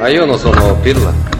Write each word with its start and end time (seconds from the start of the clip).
Ma 0.00 0.08
io 0.08 0.24
non 0.24 0.38
sono 0.38 0.76
Pirla. 0.76 1.39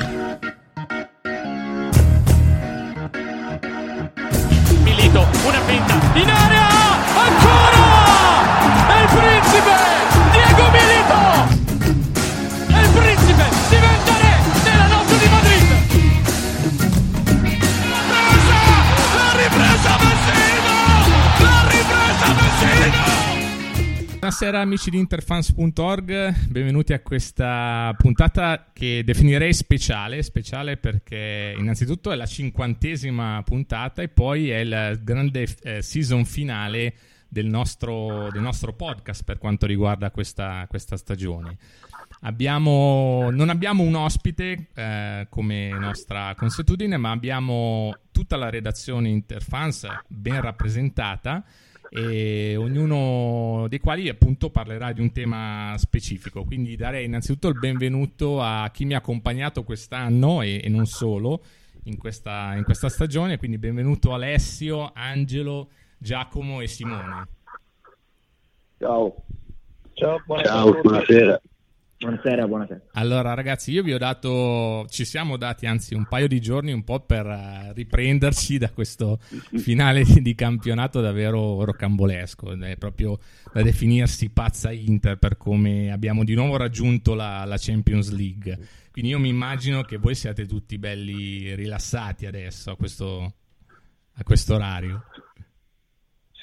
Buonasera 24.50 24.68
amici 24.68 24.90
di 24.90 24.98
interfans.org, 24.98 26.48
benvenuti 26.48 26.92
a 26.92 26.98
questa 26.98 27.94
puntata 27.96 28.70
che 28.72 29.02
definirei 29.04 29.54
speciale, 29.54 30.24
speciale 30.24 30.76
perché 30.76 31.54
innanzitutto 31.56 32.10
è 32.10 32.16
la 32.16 32.26
cinquantesima 32.26 33.44
puntata 33.44 34.02
e 34.02 34.08
poi 34.08 34.50
è 34.50 34.58
il 34.58 35.00
grande 35.04 35.46
eh, 35.62 35.82
season 35.82 36.24
finale 36.24 36.94
del 37.28 37.46
nostro, 37.46 38.28
del 38.32 38.42
nostro, 38.42 38.72
podcast 38.72 39.22
per 39.22 39.38
quanto 39.38 39.66
riguarda 39.66 40.10
questa, 40.10 40.66
questa 40.68 40.96
stagione. 40.96 41.56
Abbiamo, 42.22 43.30
non 43.30 43.50
abbiamo 43.50 43.84
un 43.84 43.94
ospite 43.94 44.66
eh, 44.74 45.28
come 45.30 45.68
nostra 45.78 46.34
consuetudine, 46.36 46.96
ma 46.96 47.12
abbiamo 47.12 47.96
tutta 48.10 48.34
la 48.34 48.50
redazione 48.50 49.10
Interfans 49.10 49.86
ben 50.08 50.40
rappresentata 50.40 51.44
e 51.92 52.54
ognuno 52.56 53.66
dei 53.68 53.80
quali 53.80 54.08
appunto 54.08 54.48
parlerà 54.48 54.92
di 54.92 55.00
un 55.00 55.10
tema 55.10 55.74
specifico. 55.76 56.44
Quindi 56.44 56.76
darei 56.76 57.06
innanzitutto 57.06 57.48
il 57.48 57.58
benvenuto 57.58 58.40
a 58.40 58.70
chi 58.72 58.84
mi 58.84 58.94
ha 58.94 58.98
accompagnato 58.98 59.64
quest'anno 59.64 60.40
e, 60.42 60.60
e 60.62 60.68
non 60.68 60.86
solo 60.86 61.42
in 61.84 61.96
questa, 61.96 62.54
in 62.54 62.62
questa, 62.62 62.88
stagione. 62.88 63.38
Quindi 63.38 63.58
benvenuto 63.58 64.14
Alessio, 64.14 64.92
Angelo, 64.94 65.70
Giacomo 65.98 66.60
e 66.60 66.68
Simone. 66.68 67.26
Ciao. 68.78 69.16
Ciao, 69.94 70.22
buonasera. 70.24 70.54
Ciao, 70.54 70.80
buonasera. 70.80 71.40
Buonasera, 72.00 72.46
buonasera. 72.46 72.80
Allora, 72.92 73.34
ragazzi, 73.34 73.72
io 73.72 73.82
vi 73.82 73.92
ho 73.92 73.98
dato, 73.98 74.86
ci 74.88 75.04
siamo 75.04 75.36
dati 75.36 75.66
anzi 75.66 75.94
un 75.94 76.06
paio 76.06 76.28
di 76.28 76.40
giorni 76.40 76.72
un 76.72 76.82
po' 76.82 77.00
per 77.00 77.26
uh, 77.26 77.74
riprenderci 77.74 78.56
da 78.56 78.70
questo 78.70 79.18
finale 79.20 80.04
di 80.04 80.34
campionato 80.34 81.02
davvero 81.02 81.62
rocambolesco. 81.62 82.52
È 82.58 82.76
proprio 82.78 83.18
da 83.52 83.60
definirsi 83.60 84.30
pazza 84.30 84.72
Inter 84.72 85.18
per 85.18 85.36
come 85.36 85.92
abbiamo 85.92 86.24
di 86.24 86.32
nuovo 86.32 86.56
raggiunto 86.56 87.12
la, 87.12 87.44
la 87.44 87.56
Champions 87.58 88.10
League. 88.12 88.58
Quindi 88.90 89.10
io 89.10 89.18
mi 89.18 89.28
immagino 89.28 89.82
che 89.82 89.98
voi 89.98 90.14
siate 90.14 90.46
tutti 90.46 90.78
belli 90.78 91.54
rilassati 91.54 92.24
adesso 92.24 92.70
a 92.70 92.76
questo, 92.76 93.34
a 94.14 94.22
questo 94.22 94.54
orario. 94.54 95.04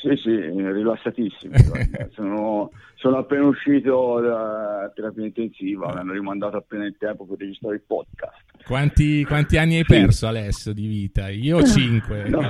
Sì, 0.07 0.15
sì, 0.21 0.35
rilassatissimi. 0.39 1.55
sono, 2.11 2.71
sono, 2.95 3.17
appena 3.17 3.45
uscito 3.45 4.19
da 4.21 4.89
terapia 4.95 5.25
intensiva, 5.25 5.91
mi 5.91 5.99
hanno 5.99 6.13
rimandato 6.13 6.57
appena 6.57 6.85
in 6.85 6.95
tempo 6.97 7.25
per 7.25 7.39
registrare 7.39 7.75
il 7.75 7.83
podcast. 7.85 8.63
Quanti, 8.65 9.25
quanti 9.25 9.57
anni 9.57 9.77
hai 9.77 9.83
sì. 9.85 9.93
perso 9.93 10.27
Alessio 10.27 10.73
di 10.73 10.87
vita? 10.87 11.29
Io 11.29 11.61
5. 11.61 12.29
No. 12.29 12.41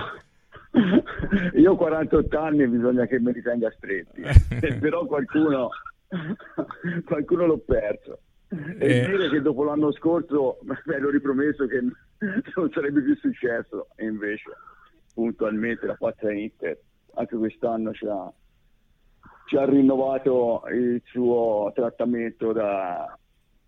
Io 1.55 1.72
ho 1.72 1.75
48 1.75 2.39
anni 2.39 2.64
e 2.64 2.67
bisogna 2.67 3.05
che 3.08 3.19
me 3.19 3.31
li 3.31 3.41
tenga 3.41 3.71
stretti, 3.75 4.21
però 4.80 5.05
qualcuno, 5.05 5.69
qualcuno 7.05 7.45
l'ho 7.45 7.58
perso. 7.58 8.19
E 8.49 8.99
eh. 8.99 9.05
dire 9.08 9.30
che 9.30 9.42
dopo 9.42 9.64
l'anno 9.64 9.92
scorso 9.92 10.59
mi 10.64 10.94
ero 10.94 11.09
ripromesso 11.09 11.66
che 11.66 11.81
non 11.81 12.71
sarebbe 12.71 13.02
più 13.02 13.15
successo, 13.17 13.87
e 13.95 14.05
invece 14.05 14.52
puntualmente 15.14 15.87
la 15.87 15.95
faccia 15.95 16.32
Inter 16.32 16.77
anche 17.17 17.36
quest'anno 17.36 17.92
ci 17.94 18.05
ha, 18.05 18.32
ci 19.48 19.58
ha 19.58 19.66
rinnovato 19.66 20.64
il 20.72 21.02
suo 21.05 21.72
trattamento 21.73 22.54
da, 22.54 23.17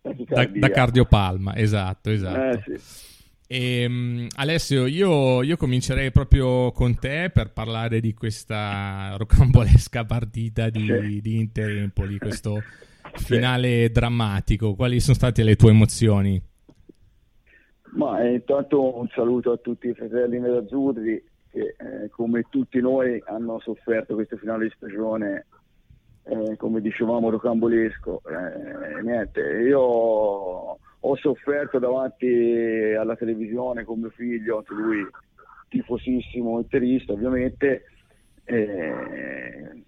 da, 0.00 0.46
da 0.46 0.70
cardiopalma, 0.70 1.56
esatto, 1.56 2.10
esatto. 2.10 2.70
Eh, 2.70 2.78
sì. 2.78 3.18
E, 3.52 3.84
um, 3.84 4.28
Alessio, 4.36 4.86
io, 4.86 5.42
io, 5.42 5.56
comincerei 5.56 6.12
proprio 6.12 6.70
con 6.70 6.96
te 6.96 7.30
per 7.34 7.52
parlare 7.52 8.00
di 8.00 8.14
questa 8.14 9.16
rocambolesca 9.18 10.04
partita 10.04 10.70
di, 10.70 10.86
sì. 10.86 11.20
di 11.20 11.38
Inter-Empoli, 11.40 12.18
questo 12.18 12.62
finale 13.16 13.86
sì. 13.86 13.92
drammatico. 13.92 14.74
Quali 14.76 15.00
sono 15.00 15.16
state 15.16 15.42
le 15.42 15.56
tue 15.56 15.70
emozioni? 15.70 16.40
Ma 17.92 18.22
eh, 18.22 18.34
intanto 18.34 18.96
un 18.96 19.08
saluto 19.12 19.50
a 19.50 19.56
tutti 19.56 19.88
i 19.88 19.94
fratelli 19.94 20.38
nerazzurri 20.38 21.20
che 21.50 21.74
eh, 21.76 22.08
come 22.10 22.44
tutti 22.48 22.80
noi 22.80 23.22
hanno 23.26 23.58
sofferto 23.60 24.14
questo 24.14 24.36
finale 24.36 24.66
di 24.66 24.72
stagione, 24.76 25.46
eh, 26.24 26.56
come 26.56 26.80
dicevamo, 26.80 27.30
rocambolesco. 27.30 28.22
Eh, 28.24 29.02
niente, 29.02 29.40
io 29.40 29.80
ho 29.80 31.16
sofferto 31.16 31.78
davanti 31.78 32.94
alla 32.98 33.16
televisione 33.16 33.84
con 33.84 34.00
mio 34.00 34.10
figlio, 34.10 34.58
anche 34.58 34.74
lui 34.74 35.06
tifosissimo 35.68 36.58
interista 36.58 37.12
ovviamente. 37.12 37.84
Eh, 38.44 39.84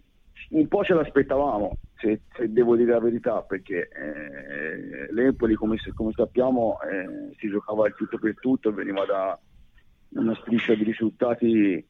un 0.51 0.69
po' 0.69 0.85
ce 0.85 0.95
l'aspettavamo, 0.95 1.79
se, 1.97 2.23
se, 2.37 2.53
devo 2.53 2.77
dire 2.77 2.93
la 2.93 3.01
verità, 3.01 3.43
perché 3.43 3.89
eh, 3.89 5.13
l'Empoli, 5.13 5.55
come, 5.55 5.77
come 5.95 6.13
sappiamo, 6.13 6.79
eh, 6.83 7.35
si 7.39 7.49
giocava 7.49 7.87
il 7.87 7.95
tutto 7.95 8.19
per 8.19 8.35
tutto, 8.39 8.73
veniva 8.73 9.05
da, 9.07 9.39
una 10.15 10.35
striscia 10.37 10.75
di 10.75 10.85
risultati 10.85 11.87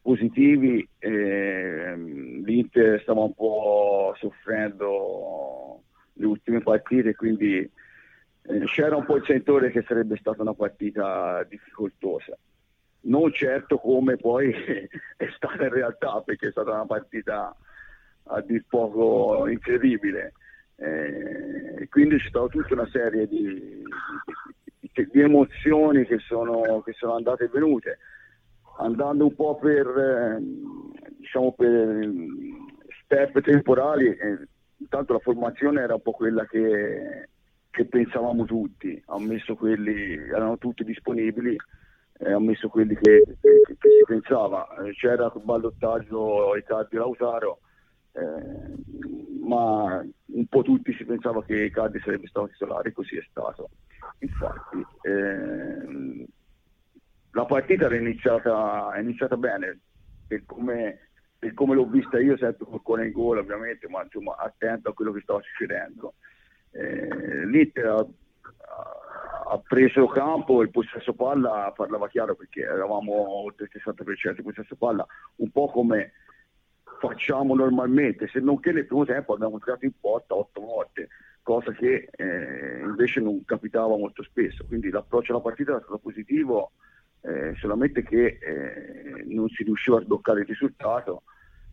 positivi. 0.00 0.86
Eh, 0.98 1.94
L'Inter 1.96 3.00
stava 3.02 3.22
un 3.22 3.34
po' 3.34 4.14
soffrendo 4.18 5.82
le 6.14 6.26
ultime 6.26 6.60
partite, 6.60 7.14
quindi 7.14 7.58
eh, 7.58 8.64
c'era 8.66 8.96
un 8.96 9.04
po' 9.04 9.16
il 9.16 9.24
sentore 9.26 9.70
che 9.70 9.84
sarebbe 9.86 10.16
stata 10.16 10.42
una 10.42 10.54
partita 10.54 11.44
difficoltosa. 11.48 12.36
Non 13.02 13.32
certo 13.32 13.78
come 13.78 14.16
poi 14.16 14.52
è 15.16 15.28
stata 15.34 15.64
in 15.64 15.72
realtà, 15.72 16.20
perché 16.24 16.48
è 16.48 16.50
stata 16.50 16.72
una 16.72 16.86
partita 16.86 17.54
a 18.28 18.40
dir 18.40 18.64
poco 18.68 19.46
incredibile. 19.48 20.32
Eh, 20.78 21.88
quindi 21.88 22.18
c'è 22.18 22.28
stata 22.28 22.48
tutta 22.48 22.74
una 22.74 22.88
serie 22.90 23.26
di, 23.26 23.82
di 25.04 25.20
emozioni 25.20 26.04
che 26.06 26.18
sono, 26.18 26.80
che 26.82 26.92
sono 26.92 27.14
andate 27.14 27.44
e 27.44 27.50
venute. 27.52 27.98
Andando 28.78 29.24
un 29.24 29.34
po' 29.34 29.56
per, 29.56 29.86
eh, 29.86 30.38
diciamo 31.18 31.52
per 31.52 32.10
step 33.02 33.40
temporali, 33.40 34.08
eh, 34.08 34.48
intanto 34.78 35.14
la 35.14 35.18
formazione 35.18 35.80
era 35.80 35.94
un 35.94 36.02
po' 36.02 36.12
quella 36.12 36.44
che, 36.46 37.28
che 37.70 37.84
pensavamo 37.86 38.44
tutti, 38.44 39.00
ammesso 39.06 39.54
quelli, 39.54 40.14
erano 40.14 40.58
tutti 40.58 40.84
disponibili, 40.84 41.56
eh, 42.18 42.32
ammesso 42.32 42.68
quelli 42.68 42.94
che, 42.96 43.22
che, 43.40 43.62
che 43.66 43.88
si 43.88 44.04
pensava. 44.06 44.66
Eh, 44.84 44.92
c'era 44.92 45.32
il 45.34 45.42
ballottaggio 45.42 46.54
Icardi 46.56 46.96
Lautaro, 46.96 47.60
eh, 48.12 49.42
ma 49.42 50.04
un 50.26 50.46
po' 50.46 50.62
tutti 50.62 50.92
si 50.94 51.04
pensava 51.04 51.42
che 51.44 51.64
Icardi 51.64 51.98
sarebbe 52.00 52.26
stato 52.26 52.48
titolare, 52.48 52.92
così 52.92 53.16
è 53.16 53.24
stato. 53.30 53.70
Infatti, 54.18 54.84
ehm, 55.02 56.24
la 57.32 57.44
partita 57.44 57.84
era 57.84 57.96
iniziata, 57.96 58.92
è 58.92 59.00
iniziata 59.00 59.36
bene, 59.36 59.78
per 60.26 60.44
come, 60.46 61.08
per 61.38 61.52
come, 61.54 61.74
l'ho 61.74 61.86
vista 61.86 62.18
io, 62.18 62.36
sempre 62.36 62.66
col 62.82 63.04
in 63.04 63.12
gola 63.12 63.40
ovviamente, 63.40 63.88
ma 63.88 64.02
insomma 64.02 64.36
attento 64.36 64.90
a 64.90 64.94
quello 64.94 65.12
che 65.12 65.20
stava 65.20 65.40
succedendo. 65.42 66.14
Eh, 66.70 67.46
L'Inter 67.46 67.86
ha, 67.86 68.06
ha, 69.50 69.58
preso 69.58 70.06
campo, 70.06 70.62
il 70.62 70.70
possesso 70.70 71.12
palla 71.12 71.72
parlava 71.76 72.08
chiaro 72.08 72.34
perché 72.34 72.62
eravamo 72.62 73.12
oltre 73.44 73.68
il 73.70 73.82
60% 73.82 74.34
di 74.36 74.42
possesso 74.42 74.76
palla, 74.76 75.06
un 75.36 75.50
po' 75.50 75.68
come 75.68 76.12
facciamo 76.98 77.54
normalmente, 77.54 78.28
se 78.28 78.40
non 78.40 78.58
che 78.60 78.72
nel 78.72 78.86
primo 78.86 79.04
tempo 79.04 79.34
abbiamo 79.34 79.58
tirato 79.58 79.84
in 79.84 79.92
porta 80.00 80.34
otto 80.34 80.60
volte, 80.60 81.08
cosa 81.46 81.70
che 81.70 82.08
eh, 82.10 82.80
invece 82.84 83.20
non 83.20 83.44
capitava 83.44 83.96
molto 83.96 84.24
spesso. 84.24 84.64
Quindi 84.66 84.90
l'approccio 84.90 85.30
alla 85.30 85.40
partita 85.40 85.70
era 85.70 85.80
stato 85.80 85.98
positivo, 85.98 86.72
eh, 87.20 87.54
solamente 87.60 88.02
che 88.02 88.38
eh, 88.40 89.24
non 89.28 89.48
si 89.50 89.62
riusciva 89.62 89.98
a 89.98 90.00
sbloccare 90.00 90.40
il 90.40 90.46
risultato. 90.46 91.22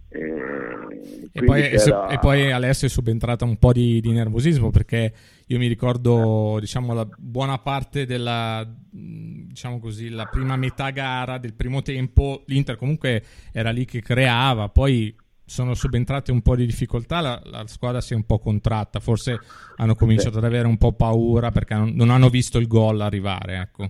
Eh, 0.10 1.30
e 1.32 1.44
poi, 1.44 1.62
c'era... 1.70 2.08
e, 2.10 2.20
poi, 2.20 2.52
Alessio 2.52 2.86
è 2.86 2.90
subentrata 2.90 3.46
un 3.46 3.58
po' 3.58 3.72
di, 3.72 4.00
di, 4.00 4.12
nervosismo 4.12 4.70
perché 4.70 5.12
io 5.48 5.58
mi 5.58 5.66
ricordo 5.66 6.58
diciamo 6.60 6.94
la 6.94 7.08
buona 7.18 7.58
parte 7.58 8.06
della 8.06 8.64
diciamo 8.92 9.80
così 9.80 10.10
la 10.10 10.26
prima 10.26 10.56
metà 10.56 10.92
gara 10.92 11.40
del 11.40 11.56
primo 11.56 11.82
tempo 11.82 12.44
l'Inter 12.46 12.76
comunque 12.76 13.24
era 13.52 13.72
lì 13.72 13.86
che 13.86 14.04
creava 14.04 14.70
poi 14.70 15.16
sono 15.46 15.74
subentrate 15.74 16.32
un 16.32 16.42
po' 16.42 16.56
di 16.56 16.66
difficoltà, 16.66 17.20
la, 17.22 17.42
la, 17.46 17.68
squadra 17.68 18.02
si 18.02 18.14
è 18.14 18.16
un 18.16 18.26
po' 18.26 18.40
contratta, 18.40 19.00
forse 19.00 19.40
hanno 19.76 19.96
cominciato 19.96 20.38
ad 20.38 20.46
avere 20.46 20.68
un 20.68 20.78
po' 20.78 20.94
paura 20.94 21.52
perché 21.52 21.76
non, 21.76 21.92
non 21.96 22.10
hanno 22.10 22.30
visto 22.30 22.58
il 22.58 22.68
gol 22.68 23.02
arrivare. 23.02 23.58
Ecco. 23.58 23.84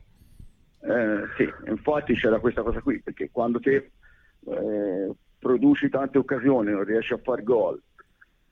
Eh, 0.82 1.24
sì, 1.38 1.50
infatti 1.70 2.16
c'era 2.16 2.40
questa 2.40 2.62
cosa 2.62 2.82
qui, 2.82 3.00
perché 3.02 3.30
quando 3.32 3.60
te 3.60 3.92
eh, 4.46 5.12
produci 5.40 5.90
tante 5.90 6.18
occasioni, 6.18 6.72
non 6.72 6.84
riesci 6.84 7.14
a 7.14 7.20
fare 7.24 7.44
gol, 7.44 7.82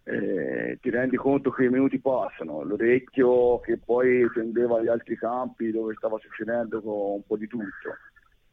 eh, 0.04 0.78
ti 0.82 0.90
rendi 0.90 1.16
conto 1.16 1.52
che 1.52 1.66
i 1.66 1.70
minuti 1.70 2.00
passano, 2.00 2.64
l'orecchio 2.64 3.60
che 3.60 3.78
poi 3.78 4.30
tendeva 4.34 4.80
agli 4.80 4.88
altri 4.88 5.16
campi 5.16 5.72
dove 5.72 5.94
stava 5.96 6.18
succedendo 6.20 6.82
un 6.84 7.22
po' 7.26 7.38
di 7.38 7.48
tutto. 7.48 7.98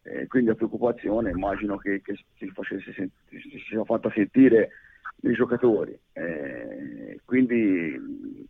Eh, 0.09 0.27
quindi 0.27 0.49
la 0.49 0.55
preoccupazione 0.55 1.31
immagino 1.31 1.77
che, 1.77 2.01
che 2.01 2.15
si, 2.37 2.51
si, 2.55 3.11
si 3.29 3.65
sia 3.69 3.85
fatta 3.85 4.11
sentire 4.15 4.71
nei 5.21 5.35
giocatori. 5.35 5.99
Eh, 6.13 7.21
quindi 7.25 8.47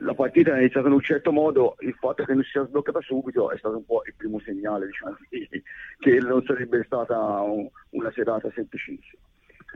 la 0.00 0.14
partita 0.14 0.54
è 0.54 0.60
iniziata 0.60 0.88
in 0.88 0.94
un 0.94 1.00
certo 1.00 1.30
modo, 1.32 1.76
il 1.80 1.94
fatto 1.94 2.24
che 2.24 2.32
non 2.32 2.42
si 2.42 2.50
sia 2.50 2.66
sbloccata 2.66 3.00
subito 3.00 3.50
è 3.50 3.58
stato 3.58 3.76
un 3.76 3.84
po' 3.84 4.02
il 4.04 4.14
primo 4.16 4.40
segnale 4.40 4.86
diciamo, 4.86 5.16
che 5.98 6.18
non 6.20 6.42
sarebbe 6.44 6.82
stata 6.84 7.18
un, 7.40 7.68
una 7.90 8.10
serata 8.12 8.50
semplicissima. 8.54 9.22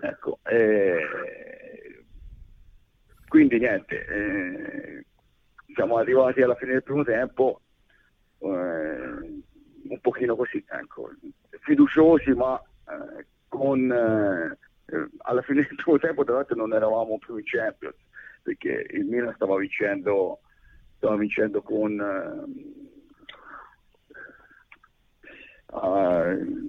Ecco, 0.00 0.38
eh, 0.44 2.04
quindi 3.28 3.58
niente, 3.58 4.06
eh, 4.06 5.04
siamo 5.74 5.96
arrivati 5.96 6.40
alla 6.40 6.54
fine 6.54 6.72
del 6.72 6.82
primo 6.82 7.04
tempo 7.04 7.60
eh, 8.38 9.42
un 9.88 10.00
pochino 10.00 10.36
così, 10.36 10.64
ecco, 10.68 11.10
fiduciosi 11.60 12.30
ma 12.32 12.60
eh, 12.88 13.26
con 13.48 13.90
eh, 13.90 14.56
alla 15.18 15.42
fine 15.42 15.62
del 15.66 15.74
primo 15.76 15.98
tempo 15.98 16.24
tra 16.24 16.34
l'altro 16.34 16.56
non 16.56 16.72
eravamo 16.72 17.18
più 17.18 17.36
in 17.36 17.44
Champions 17.44 17.96
perché 18.42 18.86
il 18.92 19.04
Milan 19.04 19.34
stava 19.34 19.56
vincendo, 19.56 20.40
stava 20.96 21.16
vincendo 21.16 21.60
con 21.60 21.92
uh, 25.66 25.82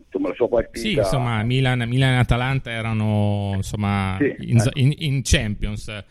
insomma, 0.04 0.28
la 0.28 0.34
sua 0.34 0.50
partita. 0.50 0.80
Sì, 0.80 0.94
insomma, 0.94 1.42
Milan, 1.44 1.88
Milan 1.88 2.14
e 2.14 2.18
Atalanta 2.18 2.70
erano 2.70 3.54
insomma, 3.56 4.18
sì, 4.20 4.36
in, 4.52 4.58
ecco. 4.58 4.70
in, 4.74 4.94
in, 4.98 5.22
Champions 5.24 6.04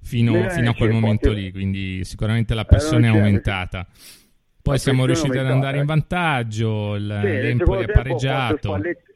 fino, 0.00 0.48
fino 0.50 0.70
a 0.70 0.74
quel 0.74 0.92
momento 0.92 1.32
lì, 1.32 1.50
quindi 1.50 2.04
sicuramente 2.04 2.54
la 2.54 2.64
pressione 2.64 3.08
è 3.08 3.10
aumentata. 3.10 3.86
Poi 4.66 4.78
siamo 4.78 5.06
riusciti 5.06 5.38
ad 5.38 5.46
andare 5.46 5.78
in 5.78 5.84
vantaggio, 5.84 6.96
il, 6.96 7.20
sì, 7.22 7.28
l'Empoli 7.28 7.84
ha 7.84 7.86
pareggiato. 7.86 8.68
Spalletti, 8.68 9.12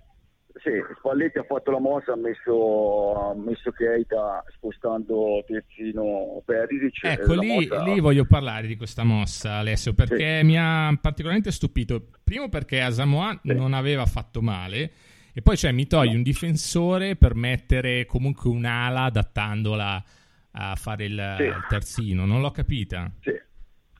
sì, 0.63 0.71
Spalletti 0.97 1.39
ha 1.39 1.43
fatto 1.43 1.73
la 1.73 1.81
mossa, 1.81 2.13
ha 2.13 2.17
messo, 2.17 3.15
ha 3.15 3.35
messo 3.35 3.73
Keita 3.73 4.45
spostando 4.55 5.43
terzino 5.45 6.41
Perisic. 6.45 7.03
Ecco, 7.03 7.35
lì, 7.35 7.69
mossa... 7.69 7.83
lì, 7.83 7.99
voglio 7.99 8.27
parlare 8.27 8.69
di 8.69 8.77
questa 8.77 9.03
mossa, 9.03 9.55
Alessio, 9.55 9.93
perché 9.93 10.39
sì. 10.39 10.47
mi 10.47 10.57
ha 10.57 10.97
particolarmente 11.01 11.51
stupito. 11.51 12.07
Primo 12.23 12.49
perché 12.49 12.81
Asamoah 12.81 13.41
sì. 13.43 13.53
non 13.53 13.75
aveva 13.75 14.07
fatto 14.07 14.41
male, 14.41 14.93
e 15.33 15.43
poi 15.43 15.57
cioè, 15.57 15.73
mi 15.73 15.89
togli 15.89 16.15
un 16.15 16.23
difensore 16.23 17.17
per 17.17 17.35
mettere 17.35 18.07
comunque 18.07 18.51
un'ala 18.51 19.03
adattandola 19.03 20.05
a 20.53 20.75
fare 20.77 21.05
il, 21.07 21.35
sì. 21.39 21.43
il 21.43 21.67
terzino. 21.69 22.25
Non 22.25 22.41
l'ho 22.41 22.53
capita. 22.53 23.11
Sì. 23.21 23.49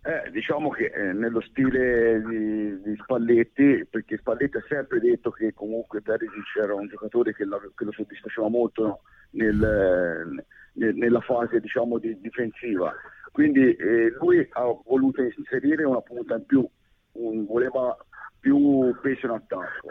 Eh, 0.03 0.31
diciamo 0.31 0.71
che 0.71 0.87
eh, 0.87 1.13
nello 1.13 1.43
stile 1.43 2.23
di, 2.23 2.81
di, 2.81 2.97
Spalletti, 3.03 3.85
perché 3.85 4.17
Spalletti 4.17 4.57
ha 4.57 4.65
sempre 4.67 4.99
detto 4.99 5.31
che 5.31 5.53
comunque 5.53 6.01
Perisic 6.01 6.57
era 6.57 6.75
un 6.75 6.87
giocatore 6.87 7.35
che, 7.35 7.45
la, 7.45 7.61
che 7.75 7.85
lo 7.85 7.93
soddisfaceva 7.93 8.49
molto 8.49 9.03
nel, 9.33 10.43
nel, 10.73 10.95
nella 10.95 11.21
fase 11.21 11.61
diciamo, 11.61 11.99
di, 11.99 12.19
difensiva. 12.19 12.95
Quindi 13.31 13.75
eh, 13.75 14.15
lui 14.19 14.49
ha 14.53 14.65
voluto 14.87 15.21
inserire 15.21 15.85
una 15.85 16.01
punta 16.01 16.37
in 16.37 16.47
più, 16.47 16.67
un, 17.13 17.45
voleva 17.45 17.95
più 18.41 18.97
peso 19.03 19.27
in 19.27 19.33
attacco. 19.33 19.91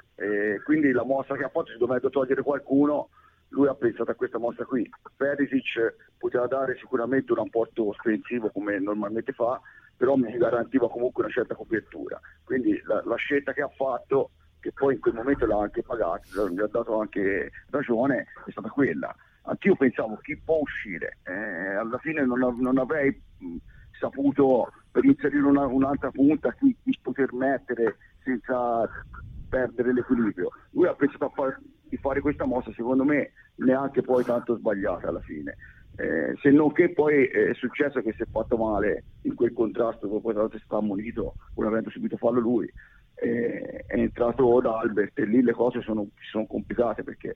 quindi 0.64 0.92
la 0.92 1.04
mossa 1.04 1.36
che 1.36 1.44
ha 1.44 1.50
fatto, 1.50 1.72
se 1.72 1.78
doveva 1.78 2.10
togliere 2.10 2.42
qualcuno, 2.42 3.10
lui 3.50 3.68
ha 3.68 3.76
pensato 3.76 4.10
a 4.10 4.16
questa 4.16 4.40
mossa 4.40 4.66
qui. 4.66 4.90
Perisic 5.16 5.96
poteva 6.18 6.48
dare 6.48 6.76
sicuramente 6.78 7.32
un 7.32 7.38
rapporto 7.38 7.90
offensivo 7.90 8.50
come 8.50 8.80
normalmente 8.80 9.34
fa, 9.34 9.62
però 10.00 10.16
mi 10.16 10.32
garantiva 10.38 10.90
comunque 10.90 11.24
una 11.24 11.34
certa 11.34 11.56
copertura. 11.56 12.18
Quindi 12.46 12.82
la, 12.86 13.04
la 13.04 13.18
scelta 13.18 13.52
che 13.52 13.62
ha 13.62 13.68
fatto, 13.68 14.32
che 14.62 14.72
poi 14.72 14.94
in 14.94 15.02
quel 15.02 15.14
momento 15.14 15.46
l'ha 15.46 15.60
anche 15.60 15.84
pagato, 15.84 16.50
gli 16.50 16.62
ha 16.62 16.68
dato 16.68 17.02
anche 17.02 17.52
ragione, 17.70 18.28
è 18.46 18.52
stata 18.52 18.70
quella. 18.70 19.14
Anch'io 19.42 19.76
pensavo 19.76 20.16
chi 20.22 20.38
può 20.38 20.60
uscire, 20.62 21.18
eh, 21.24 21.76
alla 21.76 21.98
fine 21.98 22.26
non, 22.26 22.40
non 22.62 22.78
avrei 22.78 23.22
saputo 24.00 24.72
per 24.90 25.04
inserire 25.04 25.46
una, 25.46 25.66
un'altra 25.66 26.12
punta 26.12 26.54
chi, 26.54 26.74
chi, 26.82 26.98
poter 27.02 27.34
mettere 27.34 27.98
senza 28.24 28.90
perdere 29.50 29.92
l'equilibrio. 29.92 30.50
Lui 30.72 30.88
ha 30.88 30.94
pensato 30.94 31.30
far, 31.36 31.60
di 31.90 31.98
fare 31.98 32.22
questa 32.22 32.46
mossa, 32.46 32.72
secondo 32.72 33.04
me 33.04 33.34
neanche 33.56 34.02
poi 34.02 34.24
tanto 34.24 34.56
sbagliata 34.56 35.10
alla 35.10 35.20
fine. 35.20 35.58
Eh, 36.00 36.38
se 36.42 36.50
non 36.50 36.72
che 36.72 36.94
poi 36.94 37.26
è 37.26 37.54
successo 37.56 38.00
che 38.02 38.14
si 38.14 38.22
è 38.22 38.26
fatto 38.32 38.56
male 38.56 39.04
in 39.24 39.36
quel 39.36 39.52
contrasto 39.52 40.08
poi 40.08 40.32
tra 40.32 40.44
l'altro 40.44 40.58
è 40.58 40.62
stato 40.62 40.78
ammonito 40.78 41.36
pur 41.54 41.66
avendo 41.66 41.90
subito 41.90 42.16
fallo 42.16 42.40
lui 42.40 42.72
eh, 43.16 43.84
è 43.86 43.98
entrato 43.98 44.62
da 44.62 44.78
Albert 44.78 45.20
e 45.20 45.26
lì 45.26 45.42
le 45.42 45.52
cose 45.52 45.82
sono, 45.82 46.08
sono 46.32 46.46
complicate 46.46 47.04
perché 47.04 47.36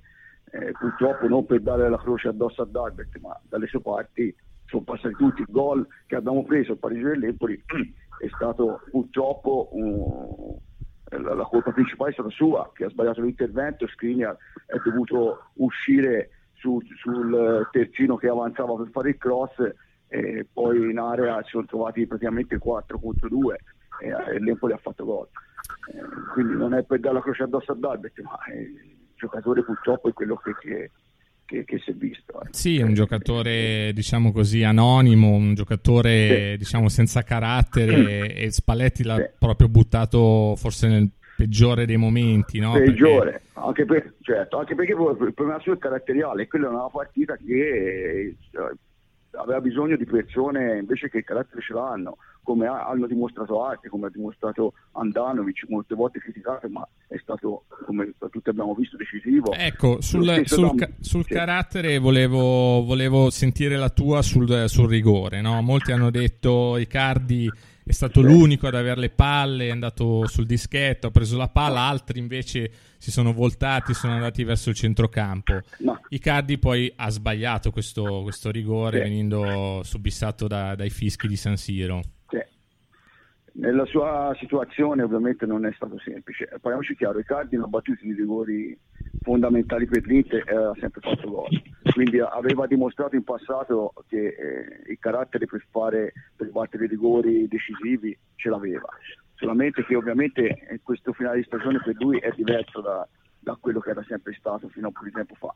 eh, 0.52 0.72
purtroppo 0.80 1.28
non 1.28 1.46
per 1.46 1.60
dare 1.60 1.90
la 1.90 1.98
croce 1.98 2.30
addosso 2.30 2.62
ad 2.62 2.74
Albert 2.74 3.18
ma 3.20 3.38
dalle 3.50 3.68
sue 3.68 3.82
parti 3.82 4.34
sono 4.66 4.84
passati 4.84 5.16
tutti 5.16 5.42
il 5.42 5.48
gol 5.50 5.86
che 6.06 6.16
abbiamo 6.16 6.46
preso 6.46 6.72
al 6.72 6.78
Parigi 6.78 7.04
dell'Empoli 7.04 7.62
è 8.18 8.30
stato 8.34 8.80
purtroppo 8.90 9.68
un, 9.74 10.58
la 11.22 11.44
colpa 11.44 11.74
principale 11.74 12.12
è 12.12 12.14
stata 12.14 12.30
sua 12.30 12.72
che 12.74 12.86
ha 12.86 12.90
sbagliato 12.90 13.20
l'intervento 13.20 13.88
Skriniar 13.88 14.38
è 14.68 14.78
dovuto 14.86 15.50
uscire 15.56 16.30
su, 16.64 16.80
sul 16.96 17.68
terzino 17.72 18.16
che 18.16 18.30
avanzava 18.30 18.76
per 18.76 18.90
fare 18.92 19.10
il 19.10 19.18
cross 19.18 19.52
e 20.08 20.48
poi 20.52 20.92
in 20.92 20.98
area 20.98 21.42
si 21.44 21.50
sono 21.50 21.66
trovati 21.66 22.08
praticamente 22.08 22.58
4 22.58 23.00
contro 23.00 23.28
2 23.28 23.58
e, 24.00 24.40
l'Empoli 24.40 24.72
ha 24.72 24.78
fatto 24.78 25.04
gol. 25.04 25.28
Eh, 25.92 26.32
quindi 26.32 26.56
non 26.56 26.74
è 26.74 26.84
per 26.84 27.00
dare 27.00 27.16
la 27.16 27.22
croce 27.22 27.44
addosso 27.44 27.74
ad 27.74 27.84
Albert, 27.84 28.22
ma 28.22 28.38
il 28.54 28.96
giocatore 29.16 29.64
purtroppo 29.64 30.08
è 30.08 30.14
quello 30.14 30.36
che, 30.38 30.56
che 30.60 30.92
che, 31.46 31.66
che, 31.66 31.78
si 31.80 31.92
è 31.92 31.94
visto. 31.94 32.42
Eh. 32.42 32.48
Sì, 32.52 32.78
un 32.78 32.94
giocatore 32.94 33.92
diciamo 33.94 34.32
così 34.32 34.64
anonimo, 34.64 35.28
un 35.28 35.54
giocatore 35.54 36.52
sì. 36.52 36.58
diciamo 36.58 36.88
senza 36.88 37.22
carattere 37.24 38.34
e 38.34 38.50
Spalletti 38.50 39.04
l'ha 39.04 39.18
sì. 39.18 39.30
proprio 39.38 39.68
buttato 39.68 40.56
forse 40.56 40.88
nel 40.88 41.10
peggiore 41.44 41.86
dei 41.86 41.98
momenti, 41.98 42.60
no? 42.60 42.74
Peggiore, 42.74 43.32
perché... 43.32 43.50
anche, 43.54 43.86
per, 43.86 44.14
certo, 44.22 44.58
anche 44.58 44.76
perché 44.76 44.94
il 44.94 45.34
problema 45.34 45.60
suo 45.60 45.74
è 45.74 45.78
caratteriale, 45.78 46.48
quella 46.48 46.68
è 46.68 46.70
una 46.70 46.90
partita 46.90 47.36
che 47.36 48.36
cioè, 48.52 48.72
aveva 49.32 49.60
bisogno 49.60 49.96
di 49.98 50.06
persone 50.06 50.78
invece 50.78 51.10
che 51.10 51.18
il 51.18 51.24
carattere 51.24 51.62
ce 51.62 51.74
l'hanno, 51.74 52.18
come 52.44 52.68
hanno 52.68 53.08
dimostrato 53.08 53.64
altri, 53.64 53.90
come 53.90 54.08
ha 54.08 54.10
dimostrato 54.10 54.74
Andanovic, 54.94 55.66
molte 55.68 55.96
volte 55.96 56.20
criticato, 56.20 56.68
ma 56.70 56.88
è 57.08 57.18
stato, 57.18 57.66
come 57.86 58.14
tutti 58.32 58.50
abbiamo 58.50 58.74
visto, 58.74 58.96
decisivo. 58.96 59.52
Ecco, 59.54 60.02
sul, 60.02 60.44
sul, 60.46 60.76
ca- 60.76 60.90
sul 61.00 61.26
carattere 61.26 61.98
volevo, 62.00 62.84
volevo, 62.84 63.30
sentire 63.30 63.76
la 63.76 63.90
tua 63.90 64.22
sul, 64.22 64.66
sul 64.68 64.90
rigore, 64.90 65.42
no? 65.42 65.62
Molti 65.62 65.92
hanno 65.92 66.12
detto 66.12 66.78
Icardi 66.78 67.50
è 67.86 67.92
stato 67.92 68.22
l'unico 68.22 68.68
ad 68.68 68.76
avere 68.76 69.00
le 69.00 69.10
palle, 69.10 69.68
è 69.68 69.72
andato 69.72 70.26
sul 70.28 70.46
dischetto, 70.46 71.08
ha 71.08 71.12
preso 71.12 71.38
la 71.38 71.50
palla, 71.50 71.82
altri 71.82 72.20
invece 72.20 72.72
si 72.98 73.12
sono 73.12 73.34
voltati, 73.34 73.94
sono 73.94 74.14
andati 74.14 74.44
verso 74.44 74.70
il 74.70 74.76
centrocampo. 74.76 75.60
No. 75.80 76.00
Icardi 76.10 76.58
poi 76.58 76.92
ha 76.96 77.10
sbagliato 77.10 77.72
questo, 77.72 78.22
questo 78.22 78.52
rigore 78.52 78.98
sì. 78.98 79.10
venendo 79.10 79.82
subissato 79.84 80.48
da, 80.48 80.76
dai 80.76 80.90
fischi 80.90 81.28
di 81.28 81.36
San 81.36 81.58
Siro. 81.58 82.02
Sì. 82.30 82.40
Nella 83.56 83.86
sua 83.86 84.34
situazione 84.40 85.04
ovviamente 85.04 85.46
non 85.46 85.66
è 85.66 85.72
stato 85.76 86.00
semplice. 86.00 86.48
Parliamoci 86.62 86.96
chiaro, 86.96 87.20
Icardi 87.20 87.58
non 87.58 87.66
ha 87.66 87.70
battuto 87.70 88.06
i 88.06 88.14
rigori 88.14 88.78
fondamentali 89.22 89.86
per 89.86 90.06
l'Inter 90.06 90.44
e 90.48 90.56
ha 90.56 90.74
sempre 90.80 91.02
fatto 91.02 91.30
gol. 91.30 91.62
Quindi 91.94 92.20
aveva 92.20 92.66
dimostrato 92.66 93.16
in 93.16 93.24
passato 93.24 93.94
che 94.08 94.28
eh, 94.28 94.92
il 94.92 94.98
carattere 95.00 95.46
per, 95.46 95.64
fare, 95.70 96.12
per 96.36 96.50
battere 96.50 96.86
i 96.86 96.88
rigori 96.88 97.48
decisivi 97.48 98.18
ce 98.36 98.50
l'aveva. 98.50 98.88
Solamente 99.36 99.86
che 99.86 99.96
ovviamente 99.96 100.48
eh, 100.48 100.80
questo 100.82 101.14
finale 101.14 101.38
di 101.38 101.44
stagione 101.44 101.80
per 101.84 101.96
lui 102.00 102.18
è 102.18 102.32
diverso 102.36 102.82
da, 102.82 103.08
da 103.40 103.56
quello 103.60 103.80
che 103.80 103.92
era 103.92 104.04
sempre 104.08 104.34
stato 104.34 104.70
fino 104.70 104.88
a 104.88 104.90
un 104.90 104.94
po' 104.94 105.04
di 105.04 105.12
tempo 105.12 105.36
fa. 105.36 105.54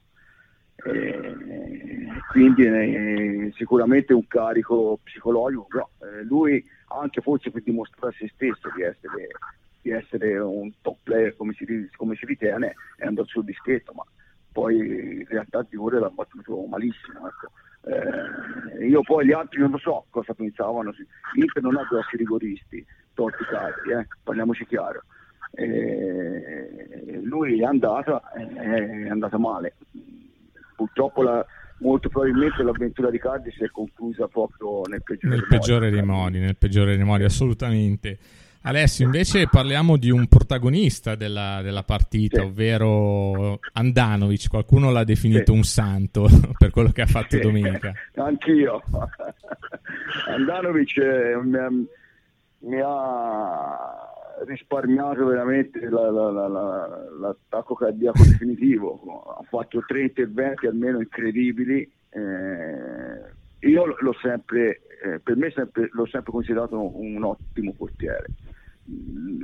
Eh, 0.85 1.35
quindi 2.29 2.65
eh, 2.65 3.51
sicuramente 3.55 4.13
un 4.13 4.27
carico 4.27 4.99
psicologico, 5.03 5.65
però 5.67 5.89
eh, 6.03 6.23
lui 6.23 6.63
anche 6.89 7.21
forse 7.21 7.49
per 7.49 7.63
dimostrare 7.63 8.13
a 8.13 8.17
se 8.17 8.31
stesso 8.31 8.69
di 8.75 8.83
essere 8.83 9.27
di 9.81 9.91
essere 9.91 10.37
un 10.37 10.71
top 10.81 10.97
player 11.03 11.35
come 11.35 11.53
si, 11.53 11.65
come 11.95 12.15
si 12.15 12.25
ritiene 12.25 12.75
è 12.97 13.05
andato 13.05 13.27
sul 13.27 13.45
dischetto, 13.45 13.93
ma 13.93 14.03
poi 14.57 14.75
in 14.75 15.25
realtà 15.27 15.63
Diore 15.69 15.99
l'ha 15.99 16.09
battuto 16.09 16.65
malissimo. 16.65 17.27
Ecco. 17.27 18.79
Eh, 18.79 18.87
io 18.87 19.01
poi 19.01 19.27
gli 19.27 19.31
altri 19.31 19.59
non 19.59 19.69
lo 19.69 19.77
so 19.77 20.05
cosa 20.09 20.33
pensavano. 20.33 20.91
L'Inter 21.35 21.61
non 21.61 21.77
ha 21.77 21.85
grossi 21.87 22.17
rigoristi, 22.17 22.83
tolti 23.13 23.43
caldi, 23.43 23.91
eh, 23.91 24.07
parliamoci 24.23 24.65
chiaro. 24.65 25.03
Eh, 25.51 27.19
lui 27.21 27.61
è 27.61 27.65
andata, 27.65 28.31
è 28.31 29.07
andata 29.07 29.37
male. 29.37 29.75
Purtroppo 30.75 31.21
la, 31.21 31.45
molto 31.81 32.09
probabilmente 32.09 32.63
l'avventura 32.63 33.11
di 33.11 33.19
Cardi 33.19 33.51
si 33.51 33.63
è 33.63 33.69
conclusa 33.69 34.27
proprio 34.27 34.81
nel 34.87 35.03
peggiore, 35.03 35.35
nel 35.35 35.45
peggiore 35.47 35.89
dei 35.91 36.03
modi. 36.03 36.39
Nel 36.39 36.57
peggiore 36.57 36.95
dei 36.95 37.05
modi, 37.05 37.25
assolutamente. 37.25 38.17
Alessio, 38.61 39.05
invece 39.05 39.47
parliamo 39.47 39.97
di 39.97 40.09
un 40.09 40.27
protagonista 40.27 41.15
della, 41.15 41.61
della 41.61 41.83
partita, 41.83 42.41
sì. 42.41 42.47
ovvero 42.47 43.59
Andanovic. 43.73 44.49
Qualcuno 44.49 44.91
l'ha 44.91 45.03
definito 45.03 45.51
sì. 45.51 45.57
un 45.57 45.63
santo 45.63 46.27
per 46.57 46.71
quello 46.71 46.89
che 46.89 47.01
ha 47.01 47.05
fatto 47.05 47.37
sì. 47.37 47.39
domenica. 47.39 47.93
Anch'io. 48.15 48.83
Andanovic 50.27 50.97
eh, 50.97 51.39
mi, 51.41 51.57
ha, 51.57 51.69
mi, 52.59 52.81
ha, 52.83 54.11
risparmiato 54.45 55.25
veramente 55.25 55.79
la, 55.89 56.11
la, 56.11 56.29
la, 56.29 56.87
l'attacco 57.19 57.73
cardiaco 57.73 58.23
definitivo. 58.23 59.23
Ha 59.39 59.43
fatto 59.47 59.83
tre 59.87 60.01
interventi 60.03 60.67
almeno 60.67 60.99
incredibili. 60.99 61.89
Eh, 62.09 63.35
io 63.59 63.85
l'ho 63.85 64.13
sempre, 64.21 64.81
eh, 65.03 65.19
per 65.19 65.35
me 65.35 65.51
sempre, 65.51 65.89
l'ho 65.91 66.05
sempre 66.05 66.31
considerato 66.31 66.97
un 66.97 67.23
ottimo 67.23 67.73
portiere. 67.73 68.31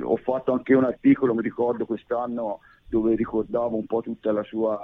Ho 0.02 0.16
fatto 0.16 0.52
anche 0.52 0.74
un 0.74 0.84
articolo, 0.84 1.34
mi 1.34 1.42
ricordo 1.42 1.84
quest'anno, 1.84 2.60
dove 2.88 3.14
ricordavo 3.16 3.76
un 3.76 3.86
po' 3.86 4.00
tutta 4.00 4.32
la 4.32 4.42
sua, 4.44 4.78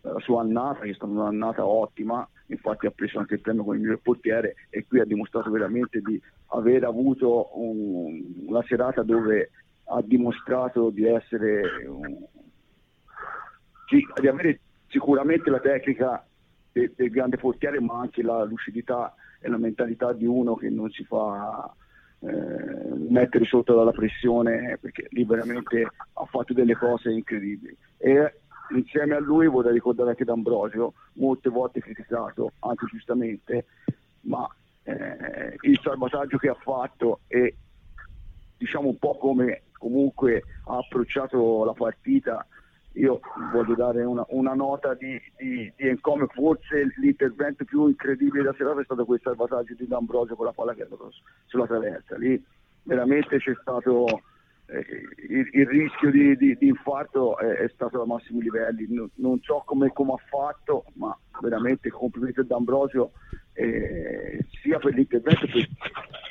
la 0.00 0.20
sua 0.20 0.42
annata, 0.42 0.80
che 0.80 0.90
è 0.90 0.94
stata 0.94 1.10
un'annata 1.10 1.66
ottima, 1.66 2.28
infatti 2.46 2.86
ha 2.86 2.90
preso 2.90 3.18
anche 3.18 3.34
il 3.34 3.40
premio 3.40 3.64
come 3.64 3.78
miglior 3.78 4.00
portiere 4.02 4.54
e 4.68 4.84
qui 4.86 5.00
ha 5.00 5.04
dimostrato 5.04 5.50
veramente 5.50 6.00
di 6.00 6.20
aver 6.48 6.84
avuto 6.84 7.58
un, 7.58 8.22
una 8.46 8.62
serata 8.66 9.02
dove 9.02 9.50
ha 9.86 10.02
dimostrato 10.02 10.90
di 10.90 11.06
essere 11.06 11.86
un, 11.86 12.18
di 14.20 14.28
avere 14.28 14.60
sicuramente 14.88 15.50
la 15.50 15.60
tecnica 15.60 16.24
del, 16.74 16.92
del 16.94 17.10
grande 17.10 17.36
portiere 17.36 17.80
ma 17.80 18.00
anche 18.00 18.22
la 18.22 18.42
lucidità 18.44 19.14
e 19.40 19.48
la 19.48 19.56
mentalità 19.56 20.12
di 20.12 20.26
uno 20.26 20.56
che 20.56 20.68
non 20.68 20.90
si 20.90 21.04
fa 21.04 21.72
eh, 22.18 22.94
mettere 23.08 23.44
sotto 23.44 23.76
dalla 23.76 23.92
pressione 23.92 24.76
perché 24.80 25.06
lì 25.10 25.24
veramente 25.24 25.86
ha 26.12 26.24
fatto 26.24 26.52
delle 26.52 26.74
cose 26.74 27.10
incredibili. 27.10 27.76
E 27.96 28.40
insieme 28.70 29.14
a 29.14 29.20
lui 29.20 29.46
vorrei 29.46 29.74
ricordare 29.74 30.10
anche 30.10 30.24
D'Ambrosio 30.24 30.94
molte 31.14 31.48
volte 31.50 31.80
criticato 31.80 32.52
anche 32.60 32.86
giustamente 32.86 33.66
ma 34.22 34.48
eh, 34.84 35.56
il 35.60 35.78
salvataggio 35.82 36.38
che 36.38 36.48
ha 36.48 36.54
fatto 36.54 37.20
e 37.28 37.56
diciamo 38.56 38.88
un 38.88 38.98
po' 38.98 39.16
come 39.18 39.64
comunque 39.72 40.42
ha 40.64 40.78
approcciato 40.78 41.64
la 41.64 41.74
partita 41.74 42.46
io 42.94 43.20
voglio 43.52 43.74
dare 43.74 44.04
una, 44.04 44.24
una 44.28 44.54
nota 44.54 44.94
di, 44.94 45.20
di, 45.36 45.72
di 45.76 45.88
encome, 45.88 46.26
forse 46.28 46.92
l'intervento 46.96 47.64
più 47.64 47.86
incredibile 47.86 48.42
della 48.42 48.54
serata 48.56 48.80
è 48.80 48.84
stato 48.84 49.04
quel 49.04 49.20
salvataggio 49.22 49.74
di 49.74 49.86
D'Ambrosio 49.86 50.36
con 50.36 50.46
la 50.46 50.52
palla 50.52 50.74
che 50.74 50.80
è 50.80 50.84
andata 50.84 51.04
sulla 51.46 51.66
traversa, 51.66 52.16
lì 52.16 52.42
veramente 52.82 53.38
c'è 53.38 53.54
stato 53.60 54.22
il, 54.66 55.48
il, 55.52 55.66
rischio 55.66 56.10
di, 56.10 56.36
di 56.36 56.56
infarto 56.60 57.38
è, 57.38 57.64
è, 57.64 57.70
stato 57.74 58.00
a 58.00 58.06
massimi 58.06 58.42
livelli, 58.42 58.86
non, 58.88 59.10
non 59.16 59.38
so 59.42 59.62
come, 59.66 59.92
come, 59.92 60.12
ha 60.12 60.22
fatto, 60.28 60.84
ma 60.94 61.16
veramente 61.42 61.90
complimenti 61.90 62.40
a 62.40 62.44
D'Ambrosio 62.44 63.12
eh, 63.52 64.44
sia 64.62 64.78
per 64.78 64.94
l'intervento 64.94 65.46
per, 65.46 65.68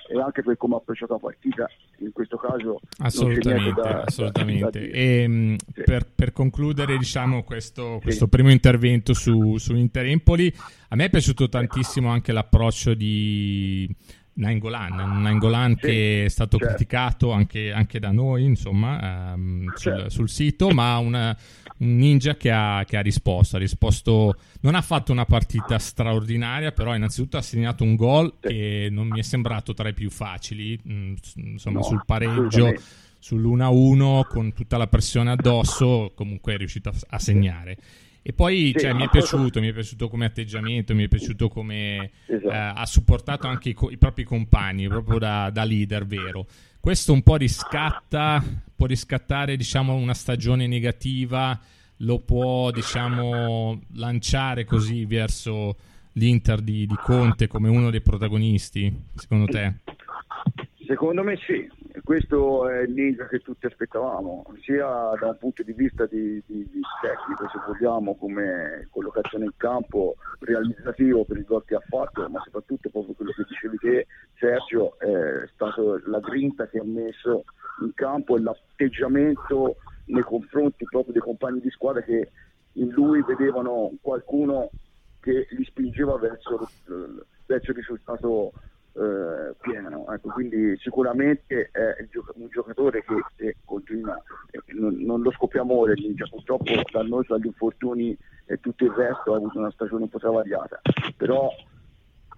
e 0.10 0.20
anche 0.20 0.42
per 0.44 0.58
come 0.58 0.76
ha 0.76 0.78
approcciato 0.78 1.14
la 1.14 1.20
partita 1.20 1.70
in 2.00 2.12
questo 2.12 2.38
caso 2.38 2.82
assolutamente, 2.98 3.82
da, 3.82 4.02
assolutamente. 4.02 4.80
Da, 4.80 4.88
da 4.88 4.92
e, 4.92 5.28
mm, 5.28 5.56
sì. 5.74 5.84
per, 5.86 6.06
per, 6.14 6.34
concludere 6.34 6.98
diciamo 6.98 7.44
questo, 7.44 8.00
questo 8.02 8.26
sì. 8.26 8.30
primo 8.30 8.52
intervento 8.52 9.14
su, 9.14 9.58
su 9.58 9.74
Inter 9.76 10.08
Empoli 10.08 10.54
a 10.90 10.96
me 10.96 11.06
è 11.06 11.10
piaciuto 11.10 11.48
tantissimo 11.48 12.10
anche 12.10 12.34
l'approccio 12.34 12.94
di 12.94 13.90
Nainggolan, 14.36 15.22
Nainggolan 15.22 15.76
sì, 15.76 15.88
che 15.88 16.26
è 16.26 16.30
stato 16.30 16.58
certo. 16.58 16.74
criticato 16.74 17.32
anche, 17.32 17.72
anche, 17.72 18.00
da 18.00 18.12
noi 18.12 18.46
insomma 18.46 19.34
um, 19.34 19.66
sul, 19.76 19.78
certo. 19.78 20.10
sul, 20.10 20.30
sito 20.30 20.70
ma 20.70 20.98
una, 20.98 21.38
un 21.78 21.96
ninja 21.98 22.36
che 22.36 22.50
ha, 22.52 22.84
che 22.86 22.98
ha, 22.98 23.02
risposto 23.02 23.58
ha 23.58 23.60
risposto 23.60 24.36
non 24.62 24.74
ha 24.74 24.82
fatto 24.82 25.12
una 25.12 25.26
partita 25.26 25.78
straordinaria 25.78 26.72
però 26.72 26.96
innanzitutto 26.96 27.38
ha 27.38 27.42
segnato 27.42 27.84
un 27.84 27.96
gol 27.96 28.34
sì. 28.42 28.48
che 28.48 28.88
non 28.90 29.08
mi 29.08 29.20
è 29.20 29.24
sembrato 29.24 29.74
tra 29.74 29.90
i 29.90 29.94
più 29.94 30.10
facili 30.10 30.80
mm, 30.88 31.14
insomma 31.36 31.80
no, 31.80 31.86
sul 31.86 32.02
pareggio 32.04 32.74
sull'1-1 33.24 34.28
con 34.28 34.52
tutta 34.54 34.78
la 34.78 34.88
pressione 34.88 35.32
addosso 35.32 36.12
comunque 36.16 36.56
è 36.56 36.58
riuscito 36.58 36.90
a, 36.90 36.94
a 37.10 37.20
segnare 37.20 37.78
e 38.26 38.32
poi 38.32 38.72
sì, 38.74 38.80
cioè, 38.80 38.94
mi 38.94 39.04
è 39.04 39.10
piaciuto, 39.10 39.60
mi 39.60 39.68
è 39.68 39.74
piaciuto 39.74 40.08
come 40.08 40.24
atteggiamento, 40.24 40.96
mi 40.96 41.04
è 41.04 41.08
piaciuto 41.10 41.50
come 41.50 42.10
esatto. 42.26 42.54
eh, 42.54 42.56
ha 42.56 42.86
supportato 42.86 43.48
anche 43.48 43.70
i, 43.70 43.76
i 43.90 43.98
propri 43.98 44.24
compagni, 44.24 44.88
proprio 44.88 45.20
da, 45.20 45.50
da, 45.50 45.66
leader 45.66 46.06
vero. 46.06 46.48
Questo 46.80 47.12
un 47.12 47.22
po' 47.22 47.36
riscatta, 47.36 48.42
può 48.74 48.86
riscattare 48.86 49.58
diciamo, 49.58 49.94
una 49.96 50.14
stagione 50.14 50.68
negativa, 50.68 51.60
lo 51.98 52.20
può 52.20 52.72
diciamo, 52.72 53.82
lanciare 53.96 54.64
così 54.64 55.04
verso 55.04 55.76
l'Inter 56.14 56.62
di, 56.62 56.86
di 56.86 56.96
Conte 56.96 57.48
come 57.48 57.68
uno 57.68 57.90
dei 57.90 58.02
protagonisti, 58.02 58.94
secondo 59.16 59.52
te? 59.52 59.74
Secondo 60.88 61.24
me 61.24 61.38
sì, 61.46 61.70
questo 62.02 62.68
è 62.68 62.82
il 62.82 62.92
ninja 62.92 63.28
che 63.28 63.40
tutti 63.40 63.68
aspettavamo, 63.68 64.46
sia 64.62 64.88
da 65.20 65.28
un 65.28 65.38
punto 65.38 65.62
di 65.62 65.74
vista 65.74 66.06
di, 66.08 66.42
di, 66.46 66.68
di 66.72 66.82
tecnico, 67.02 67.48
se 67.50 67.60
vogliamo, 67.68 68.16
come 68.16 68.88
collocazione 68.90 69.46
in 69.46 69.56
campo, 69.58 70.16
realizzativo 70.40 71.24
per 71.26 71.38
il 71.38 71.46
gol 71.46 71.64
che 71.66 71.76
ha 71.76 71.84
fatto, 71.88 72.28
ma 72.30 72.42
soprattutto 72.44 72.90
proprio 72.90 73.14
quello 73.14 73.32
che 73.32 73.46
dicevi 73.48 73.78
te, 73.78 74.08
Sergio, 74.40 74.98
è 75.00 75.48
stato 75.54 76.02
la 76.06 76.20
grinta 76.20 76.68
che 76.68 76.80
ha 76.80 76.86
messo 76.86 77.44
in 77.82 77.94
campo 77.94 78.38
e 78.38 78.42
l'atteggiamento 78.42 79.78
nei 80.06 80.24
confronti 80.24 80.86
proprio 80.86 81.14
dei 81.14 81.22
compagni 81.22 81.60
di 81.60 81.70
squadra 81.70 82.02
che 82.02 82.32
in 82.74 82.90
lui 82.90 83.22
vedevano 83.24 83.92
qualcuno 84.02 84.70
che 85.20 85.48
li 85.52 85.64
spingeva 85.64 86.18
verso, 86.18 86.68
verso 87.46 87.72
il 87.72 87.78
risultato 87.78 88.52
eh, 88.96 89.56
pieno. 89.62 90.06
Ecco, 90.12 90.30
quindi 90.30 90.78
sicuramente 90.78 91.70
è 91.72 92.08
un 92.36 92.48
giocatore 92.50 93.04
che 93.04 93.16
se 93.36 93.56
continua, 93.66 94.22
eh, 94.52 94.62
non, 94.74 94.96
non, 95.00 95.22
lo 95.22 95.32
scopriamo 95.32 95.74
ora, 95.74 95.94
purtroppo 96.30 96.72
da 96.92 97.02
noi 97.02 97.26
dagli 97.28 97.48
infortuni 97.48 98.16
e 98.46 98.60
tutto 98.60 98.84
il 98.86 98.92
resto 98.92 99.34
ha 99.34 99.38
avuto 99.38 99.58
una 99.58 99.72
stagione 99.72 100.04
un 100.04 100.10
po' 100.10 100.20
travagliata, 100.20 100.82
però 101.18 101.50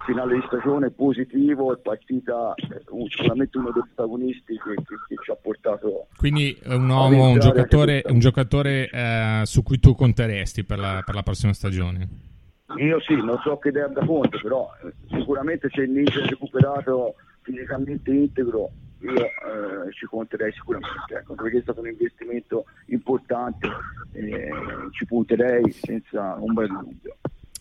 finale 0.05 0.35
di 0.35 0.43
stagione 0.45 0.91
positivo 0.91 1.73
e 1.73 1.77
partita 1.77 2.53
eh, 2.55 2.83
sicuramente 3.09 3.57
uno 3.57 3.71
dei 3.71 3.83
protagonisti 3.93 4.53
che, 4.53 4.75
che, 4.75 4.95
che, 5.07 5.15
ci 5.23 5.31
ha 5.31 5.35
portato 5.35 6.07
quindi 6.17 6.55
è 6.61 6.73
un 6.73 6.87
uomo, 6.87 7.29
un 7.29 7.39
giocatore, 7.39 8.03
un 8.05 8.19
giocatore 8.19 8.89
eh, 8.89 9.41
su 9.45 9.63
cui 9.63 9.79
tu 9.79 9.95
conteresti 9.95 10.63
per 10.63 10.77
la, 10.77 11.01
per 11.03 11.15
la 11.15 11.23
prossima 11.23 11.53
stagione 11.53 12.34
io 12.77 12.99
sì, 13.01 13.15
non 13.15 13.39
so 13.43 13.57
che 13.57 13.69
idea 13.69 13.87
da 13.87 14.05
conto, 14.05 14.39
però 14.41 14.69
eh, 14.83 14.93
sicuramente 15.17 15.69
se 15.71 15.81
il 15.81 15.91
Ninja 15.91 16.25
recuperato 16.25 17.15
fisicamente 17.41 18.11
integro 18.11 18.71
io 19.01 19.13
eh, 19.13 19.93
ci 19.93 20.05
conterei 20.07 20.51
sicuramente, 20.53 21.15
ecco, 21.15 21.35
perché 21.35 21.59
è 21.59 21.61
stato 21.61 21.81
un 21.81 21.87
investimento 21.87 22.65
importante, 22.87 23.67
eh, 24.13 24.49
ci 24.91 25.05
punterei 25.05 25.71
senza 25.71 26.41
ombra 26.41 26.65
di 26.65 26.73
dubbio. 26.73 27.17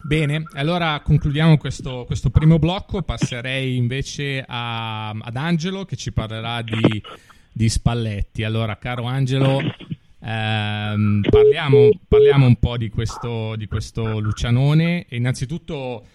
Bene, 0.07 0.43
allora 0.55 1.01
concludiamo 1.03 1.57
questo, 1.57 2.05
questo, 2.05 2.31
primo 2.31 2.59
blocco, 2.59 3.03
passerei 3.03 3.77
invece 3.77 4.45
a, 4.47 5.11
ad 5.11 5.37
Angelo 5.37 5.85
che 5.85 5.97
ci 5.97 6.13
parlerà 6.13 6.61
di, 6.61 7.03
di 7.51 7.69
Spalletti. 7.69 8.45
Allora, 8.45 8.77
caro 8.77 9.05
Angelo, 9.05 9.61
Ehm, 10.27 11.23
parliamo, 11.29 11.91
parliamo, 12.09 12.47
un 12.47 12.57
po' 12.57 12.79
di 12.79 12.89
questo, 12.89 13.57
di 13.57 13.67
questo 13.67 14.19
Lucianone. 14.21 15.05
Innanzitutto 15.11 16.07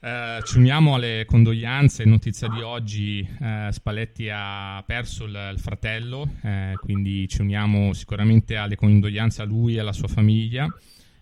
eh, 0.00 0.40
ci 0.44 0.56
uniamo 0.56 0.94
alle 0.94 1.24
condoglianze. 1.26 2.04
Notizia 2.04 2.48
di 2.48 2.62
oggi: 2.62 3.20
eh, 3.20 3.68
Spalletti 3.70 4.30
ha 4.32 4.82
perso 4.86 5.24
il, 5.24 5.50
il 5.52 5.60
fratello, 5.60 6.36
eh, 6.42 6.72
quindi 6.80 7.28
ci 7.28 7.42
uniamo 7.42 7.92
sicuramente 7.92 8.56
alle 8.56 8.76
condoglianze 8.76 9.42
a 9.42 9.44
lui 9.44 9.76
e 9.76 9.80
alla 9.80 9.92
sua 9.92 10.08
famiglia. 10.08 10.66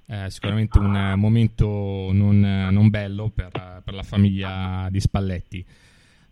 Eh, 0.07 0.31
sicuramente 0.31 0.79
un 0.79 1.14
momento 1.17 2.11
non, 2.12 2.38
non 2.38 2.88
bello 2.88 3.31
per, 3.31 3.50
per 3.85 3.95
la 3.95 4.02
famiglia 4.02 4.87
di 4.91 5.00
Spalletti. 5.00 5.64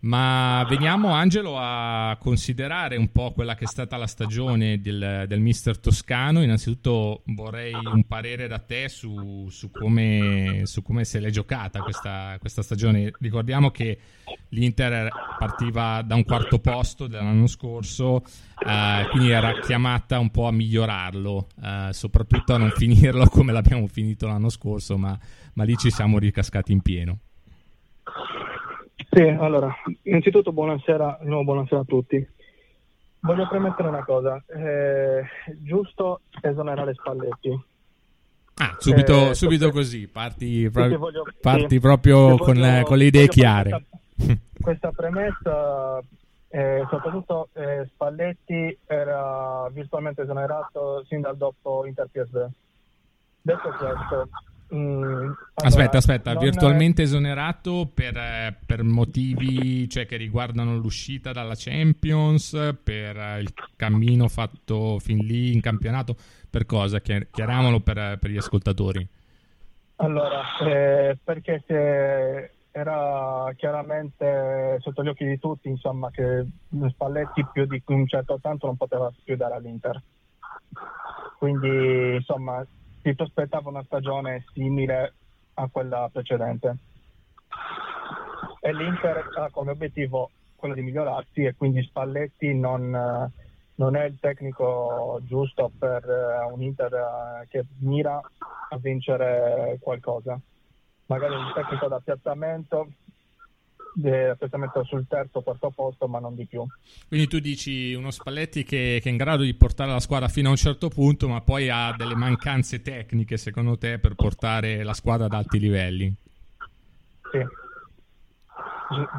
Ma 0.03 0.65
veniamo, 0.67 1.09
Angelo, 1.09 1.57
a 1.59 2.17
considerare 2.19 2.95
un 2.95 3.11
po' 3.11 3.31
quella 3.33 3.53
che 3.53 3.65
è 3.65 3.67
stata 3.67 3.97
la 3.97 4.07
stagione 4.07 4.81
del, 4.81 5.25
del 5.27 5.39
mister 5.39 5.77
Toscano. 5.77 6.41
Innanzitutto 6.41 7.21
vorrei 7.25 7.73
un 7.73 8.03
parere 8.07 8.47
da 8.47 8.57
te 8.57 8.89
su, 8.89 9.47
su, 9.51 9.69
come, 9.69 10.61
su 10.63 10.81
come, 10.81 11.03
se 11.03 11.19
l'è 11.19 11.29
giocata 11.29 11.81
questa, 11.81 12.35
questa, 12.39 12.63
stagione. 12.63 13.11
Ricordiamo 13.19 13.69
che 13.69 13.99
l'Inter 14.49 15.09
partiva 15.37 16.01
da 16.01 16.15
un 16.15 16.23
quarto 16.23 16.57
posto 16.57 17.05
dell'anno 17.05 17.45
scorso, 17.45 18.23
eh, 18.65 19.07
quindi 19.11 19.29
era 19.29 19.59
chiamata 19.59 20.17
un 20.17 20.31
po' 20.31 20.47
a 20.47 20.51
migliorarlo, 20.51 21.47
eh, 21.63 21.89
soprattutto 21.91 22.55
a 22.55 22.57
non 22.57 22.71
finirlo 22.71 23.27
come 23.29 23.51
l'abbiamo 23.51 23.85
finito 23.85 24.25
l'anno 24.25 24.49
scorso, 24.49 24.97
ma, 24.97 25.17
ma 25.53 25.63
lì 25.63 25.77
ci 25.77 25.91
siamo 25.91 26.17
ricascati 26.17 26.71
in 26.71 26.81
pieno. 26.81 27.19
Sì, 29.13 29.23
allora, 29.23 29.75
innanzitutto 30.03 30.53
buonasera, 30.53 31.19
no, 31.23 31.43
buonasera 31.43 31.81
a 31.81 31.85
tutti. 31.85 32.25
Voglio 33.19 33.45
premettere 33.45 33.89
una 33.89 34.05
cosa, 34.05 34.41
è 34.47 35.21
giusto 35.57 36.21
esonerare 36.41 36.93
Spalletti. 36.93 37.63
Ah, 38.55 38.77
subito, 38.79 39.31
eh, 39.31 39.33
subito 39.33 39.65
perché... 39.65 39.77
così, 39.77 40.07
parti, 40.07 40.69
pro- 40.69 40.97
voglio, 40.97 41.25
parti 41.41 41.67
sì, 41.75 41.79
proprio 41.81 42.37
con, 42.37 42.57
voglio, 42.57 42.83
con, 42.83 42.97
le 42.97 43.03
idee 43.03 43.27
chiare. 43.27 43.83
Questa, 44.15 44.37
questa 44.61 44.91
premessa, 44.91 46.01
eh, 46.47 46.85
soprattutto 46.89 47.49
eh, 47.51 47.89
Spalletti 47.93 48.77
era 48.85 49.67
virtualmente 49.73 50.21
esonerato 50.21 51.03
sin 51.09 51.19
dal 51.19 51.35
dopo 51.35 51.85
Inter 51.85 52.07
PSV. 52.09 52.47
Detto 53.41 53.69
questo, 53.77 54.29
allora, 54.73 55.35
aspetta, 55.55 55.97
aspetta, 55.97 56.35
virtualmente 56.35 57.01
è... 57.01 57.05
esonerato 57.05 57.89
per, 57.93 58.15
eh, 58.15 58.55
per, 58.65 58.83
motivi 58.83 59.89
cioè, 59.89 60.05
che 60.05 60.15
riguardano 60.15 60.77
l'uscita 60.77 61.33
dalla 61.33 61.55
Champions, 61.57 62.77
per 62.81 63.39
il 63.39 63.53
cammino 63.75 64.29
fatto 64.29 64.97
fin 64.99 65.17
lì 65.17 65.51
in 65.51 65.59
campionato, 65.59 66.15
per 66.49 66.65
cosa? 66.65 66.99
Chiariamolo 66.99 67.81
per, 67.81 68.17
per 68.17 68.29
gli 68.29 68.37
ascoltatori. 68.37 69.05
Allora, 69.97 70.41
eh, 70.65 71.17
perché 71.21 71.63
era 72.71 73.53
chiaramente 73.57 74.77
sotto 74.79 75.03
gli 75.03 75.09
occhi 75.09 75.25
di 75.25 75.37
tutti, 75.37 75.67
insomma, 75.67 76.09
che 76.11 76.45
Spalletti 76.91 77.45
più 77.51 77.65
di 77.65 77.83
un 77.87 78.07
certo 78.07 78.39
tanto 78.41 78.67
non 78.67 78.77
poteva 78.77 79.11
più 79.23 79.35
dare 79.35 79.55
all'Inter. 79.55 80.01
Quindi, 81.37 82.15
insomma, 82.15 82.65
si 83.01 83.15
prospettava 83.15 83.69
una 83.69 83.83
stagione 83.83 84.45
simile 84.53 85.13
a 85.55 85.67
quella 85.67 86.09
precedente. 86.11 86.77
E 88.59 88.73
l'Inter 88.73 89.29
ha 89.37 89.49
come 89.51 89.71
obiettivo 89.71 90.29
quello 90.55 90.75
di 90.75 90.83
migliorarsi 90.83 91.43
e 91.43 91.55
quindi 91.55 91.81
Spalletti 91.83 92.53
non, 92.53 93.31
non 93.75 93.95
è 93.95 94.03
il 94.05 94.19
tecnico 94.19 95.19
giusto 95.23 95.71
per 95.77 96.05
uh, 96.05 96.53
un 96.53 96.61
Inter 96.61 96.93
uh, 96.93 97.47
che 97.47 97.65
mira 97.79 98.21
a 98.69 98.77
vincere 98.77 99.77
qualcosa. 99.79 100.39
Magari 101.07 101.33
un 101.33 101.51
tecnico 101.53 101.87
da 101.87 101.99
piazzamento 101.99 102.87
appuntamento 104.31 104.83
sul 104.83 105.05
terzo 105.07 105.39
o 105.39 105.41
quarto 105.41 105.69
posto, 105.69 106.07
ma 106.07 106.19
non 106.19 106.35
di 106.35 106.45
più. 106.45 106.65
Quindi 107.07 107.27
tu 107.27 107.39
dici 107.39 107.93
uno 107.93 108.11
Spalletti 108.11 108.63
che, 108.63 108.99
che, 109.01 109.09
è 109.09 109.11
in 109.11 109.17
grado 109.17 109.43
di 109.43 109.53
portare 109.53 109.91
la 109.91 109.99
squadra 109.99 110.27
fino 110.27 110.47
a 110.47 110.51
un 110.51 110.57
certo 110.57 110.89
punto, 110.89 111.27
ma 111.27 111.41
poi 111.41 111.69
ha 111.69 111.93
delle 111.97 112.15
mancanze 112.15 112.81
tecniche, 112.81 113.37
secondo 113.37 113.77
te, 113.77 113.99
per 113.99 114.15
portare 114.15 114.83
la 114.83 114.93
squadra 114.93 115.25
ad 115.25 115.33
alti 115.33 115.59
livelli? 115.59 116.13
Sì, 117.31 117.45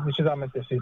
decisamente 0.04 0.62
sì. 0.66 0.76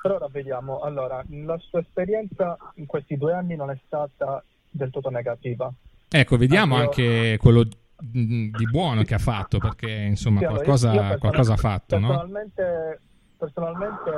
Per 0.00 0.10
ora 0.10 0.28
vediamo. 0.28 0.80
Allora, 0.80 1.24
la 1.28 1.58
sua 1.58 1.80
esperienza 1.80 2.56
in 2.74 2.86
questi 2.86 3.16
due 3.16 3.32
anni 3.32 3.56
non 3.56 3.70
è 3.70 3.78
stata 3.86 4.42
del 4.68 4.90
tutto 4.90 5.10
negativa. 5.10 5.72
Ecco, 6.08 6.36
vediamo 6.36 6.76
anche, 6.76 7.02
anche 7.02 7.36
quello 7.38 7.64
di 8.02 8.68
buono 8.70 9.02
che 9.02 9.14
ha 9.14 9.18
fatto, 9.18 9.58
perché 9.58 9.90
insomma 9.90 10.40
sì, 10.40 10.46
qualcosa, 10.46 10.92
io, 10.92 11.02
io 11.02 11.18
qualcosa 11.18 11.52
ha 11.52 11.56
fatto, 11.56 11.98
personalmente, 11.98 12.62
no? 12.62 13.08
Personalmente 13.40 14.10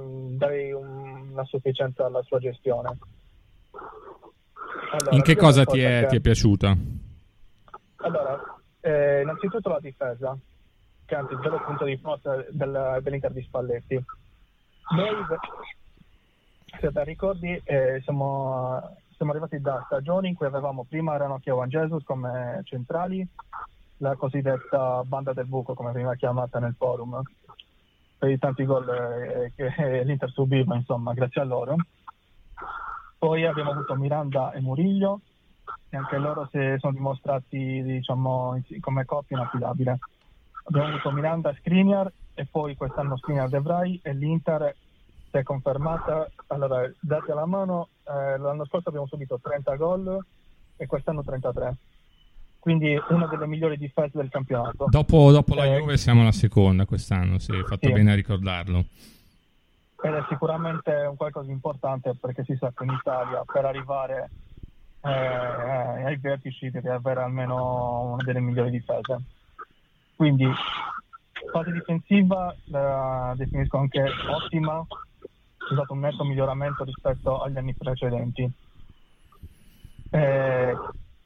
mm, 0.00 0.36
darei 0.38 0.72
una 0.72 1.44
sufficienza 1.44 2.06
alla 2.06 2.22
sua 2.22 2.38
gestione. 2.38 2.96
Allora, 4.90 5.14
In 5.14 5.22
che 5.22 5.36
cosa 5.36 5.64
ti 5.64 5.80
è, 5.80 6.00
che... 6.00 6.06
ti 6.06 6.16
è, 6.16 6.20
piaciuta? 6.20 6.76
Allora, 7.96 8.58
eh, 8.80 9.20
innanzitutto 9.20 9.68
la 9.68 9.80
difesa, 9.80 10.36
che 11.04 11.14
è 11.14 11.18
anzi 11.18 11.34
il 11.34 11.40
vero 11.40 11.62
punto 11.62 11.84
di 11.84 11.96
forza 11.98 12.44
del, 12.50 12.98
dell'Inter 13.02 13.32
di 13.32 13.42
Spalletti. 13.42 14.04
Noi, 14.94 15.14
se 16.80 16.92
te 16.92 17.04
ricordi, 17.04 17.60
eh, 17.64 18.00
siamo, 18.04 18.96
siamo, 19.16 19.32
arrivati 19.32 19.60
da 19.60 19.82
stagioni 19.86 20.28
in 20.28 20.34
cui 20.34 20.46
avevamo 20.46 20.86
prima 20.88 21.16
Ranocchia 21.16 21.52
e 21.52 21.54
Juan 21.56 21.68
Jesus 21.68 22.04
come 22.04 22.60
centrali, 22.64 23.26
la 23.98 24.14
cosiddetta 24.14 25.02
banda 25.04 25.32
del 25.32 25.46
buco, 25.46 25.74
come 25.74 25.92
veniva 25.92 26.14
chiamata 26.14 26.58
nel 26.58 26.74
forum 26.78 27.20
per 28.18 28.30
i 28.30 28.38
tanti 28.38 28.64
gol 28.64 28.88
eh, 28.88 29.52
che 29.54 30.02
l'Inter 30.04 30.30
subiva, 30.30 30.74
insomma, 30.74 31.12
grazie 31.12 31.40
a 31.40 31.44
loro. 31.44 31.76
Poi 33.18 33.44
abbiamo 33.44 33.70
avuto 33.72 33.94
Miranda 33.94 34.52
e 34.52 34.60
Murillo, 34.60 35.20
e 35.88 35.96
anche 35.96 36.18
loro 36.18 36.48
si 36.50 36.58
sono 36.78 36.92
dimostrati 36.92 37.82
diciamo, 37.82 38.60
come 38.80 39.04
coppia 39.04 39.36
inaffidabile. 39.36 39.98
Abbiamo 40.64 40.88
avuto 40.88 41.10
Miranda 41.10 41.50
e 41.50 41.56
Skriniar 41.56 42.12
e 42.34 42.46
poi 42.50 42.74
quest'anno 42.76 43.16
Skriniar 43.16 43.48
De 43.48 43.60
Vrij 43.60 44.00
e 44.02 44.12
l'Inter 44.12 44.74
si 45.30 45.36
è 45.36 45.42
confermata. 45.42 46.28
Allora, 46.48 46.90
dati 47.00 47.30
alla 47.30 47.46
mano, 47.46 47.88
eh, 48.04 48.36
l'anno 48.36 48.66
scorso 48.66 48.88
abbiamo 48.88 49.06
subito 49.06 49.38
30 49.40 49.76
gol 49.76 50.18
e 50.76 50.86
quest'anno 50.86 51.22
33 51.22 51.76
quindi 52.66 53.00
una 53.10 53.28
delle 53.28 53.46
migliori 53.46 53.76
difese 53.76 54.18
del 54.18 54.28
campionato. 54.28 54.86
Dopo, 54.88 55.30
dopo 55.30 55.54
la 55.54 55.66
eh, 55.66 55.78
Juve 55.78 55.96
siamo 55.96 56.24
la 56.24 56.32
seconda 56.32 56.84
quest'anno, 56.84 57.38
sì, 57.38 57.52
hai 57.52 57.62
fatto 57.62 57.86
sì. 57.86 57.92
bene 57.92 58.10
a 58.10 58.16
ricordarlo. 58.16 58.86
Ed 60.02 60.12
è 60.12 60.24
sicuramente 60.28 60.90
un 61.08 61.14
qualcosa 61.14 61.46
di 61.46 61.52
importante 61.52 62.16
perché 62.20 62.42
si 62.42 62.56
sa 62.56 62.72
che 62.74 62.82
in 62.82 62.90
Italia 62.90 63.44
per 63.44 63.66
arrivare 63.66 64.30
eh, 65.00 65.08
ai 65.08 66.16
vertici 66.16 66.68
devi 66.68 66.88
avere 66.88 67.20
almeno 67.20 68.14
una 68.14 68.24
delle 68.24 68.40
migliori 68.40 68.70
difese. 68.70 69.16
Quindi 70.16 70.48
fase 71.52 71.70
difensiva 71.70 72.52
la 72.64 73.32
definisco 73.36 73.78
anche 73.78 74.02
ottima, 74.28 74.84
c'è 75.56 75.72
stato 75.72 75.92
un 75.92 76.00
netto 76.00 76.24
miglioramento 76.24 76.82
rispetto 76.82 77.40
agli 77.42 77.58
anni 77.58 77.74
precedenti. 77.74 78.50
Eh, 80.10 80.74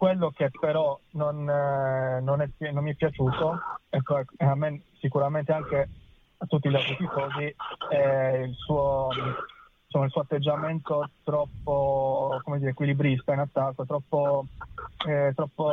quello 0.00 0.30
che 0.30 0.48
però 0.58 0.98
non, 1.10 1.46
eh, 1.46 2.20
non, 2.22 2.40
è, 2.40 2.70
non 2.70 2.82
mi 2.82 2.92
è 2.92 2.94
piaciuto, 2.94 3.60
ecco, 3.90 4.22
a 4.38 4.54
me 4.54 4.84
sicuramente 4.98 5.52
anche 5.52 5.88
a 6.38 6.46
tutti 6.46 6.70
gli 6.70 6.74
altri 6.74 6.96
tifosi, 6.96 7.54
è 7.90 8.38
il 8.46 8.54
suo, 8.54 9.08
insomma, 9.84 10.06
il 10.06 10.10
suo 10.10 10.22
atteggiamento 10.22 11.10
troppo 11.22 12.40
dire, 12.56 12.70
equilibrista 12.70 13.34
in 13.34 13.40
attacco, 13.40 13.84
troppo, 13.84 14.46
eh, 15.06 15.32
troppo 15.34 15.64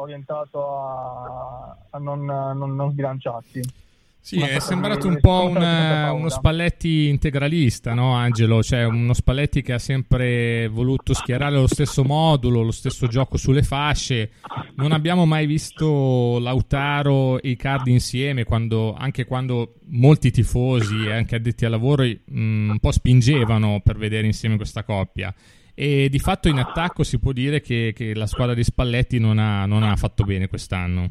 orientato 0.00 0.80
a, 0.80 1.76
a 1.90 1.98
non, 1.98 2.24
non, 2.24 2.74
non 2.74 2.90
sbilanciarsi. 2.90 3.85
Sì, 4.26 4.40
è 4.40 4.58
sembrato 4.58 5.06
un 5.06 5.20
po' 5.20 5.46
una, 5.46 6.10
uno 6.10 6.28
Spalletti 6.28 7.06
integralista, 7.06 7.94
no 7.94 8.14
Angelo? 8.14 8.60
Cioè 8.60 8.82
uno 8.82 9.14
Spalletti 9.14 9.62
che 9.62 9.72
ha 9.72 9.78
sempre 9.78 10.66
voluto 10.66 11.14
schierare 11.14 11.54
lo 11.54 11.68
stesso 11.68 12.02
modulo, 12.02 12.62
lo 12.62 12.72
stesso 12.72 13.06
gioco 13.06 13.36
sulle 13.36 13.62
fasce. 13.62 14.32
Non 14.74 14.90
abbiamo 14.90 15.26
mai 15.26 15.46
visto 15.46 16.40
Lautaro 16.40 17.40
e 17.40 17.50
Icardi 17.50 17.92
insieme, 17.92 18.42
quando, 18.42 18.96
anche 18.98 19.26
quando 19.26 19.74
molti 19.90 20.32
tifosi 20.32 21.06
e 21.06 21.12
anche 21.12 21.36
addetti 21.36 21.64
al 21.64 21.70
lavoro 21.70 22.02
mh, 22.02 22.16
mm, 22.28 22.70
un 22.70 22.78
po' 22.80 22.90
spingevano 22.90 23.80
per 23.80 23.96
vedere 23.96 24.26
insieme 24.26 24.56
questa 24.56 24.82
coppia. 24.82 25.32
E 25.72 26.08
di 26.10 26.18
fatto 26.18 26.48
in 26.48 26.58
attacco 26.58 27.04
si 27.04 27.20
può 27.20 27.30
dire 27.30 27.60
che, 27.60 27.92
che 27.94 28.12
la 28.12 28.26
squadra 28.26 28.56
di 28.56 28.64
Spalletti 28.64 29.20
non 29.20 29.38
ha, 29.38 29.66
non 29.66 29.84
ha 29.84 29.94
fatto 29.94 30.24
bene 30.24 30.48
quest'anno. 30.48 31.10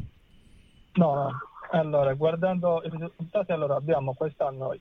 No, 0.95 1.13
no 1.13 1.29
allora, 1.79 2.13
guardando 2.13 2.81
i 2.83 2.89
risultati, 2.89 3.51
allora 3.51 3.75
abbiamo 3.75 4.13
quest'anno 4.13 4.75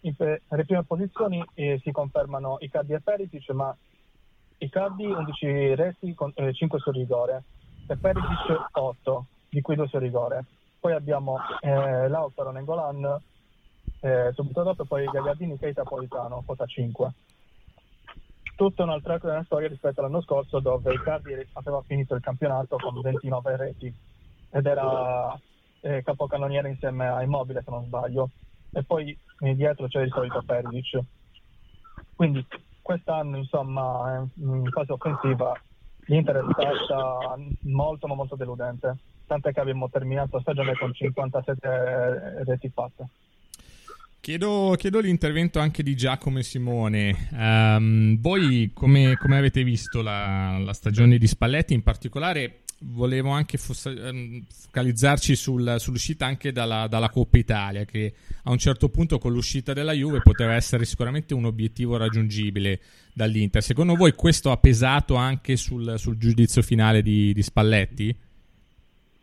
le 0.00 0.64
prime 0.66 0.84
posizioni 0.84 1.42
eh, 1.54 1.80
si 1.82 1.90
confermano 1.90 2.58
Icardi 2.60 2.92
e 2.92 3.00
Perisic, 3.00 3.48
ma 3.50 3.74
Icardi 4.58 5.06
11 5.06 5.74
reti 5.74 6.14
con 6.14 6.30
eh, 6.34 6.52
5 6.52 6.78
sul 6.78 6.94
rigore 6.94 7.42
e 7.88 7.96
Perisic 7.96 8.68
8, 8.72 9.26
di 9.48 9.62
cui 9.62 9.76
2 9.76 9.88
sul 9.88 10.00
rigore. 10.00 10.44
Poi 10.78 10.92
abbiamo 10.92 11.38
eh, 11.60 12.08
Lautaro 12.08 12.50
Nengolan 12.50 13.18
eh, 14.00 14.30
subito 14.34 14.62
dopo 14.62 14.84
poi 14.84 15.06
Gagliardini 15.06 15.58
Keita 15.58 15.84
Politano, 15.84 16.42
quota 16.44 16.66
5. 16.66 17.12
Tutta 18.54 18.82
un'altra 18.82 19.18
storia 19.44 19.68
rispetto 19.68 20.00
all'anno 20.00 20.20
scorso 20.20 20.60
dove 20.60 20.92
Icardi 20.92 21.34
aveva 21.54 21.82
finito 21.86 22.14
il 22.14 22.20
campionato 22.20 22.76
con 22.76 23.00
29 23.00 23.56
reti 23.56 23.92
ed 24.50 24.66
era 24.66 25.36
eh, 25.84 26.02
capocannoniere 26.02 26.70
insieme 26.70 27.06
a 27.06 27.22
Immobile 27.22 27.62
se 27.62 27.70
non 27.70 27.84
sbaglio. 27.84 28.30
e 28.72 28.82
poi 28.82 29.16
dietro 29.38 29.86
c'è 29.86 30.00
il 30.00 30.10
solito 30.10 30.42
Perisic. 30.44 30.98
Quindi 32.14 32.44
quest'anno, 32.80 33.36
insomma, 33.36 34.26
in 34.36 34.68
fase 34.70 34.92
offensiva 34.92 35.52
l'Inter 36.06 36.36
è 36.36 36.74
stata 36.84 37.36
molto 37.62 38.06
ma 38.06 38.14
molto 38.14 38.36
deludente, 38.36 38.96
tant'è 39.26 39.52
che 39.52 39.60
abbiamo 39.60 39.88
terminato 39.90 40.36
la 40.36 40.42
stagione 40.42 40.74
con 40.74 40.92
57 40.92 42.42
reti 42.44 42.70
fatte. 42.70 43.08
Chiedo, 44.20 44.74
chiedo, 44.78 45.00
l'intervento 45.00 45.58
anche 45.58 45.82
di 45.82 45.94
Giacomo 45.94 46.40
Simone. 46.40 47.28
Um, 47.32 48.18
voi 48.20 48.70
come, 48.72 49.18
come, 49.18 49.36
avete 49.36 49.62
visto 49.62 50.00
la, 50.00 50.56
la, 50.58 50.72
stagione 50.72 51.18
di 51.18 51.26
Spalletti? 51.26 51.74
In 51.74 51.82
particolare 51.82 52.63
volevo 52.80 53.30
anche 53.30 53.58
ehm, 53.86 54.42
focalizzarci 54.46 55.34
sul, 55.34 55.76
sull'uscita 55.78 56.26
anche 56.26 56.52
dalla, 56.52 56.86
dalla, 56.86 57.08
Coppa 57.08 57.38
Italia, 57.38 57.84
che 57.84 58.14
a 58.44 58.50
un 58.50 58.58
certo 58.58 58.88
punto 58.88 59.18
con 59.18 59.32
l'uscita 59.32 59.72
della 59.72 59.92
Juve 59.92 60.20
poteva 60.20 60.54
essere 60.54 60.84
sicuramente 60.84 61.34
un 61.34 61.44
obiettivo 61.44 61.96
raggiungibile 61.96 62.80
dall'Inter. 63.12 63.62
Secondo 63.62 63.94
voi 63.94 64.12
questo 64.12 64.50
ha 64.50 64.56
pesato 64.56 65.14
anche 65.14 65.56
sul, 65.56 65.94
sul 65.98 66.16
giudizio 66.18 66.62
finale 66.62 67.02
di, 67.02 67.32
di 67.32 67.42
Spalletti? 67.42 68.16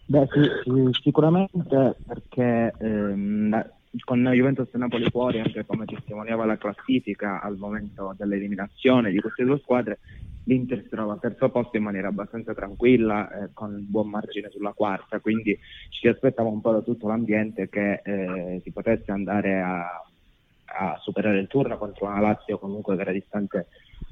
Beh, 0.06 0.28
sì, 0.32 1.02
sicuramente 1.02 1.96
perché 2.06 2.74
ehm, 2.80 3.66
con 4.04 4.24
Juventus 4.34 4.68
e 4.74 4.78
Napoli 4.78 5.10
fuori, 5.10 5.40
anche 5.40 5.66
come 5.66 5.86
testimoniava 5.86 6.46
la 6.46 6.58
classifica 6.58 7.42
al 7.42 7.58
momento 7.58 8.14
dell'eliminazione 8.18 9.12
di 9.12 9.20
queste 9.20 9.44
due 9.44 9.60
squadre, 9.60 10.00
l'Inter 10.46 10.82
si 10.82 10.90
trova 10.90 11.14
al 11.14 11.20
terzo 11.20 11.50
posto 11.50 11.78
in 11.78 11.84
maniera 11.84 12.08
abbastanza 12.08 12.54
tranquilla, 12.54 13.30
eh, 13.32 13.50
con 13.54 13.74
un 13.74 13.86
buon 13.90 14.10
margine 14.10 14.50
sulla 14.50 14.74
quarta, 14.74 15.20
quindi 15.20 15.58
ci 15.90 16.08
aspettava 16.08 16.50
un 16.50 16.62
po' 16.62 16.72
da 16.72 16.82
tutto 16.82 17.08
l'ambiente 17.08 17.70
che 17.70 18.02
eh, 18.04 18.62
si 18.64 18.72
potesse 18.72 19.12
andare 19.12 19.62
a, 19.62 20.04
a, 20.66 20.98
superare 21.02 21.40
il 21.40 21.48
turno 21.48 21.78
contro 21.78 22.08
una 22.08 22.20
Lazio 22.20 22.58
comunque 22.58 22.96
che 22.96 23.02
era 23.02 23.12
distante 23.12 23.68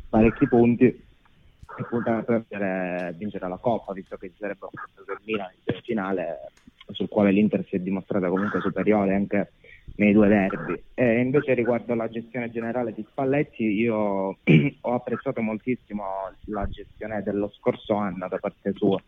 parecchi 0.09 0.47
punti 0.47 0.85
e 0.85 1.83
puntava 1.87 2.23
per 2.23 3.15
vincere 3.15 3.47
la 3.47 3.57
Coppa, 3.57 3.93
visto 3.93 4.17
che 4.17 4.29
ci 4.29 4.37
sarebbe 4.37 4.65
un 4.65 5.15
Milan 5.23 5.49
in 5.53 5.61
semifinale 5.63 6.51
sul 6.91 7.07
quale 7.07 7.31
l'Inter 7.31 7.65
si 7.67 7.75
è 7.75 7.79
dimostrata 7.79 8.29
comunque 8.29 8.61
superiore 8.61 9.13
anche 9.13 9.51
nei 9.99 10.13
due 10.13 10.27
derby. 10.27 10.81
E 10.93 11.19
invece 11.19 11.53
riguardo 11.53 11.93
alla 11.93 12.09
gestione 12.09 12.49
generale 12.49 12.93
di 12.93 13.05
Spalletti, 13.09 13.63
io 13.63 14.37
ho 14.81 14.93
apprezzato 14.93 15.41
moltissimo 15.41 16.03
la 16.45 16.67
gestione 16.67 17.21
dello 17.21 17.51
scorso 17.57 17.95
anno 17.95 18.27
da 18.27 18.37
parte 18.37 18.73
sua, 18.73 19.01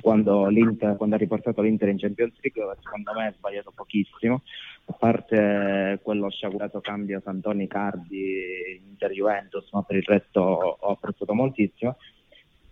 quando, 0.00 0.48
quando 0.96 1.14
ha 1.14 1.18
riportato 1.18 1.60
l'Inter 1.60 1.88
in 1.88 1.98
Champions 1.98 2.34
League, 2.40 2.76
secondo 2.82 3.12
me 3.14 3.26
ha 3.26 3.34
sbagliato 3.36 3.72
pochissimo, 3.74 4.42
a 4.86 4.92
parte 4.92 5.98
quello 6.02 6.30
sciagurato 6.30 6.80
cambio 6.80 7.20
Santoni 7.22 7.66
Cardi 7.66 8.80
Inter 8.88 9.10
Juventus, 9.10 9.68
ma 9.72 9.82
per 9.82 9.96
il 9.96 10.04
resto 10.06 10.40
ho 10.40 10.90
apprezzato 10.90 11.34
moltissimo 11.34 11.96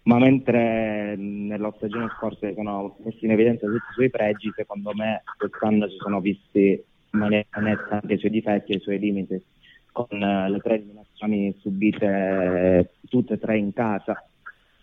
ma 0.07 0.19
mentre 0.21 1.17
nella 1.17 1.73
stagione 1.75 2.07
scorsa 2.17 2.49
sono 2.55 2.97
messi 3.03 3.25
in 3.25 3.33
evidenza 3.33 3.67
tutti 3.67 3.91
i 3.91 3.93
suoi 3.93 4.09
pregi, 4.09 4.53
secondo 4.55 4.93
me 4.95 5.25
quest'anno 5.37 5.89
si 5.89 5.97
sono 5.97 6.21
visti 6.21 6.81
maniera 7.11 7.61
netta 7.61 8.01
anche 8.01 8.15
i 8.15 8.19
suoi 8.19 8.31
difetti 8.31 8.73
e 8.73 8.77
i 8.77 8.81
suoi 8.81 8.99
limiti, 8.99 9.43
con 9.93 10.07
uh, 10.11 10.51
le 10.51 10.59
tre 10.59 10.75
eliminazioni 10.75 11.57
subite 11.59 12.07
eh, 12.07 12.91
tutte 13.09 13.35
e 13.35 13.39
tre 13.39 13.59
in 13.59 13.73
casa, 13.73 14.23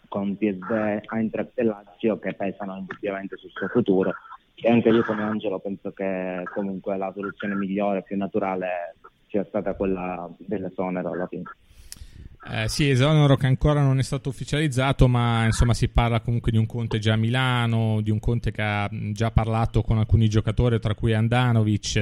con 0.07 0.37
PSV, 0.37 1.01
Eintracht 1.11 1.51
e 1.57 1.63
Lazio, 1.63 2.19
che 2.19 2.33
pesano 2.33 2.77
indubbiamente 2.77 3.37
sul 3.37 3.51
suo 3.51 3.67
futuro. 3.67 4.13
E 4.55 4.69
anche 4.69 4.89
io 4.89 5.03
come 5.03 5.23
Angelo 5.23 5.59
penso 5.59 5.91
che 5.91 6.43
comunque 6.53 6.97
la 6.97 7.11
soluzione 7.13 7.55
migliore, 7.55 8.03
più 8.03 8.15
naturale, 8.17 8.95
sia 9.27 9.43
stata 9.45 9.73
quella 9.73 10.29
dell'esonero 10.37 11.11
alla 11.11 11.27
fine. 11.27 11.43
Eh, 12.45 12.67
sì, 12.67 12.89
esonero 12.89 13.35
che 13.37 13.47
ancora 13.47 13.81
non 13.81 13.99
è 13.99 14.03
stato 14.03 14.29
ufficializzato, 14.29 15.07
ma 15.07 15.45
insomma 15.45 15.73
si 15.73 15.87
parla 15.87 16.19
comunque 16.19 16.51
di 16.51 16.57
un 16.57 16.65
Conte 16.65 16.99
già 16.99 17.13
a 17.13 17.17
Milano, 17.17 18.01
di 18.01 18.11
un 18.11 18.19
Conte 18.19 18.51
che 18.51 18.61
ha 18.61 18.89
già 18.91 19.31
parlato 19.31 19.81
con 19.81 19.97
alcuni 19.97 20.27
giocatori, 20.27 20.79
tra 20.79 20.93
cui 20.93 21.13
Andanovic. 21.13 21.95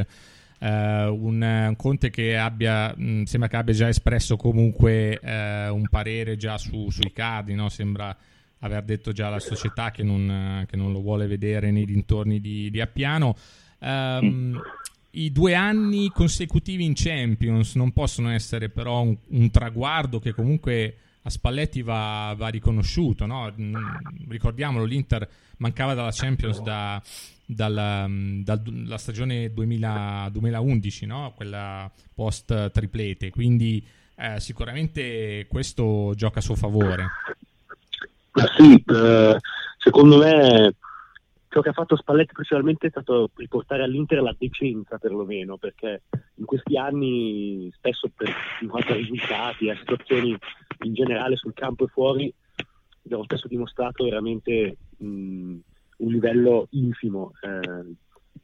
Eh, 0.60 1.06
un, 1.06 1.42
un, 1.42 1.74
Conte 1.78 2.10
che 2.10 2.38
abbia, 2.38 2.94
mh, 2.96 3.24
sembra 3.24 3.50
che 3.50 3.56
abbia 3.56 3.74
già 3.74 3.88
espresso 3.88 4.36
comunque 4.36 5.20
eh, 5.20 5.70
un 5.70 5.88
parere 5.90 6.38
già 6.38 6.58
su, 6.58 6.90
sui 6.90 7.12
cardi, 7.12 7.54
no? 7.54 7.70
sembra 7.70 8.16
aver 8.60 8.84
detto 8.84 9.12
già 9.12 9.28
alla 9.28 9.40
società 9.40 9.92
che 9.92 10.04
non, 10.04 10.66
che 10.68 10.76
non, 10.76 10.92
lo 10.92 11.02
vuole 11.02 11.28
vedere 11.28 11.72
nei 11.72 11.86
dintorni 11.86 12.40
di, 12.40 12.70
di 12.70 12.82
Appiano. 12.82 13.36
Um, 13.80 14.60
i 15.12 15.32
due 15.32 15.56
anni 15.56 16.10
consecutivi 16.10 16.86
in 16.86 16.94
Champions 16.96 17.76
non 17.76 17.92
possono 17.92 18.30
essere 18.30 18.70
però 18.70 19.02
un, 19.02 19.18
un 19.30 19.52
traguardo 19.52 20.20
che 20.20 20.34
comunque 20.34 20.96
a 21.24 21.30
Spalletti 21.30 21.82
va, 21.82 22.34
va 22.38 22.48
riconosciuto. 22.48 23.26
No? 23.26 23.52
Mm, 23.60 23.76
ricordiamolo, 24.30 24.86
l'Inter 24.86 25.28
mancava 25.58 25.94
dalla 25.94 26.12
Champions 26.12 26.62
da, 26.62 27.02
dalla, 27.46 28.08
dalla 28.10 28.98
stagione 28.98 29.52
2000, 29.54 30.30
2011, 30.32 31.06
no? 31.06 31.34
quella 31.36 31.92
post 32.14 32.72
triplete, 32.72 33.30
quindi 33.30 33.86
eh, 34.16 34.40
sicuramente 34.40 35.46
questo 35.48 36.14
gioca 36.16 36.40
a 36.40 36.44
suo 36.44 36.56
favore. 36.56 37.06
Ma 38.34 38.46
sì, 38.56 38.84
eh, 38.88 39.38
secondo 39.78 40.18
me 40.18 40.76
ciò 41.52 41.60
che 41.60 41.70
ha 41.70 41.74
fatto 41.74 41.98
Spalletti 41.98 42.32
principalmente 42.32 42.88
è 42.88 42.90
stato 42.92 43.30
riportare 43.36 43.84
all'Inter 43.84 44.22
la 44.22 44.34
decenza 44.38 44.98
perlomeno, 44.98 45.58
perché 45.58 46.04
in 46.36 46.46
questi 46.46 46.78
anni 46.78 47.70
spesso 47.76 48.10
per 48.16 48.34
in 48.62 48.70
quanto 48.70 48.94
a 48.94 48.96
risultati, 48.96 49.70
a 49.70 49.76
situazioni 49.76 50.36
in 50.84 50.94
generale 50.94 51.36
sul 51.36 51.54
campo 51.54 51.84
e 51.84 51.90
fuori, 51.90 52.34
abbiamo 53.04 53.24
spesso 53.24 53.50
dimostrato 53.50 54.06
veramente 54.06 54.78
mh, 54.98 55.06
un 55.98 56.12
livello 56.12 56.68
infimo. 56.72 57.34
Eh, 57.42 57.96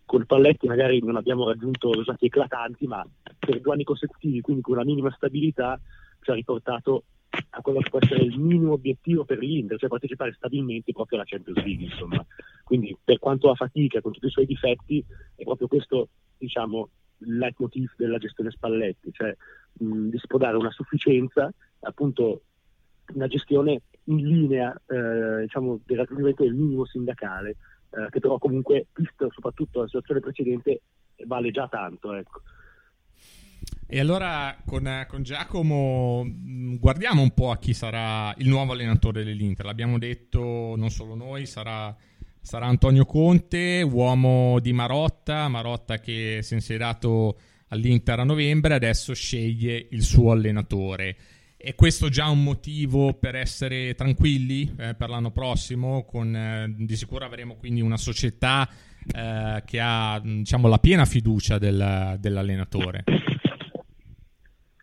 con 0.04 0.24
Spalletti 0.24 0.68
magari 0.68 1.02
non 1.02 1.16
abbiamo 1.16 1.48
raggiunto 1.48 1.92
risultati 1.92 2.26
eclatanti, 2.26 2.88
ma 2.88 3.08
per 3.40 3.62
due 3.62 3.72
anni 3.72 3.86
consecutivi, 3.86 4.42
quindi 4.42 4.62
con 4.62 4.74
una 4.74 4.84
minima 4.84 5.14
stabilità, 5.16 5.80
ci 6.20 6.30
ha 6.30 6.34
riportato 6.34 7.04
a 7.30 7.62
quello 7.62 7.80
che 7.80 7.90
può 7.90 8.00
essere 8.02 8.24
il 8.24 8.40
minimo 8.40 8.74
obiettivo 8.74 9.26
per 9.26 9.40
l'Inter, 9.40 9.78
cioè 9.78 9.90
partecipare 9.90 10.34
stabilmente 10.34 10.92
proprio 10.92 11.20
alla 11.20 11.28
Champions 11.28 11.64
League. 11.64 11.86
Insomma. 11.86 12.26
Quindi 12.64 12.96
per 13.04 13.20
quanto 13.20 13.50
ha 13.50 13.56
fatica, 13.56 14.02
con 14.02 14.12
tutti 14.12 14.28
i 14.28 14.32
suoi 14.32 14.46
difetti, 14.46 15.04
è 15.36 15.44
proprio 15.44 15.68
questo 15.68 16.10
diciamo, 16.38 16.90
il 17.20 17.38
leitmotiv 17.38 17.92
della 17.98 18.18
gestione 18.18 18.52
Spalletti, 18.52 19.12
cioè 19.12 19.36
mh, 19.74 20.10
di 20.10 20.18
spodare 20.18 20.58
una 20.58 20.72
sufficienza, 20.72 21.52
appunto 21.82 22.42
una 23.14 23.28
gestione 23.28 23.82
in 24.06 24.18
linea 24.18 24.74
eh, 24.88 25.42
diciamo, 25.42 25.80
del 25.86 25.98
raggiungimento 25.98 26.44
del 26.44 26.54
minimo 26.54 26.86
sindacale, 26.86 27.56
eh, 27.92 28.10
che 28.10 28.20
però 28.20 28.38
comunque, 28.38 28.88
visto 28.94 29.30
soprattutto 29.32 29.80
la 29.82 29.86
situazione 29.86 30.20
precedente, 30.20 30.82
vale 31.26 31.52
già 31.52 31.68
tanto. 31.68 32.14
Ecco. 32.14 32.42
E 33.90 34.02
allora 34.02 34.58
con, 34.66 35.06
con, 35.08 35.24
Giacomo 35.24 36.22
mm, 36.26 36.76
guardiamo 36.76 37.22
un 37.22 37.32
po' 37.32 37.52
a 37.52 37.58
chi 37.58 37.74
sarà 37.74 38.34
il 38.40 38.50
nuovo 38.50 38.74
allenatore 38.74 39.24
dell'Inter. 39.24 39.66
L'abbiamo 39.66 39.98
detto 39.98 40.74
non 40.76 40.90
solo 40.90 41.16
noi, 41.16 41.46
sarà, 41.46 41.96
sarà 42.42 42.66
Antonio 42.66 43.06
Conte, 43.06 43.82
uomo 43.82 44.60
di 44.60 44.74
Marotta, 44.74 45.48
Marotta 45.48 46.00
che 46.00 46.40
si 46.42 46.52
è 46.52 46.56
insediato 46.58 47.40
all'Inter 47.70 48.20
a 48.20 48.24
novembre, 48.26 48.74
adesso 48.74 49.14
sceglie 49.14 49.88
il 49.92 50.04
suo 50.04 50.32
allenatore. 50.32 51.16
È 51.56 51.74
questo 51.74 52.10
già 52.10 52.28
un 52.28 52.44
motivo 52.44 53.14
per 53.14 53.36
essere 53.36 53.96
tranquilli 53.96 54.70
eh, 54.78 54.96
per 54.96 55.08
l'anno 55.08 55.32
prossimo? 55.32 56.04
Con, 56.04 56.36
eh, 56.36 56.74
di 56.78 56.96
sicuro 56.98 57.24
avremo 57.24 57.56
quindi 57.56 57.80
una 57.80 57.98
società 57.98 58.70
eh, 59.10 59.64
che 59.66 59.80
ha 59.80 60.22
diciamo, 60.22 60.68
la 60.68 60.78
piena 60.78 61.06
fiducia 61.06 61.58
del, 61.58 62.18
dell'allenatore. 62.20 63.06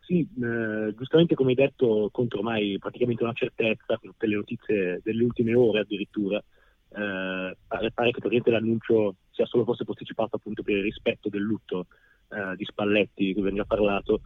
Sì, 0.07 0.21
eh, 0.21 0.95
giustamente 0.97 1.35
come 1.35 1.51
hai 1.51 1.57
detto, 1.57 2.11
contro 2.13 2.41
ormai 2.41 2.77
praticamente 2.79 3.23
una 3.23 3.33
certezza, 3.33 3.97
con 3.99 4.11
tutte 4.11 4.27
le 4.27 4.37
notizie 4.37 5.01
delle 5.03 5.25
ultime 5.25 5.55
ore 5.55 5.81
addirittura, 5.81 6.37
eh, 6.37 7.57
pare, 7.67 7.91
pare, 7.91 8.11
che 8.11 8.21
praticamente 8.21 8.51
l'annuncio 8.51 9.17
sia 9.31 9.47
solo 9.47 9.65
forse 9.65 9.85
posticipato 9.85 10.37
appunto 10.37 10.63
per 10.63 10.77
il 10.77 10.83
rispetto 10.83 11.31
del 11.31 11.41
lutto 11.41 11.87
eh, 12.29 12.55
di 12.55 12.65
Spalletti, 12.67 13.25
di 13.25 13.33
cui 13.33 13.43
veniva 13.43 13.65
parlato. 13.65 14.21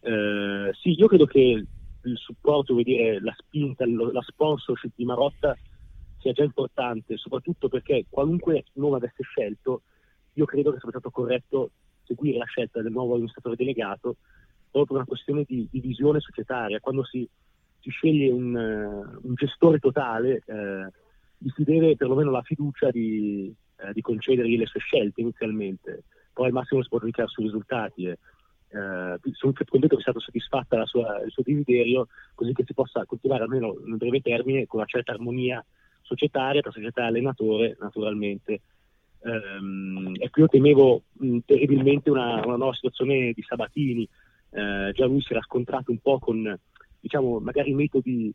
Eh, 0.00 0.70
sì, 0.80 0.98
io 0.98 1.06
credo 1.06 1.26
che 1.26 1.64
il 2.02 2.16
supporto, 2.16 2.74
dire, 2.82 3.20
la 3.20 3.34
spinta, 3.38 3.86
la 3.86 4.22
sponsorship 4.22 4.94
di 4.96 5.04
Marotta 5.04 5.56
sia 6.18 6.32
già 6.32 6.42
importante, 6.42 7.16
soprattutto 7.18 7.68
perché 7.68 8.06
qualunque 8.08 8.64
nome 8.74 8.96
avesse 8.96 9.22
scelto, 9.22 9.82
io 10.32 10.44
credo 10.44 10.72
che 10.72 10.78
sarebbe 10.78 10.98
stato 10.98 11.10
corretto 11.10 11.70
seguire 12.02 12.38
la 12.38 12.46
scelta 12.46 12.82
del 12.82 12.90
nuovo 12.90 13.12
amministratore 13.12 13.54
delegato 13.54 14.16
proprio 14.74 14.96
una 14.96 15.06
questione 15.06 15.44
di, 15.46 15.68
di 15.70 15.78
visione 15.78 16.18
societaria. 16.18 16.80
Quando 16.80 17.04
si, 17.04 17.28
si 17.78 17.90
sceglie 17.90 18.32
un, 18.32 18.54
uh, 18.54 19.20
un, 19.22 19.34
gestore 19.34 19.78
totale, 19.78 20.42
uh, 20.46 20.90
gli 21.38 21.48
si 21.54 21.62
deve 21.62 21.94
perlomeno 21.94 22.32
la 22.32 22.42
fiducia 22.42 22.90
di, 22.90 23.54
uh, 23.78 23.92
di 23.92 24.00
concedergli 24.00 24.58
le 24.58 24.66
sue 24.66 24.80
scelte 24.80 25.20
inizialmente. 25.20 26.02
poi 26.32 26.46
al 26.46 26.52
massimo 26.52 26.82
si 26.82 26.88
può 26.88 26.98
giudicare 26.98 27.28
sui 27.28 27.44
risultati. 27.44 28.06
E, 28.06 28.18
eh, 28.74 29.32
sono 29.34 29.52
contento 29.52 29.94
che 29.94 30.02
sia 30.02 30.10
stato 30.10 30.18
soddisfatta 30.18 30.84
sua, 30.84 31.22
il 31.24 31.30
suo 31.30 31.44
desiderio, 31.44 32.08
così 32.34 32.52
che 32.52 32.64
si 32.66 32.74
possa 32.74 33.04
coltivare 33.06 33.44
almeno 33.44 33.76
nel 33.84 33.98
breve 33.98 34.20
termine 34.20 34.66
con 34.66 34.80
una 34.80 34.88
certa 34.88 35.12
armonia 35.12 35.64
societaria 36.00 36.60
tra 36.60 36.72
società 36.72 37.02
e 37.02 37.06
allenatore, 37.06 37.76
naturalmente. 37.78 38.62
Um, 39.20 40.12
e 40.18 40.28
qui 40.28 40.42
io 40.42 40.48
temevo 40.48 41.02
mh, 41.12 41.38
terribilmente 41.46 42.10
una, 42.10 42.44
una, 42.44 42.56
nuova 42.56 42.74
situazione 42.74 43.32
di 43.32 43.42
Sabatini. 43.42 44.08
Uh, 44.54 44.92
già 44.92 45.06
lui 45.06 45.20
si 45.20 45.32
era 45.32 45.42
scontrato 45.42 45.90
un 45.90 45.98
po' 45.98 46.20
con, 46.20 46.56
diciamo, 47.00 47.40
magari 47.40 47.74
metodi 47.74 48.32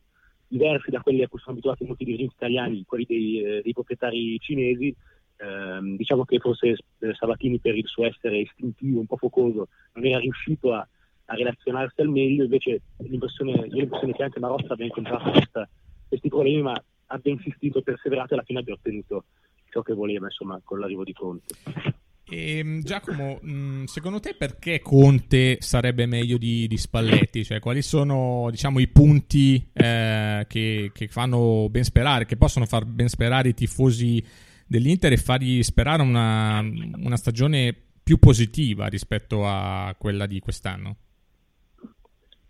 diversi 0.49 0.89
da 0.89 0.99
quelli 0.99 1.23
a 1.23 1.29
cui 1.29 1.39
sono 1.39 1.53
abituati 1.53 1.85
molti 1.85 2.03
dirigenti 2.03 2.33
italiani, 2.35 2.83
quelli 2.85 3.05
dei, 3.07 3.41
eh, 3.41 3.61
dei 3.61 3.71
proprietari 3.71 4.37
cinesi, 4.39 4.93
ehm, 5.37 5.95
diciamo 5.95 6.25
che 6.25 6.39
forse 6.39 6.75
eh, 6.99 7.13
Sabatini 7.13 7.59
per 7.59 7.77
il 7.77 7.87
suo 7.87 8.05
essere 8.05 8.39
istintivo, 8.39 8.99
un 8.99 9.05
po' 9.05 9.17
focoso, 9.17 9.67
non 9.93 10.05
era 10.05 10.19
riuscito 10.19 10.73
a, 10.73 10.85
a 11.25 11.35
relazionarsi 11.35 12.01
al 12.01 12.09
meglio, 12.09 12.43
invece 12.43 12.81
l'impressione, 12.97 13.67
l'impressione 13.67 14.13
che 14.13 14.23
anche 14.23 14.39
Marotta 14.39 14.73
abbia 14.73 14.85
incontrato 14.85 15.29
questa, 15.29 15.69
questi 16.07 16.29
problemi, 16.29 16.63
ma 16.63 16.83
abbia 17.07 17.31
insistito, 17.31 17.81
perseverato 17.81 18.31
e 18.31 18.33
alla 18.35 18.45
fine 18.45 18.59
abbia 18.59 18.73
ottenuto 18.73 19.25
ciò 19.69 19.83
che 19.83 19.93
voleva, 19.93 20.25
insomma, 20.25 20.59
con 20.63 20.79
l'arrivo 20.79 21.03
di 21.03 21.13
Conte. 21.13 21.55
E, 22.29 22.57
ehm, 22.57 22.83
Giacomo, 22.83 23.39
mm, 23.43 23.85
secondo 23.85 24.19
te 24.19 24.35
perché 24.35 24.79
Conte 24.81 25.57
sarebbe 25.59 26.05
meglio 26.05 26.37
di, 26.37 26.67
di 26.67 26.77
Spalletti? 26.77 27.43
Cioè, 27.43 27.59
quali 27.59 27.81
sono 27.81 28.47
diciamo, 28.51 28.79
i 28.79 28.87
punti 28.87 29.69
eh, 29.73 30.45
che, 30.47 30.91
che, 30.93 31.07
fanno 31.07 31.67
ben 31.69 31.83
sperare, 31.83 32.25
che 32.25 32.37
possono 32.37 32.65
far 32.65 32.85
ben 32.85 33.09
sperare 33.09 33.49
i 33.49 33.53
tifosi 33.53 34.23
dell'Inter 34.65 35.11
e 35.11 35.17
fargli 35.17 35.63
sperare 35.63 36.03
una, 36.03 36.59
una 36.59 37.17
stagione 37.17 37.75
più 38.03 38.17
positiva 38.19 38.87
rispetto 38.87 39.47
a 39.47 39.95
quella 39.97 40.27
di 40.27 40.39
quest'anno? 40.39 40.97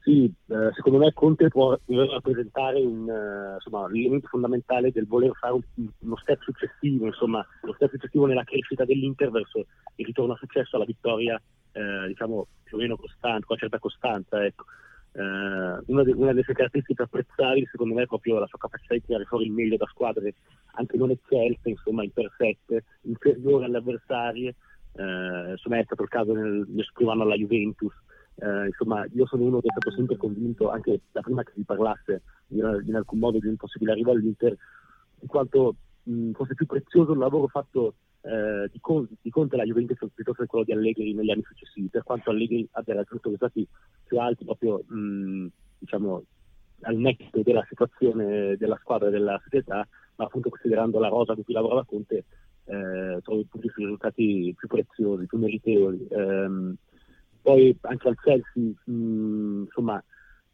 Sì, 0.10 0.24
eh, 0.26 0.72
secondo 0.74 0.98
me 0.98 1.14
Conte 1.14 1.50
può 1.50 1.78
rappresentare 1.86 2.82
un, 2.82 3.08
uh, 3.08 3.54
insomma, 3.54 3.88
l'elemento 3.90 4.28
fondamentale 4.28 4.92
del 4.92 5.06
voler 5.06 5.32
fare 5.36 5.54
un, 5.54 5.62
uno 6.00 6.18
step 6.18 6.42
successivo, 6.42 7.06
insomma, 7.06 7.46
lo 7.62 7.74
step 7.74 7.92
successivo 7.92 8.26
nella 8.26 8.44
crescita 8.44 8.86
dell'Inter 8.86 9.30
verso 9.30 9.68
il 9.98 10.06
ritorno 10.08 10.34
a 10.34 10.38
successo, 10.38 10.78
alla 10.78 10.86
vittoria, 10.86 11.40
eh, 11.74 12.08
diciamo, 12.08 12.48
più 12.64 12.78
o 12.78 12.80
meno 12.80 12.96
costante, 12.96 13.46
con 13.46 13.50
una 13.50 13.60
certa 13.60 13.78
costanza. 13.78 14.44
Ecco. 14.44 14.64
Eh, 15.12 15.22
una, 15.22 16.04
de- 16.04 16.14
una, 16.14 16.32
delle 16.32 16.42
sue 16.42 16.56
caratteristiche 16.56 17.04
apprezzabili, 17.04 17.68
secondo 17.70 17.94
me, 17.94 18.02
è 18.02 18.08
proprio 18.08 18.40
la 18.40 18.48
sua 18.48 18.58
capacità 18.58 18.96
di 18.96 19.06
tirare 19.06 19.26
fuori 19.26 19.46
il 19.46 19.52
meglio 19.52 19.78
da 19.78 19.86
squadre 19.86 20.34
anche 20.72 20.98
non 20.98 21.12
eccelse, 21.12 21.70
insomma, 21.70 22.04
imperfette, 22.04 22.84
inferiori 23.02 23.66
alle 23.66 23.78
avversarie. 23.78 24.56
Eh, 24.92 25.52
insomma, 25.52 25.78
è 25.78 25.84
stato 25.84 26.02
il 26.02 26.10
caso 26.10 26.34
nel, 26.34 26.66
nel 26.68 26.84
suo 26.84 26.94
primo 26.96 27.12
anno 27.12 27.22
alla 27.22 27.36
Juventus. 27.36 27.94
Eh, 28.42 28.68
insomma, 28.68 29.06
io 29.14 29.26
sono 29.26 29.44
uno 29.44 29.60
che 29.60 29.68
è 29.68 29.72
stato 29.72 29.92
sempre 29.92 30.16
convinto, 30.16 30.70
anche 30.70 31.02
da 31.12 31.22
prima 31.22 31.44
che 31.44 31.52
si 31.56 31.64
parlasse 31.64 32.22
in, 32.48 32.84
in 32.86 32.96
alcun 32.96 33.20
modo 33.20 33.38
di 33.38 33.48
un 33.48 33.58
possibile 33.58 33.92
arrivo 33.92 34.12
all'Inter, 34.12 34.56
in 35.20 35.28
quanto 35.28 35.76
mh, 36.04 36.32
fosse 36.32 36.54
più 36.54 36.66
prezioso 36.66 37.12
il 37.12 37.18
lavoro 37.18 37.48
fatto 37.48 37.96
eh, 38.22 38.70
di, 38.72 38.80
Conte, 38.80 39.16
di 39.22 39.30
Conte 39.30 39.56
alla 39.56 39.66
Juventus 39.66 39.98
piuttosto 40.14 40.44
che 40.44 40.48
quello 40.48 40.66
di 40.66 40.72
Allegri 40.72 41.14
negli 41.14 41.32
anni 41.32 41.44
successivi, 41.44 41.88
per 41.90 42.04
quanto 42.04 42.30
Allegri 42.30 42.68
abbia 42.72 42.96
raggiunto 42.96 43.30
risultati 43.30 43.68
più 44.06 44.20
alti 44.20 44.46
proprio 44.46 44.84
mh, 44.88 45.48
diciamo, 45.80 46.24
al 46.82 46.96
netto 46.96 47.42
della 47.42 47.66
situazione 47.68 48.56
della 48.56 48.78
squadra 48.80 49.10
e 49.10 49.12
della 49.12 49.40
società, 49.44 49.86
ma 50.16 50.26
appunto 50.26 50.50
considerando 50.50 51.00
la 51.00 51.10
rosa 51.10 51.34
con 51.34 51.44
cui 51.44 51.54
lavorava 51.54 51.84
Conte, 51.84 52.24
eh, 52.66 53.20
trovo 53.22 53.44
tutti 53.50 53.66
i 53.66 53.72
risultati 53.76 54.54
più 54.56 54.68
preziosi, 54.68 55.26
più 55.26 55.38
meritevoli. 55.38 56.08
Eh, 56.08 56.76
poi 57.42 57.76
anche 57.82 58.08
al 58.08 58.20
Chelsea, 58.20 58.74
mh, 58.86 59.64
insomma, 59.66 60.04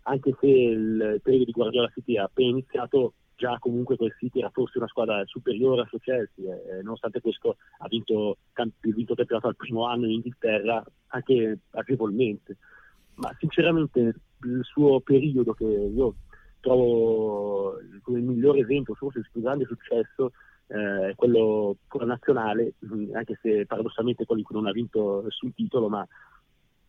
anche 0.04 0.36
se 0.39 0.48
il 0.48 1.19
periodo 1.24 1.45
di 1.45 1.52
Guardiola 1.52 1.91
City 1.93 2.15
è 2.15 2.19
appena 2.19 2.50
iniziato, 2.50 3.13
già 3.36 3.58
comunque 3.60 3.98
quel 3.98 4.15
City 4.17 4.39
era 4.39 4.50
forse 4.50 4.78
una 4.78 4.88
squadra 4.88 5.24
superiore 5.26 5.82
al 5.82 5.88
suo 5.88 6.00
Chelsea, 6.00 6.54
eh, 6.54 6.82
nonostante 6.84 7.21
questo 7.21 7.58
ha 7.80 7.88
vinto, 7.88 8.38
camp- 8.54 8.74
vinto 8.82 9.15
campionato 9.15 9.48
al 9.48 9.56
primo 9.56 9.86
anno 9.86 10.06
in 10.06 10.13
Inghilterra, 10.13 10.84
anche 11.08 11.60
agevolmente. 11.71 12.58
Ma 13.15 13.34
sinceramente 13.39 14.00
il 14.43 14.60
suo 14.63 15.00
periodo 15.00 15.54
che 15.54 15.63
io 15.63 16.15
trovo 16.60 17.78
come 18.02 18.19
il 18.19 18.26
migliore 18.26 18.60
esempio, 18.60 18.93
forse 18.95 19.19
il 19.19 19.30
più 19.32 19.41
grande 19.41 19.65
successo, 19.65 20.32
eh, 20.67 21.13
quello 21.15 21.78
nazionale, 22.06 22.74
anche 23.13 23.38
se 23.41 23.65
paradossalmente 23.65 24.26
quello 24.26 24.41
in 24.41 24.48
cui 24.48 24.56
non 24.56 24.67
ha 24.67 24.71
vinto 24.71 25.21
nessun 25.24 25.54
titolo, 25.54 25.89
ma 25.89 26.06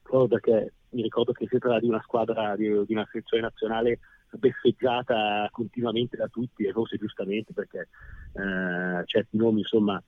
proprio 0.07 0.29
perché 0.29 0.73
mi 0.90 1.03
ricordo 1.03 1.33
che 1.33 1.47
si 1.49 1.59
tratta 1.59 1.81
di 1.81 1.88
una 1.88 2.03
squadra 2.03 2.57
di, 2.57 2.64
di 2.87 2.92
una 2.95 3.09
sezione 3.11 3.42
nazionale 3.42 3.99
beffeggiata 4.31 5.49
continuamente 5.51 6.16
da 6.16 6.27
tutti 6.29 6.64
e 6.64 6.73
forse 6.73 6.97
giustamente 6.97 7.53
perché 7.53 7.88
eh, 8.33 9.03
certi 9.05 9.37
nomi 9.37 9.61
insomma 9.61 10.03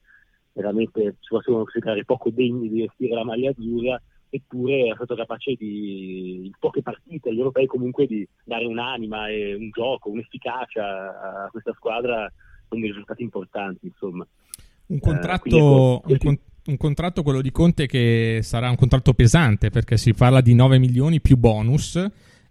veramente 0.53 1.17
si 1.21 1.29
possono 1.29 1.59
considerare 1.59 2.05
poco 2.05 2.31
degni 2.31 2.69
di 2.69 2.81
vestire 2.81 3.15
la 3.15 3.25
maglia 3.25 3.51
azzurra 3.51 4.01
eppure 4.31 4.91
è 4.91 4.95
stato 4.95 5.15
capace 5.15 5.55
di 5.55 6.47
in 6.47 6.53
poche 6.59 6.83
partite 6.83 7.31
agli 7.31 7.39
europei 7.39 7.67
comunque 7.67 8.07
di 8.07 8.27
dare 8.45 8.67
un'anima 8.67 9.29
e 9.29 9.55
un 9.55 9.71
gioco, 9.71 10.11
un'efficacia 10.11 11.45
a 11.45 11.49
questa 11.51 11.73
squadra 11.75 12.31
con 12.69 12.81
dei 12.81 12.91
risultati 12.91 13.23
importanti 13.23 13.87
insomma. 13.87 14.27
Un 14.87 15.01
contratto, 15.01 16.03
eh, 16.07 16.13
un, 16.13 16.19
con, 16.19 16.39
un 16.69 16.77
contratto, 16.77 17.23
quello 17.23 17.41
di 17.41 17.51
Conte, 17.51 17.87
che 17.87 18.41
sarà 18.43 18.69
un 18.69 18.77
contratto 18.77 19.15
pesante 19.15 19.71
perché 19.71 19.97
si 19.97 20.13
parla 20.13 20.41
di 20.41 20.55
9 20.55 20.79
milioni 20.79 21.21
più 21.21 21.37
bonus. 21.37 22.03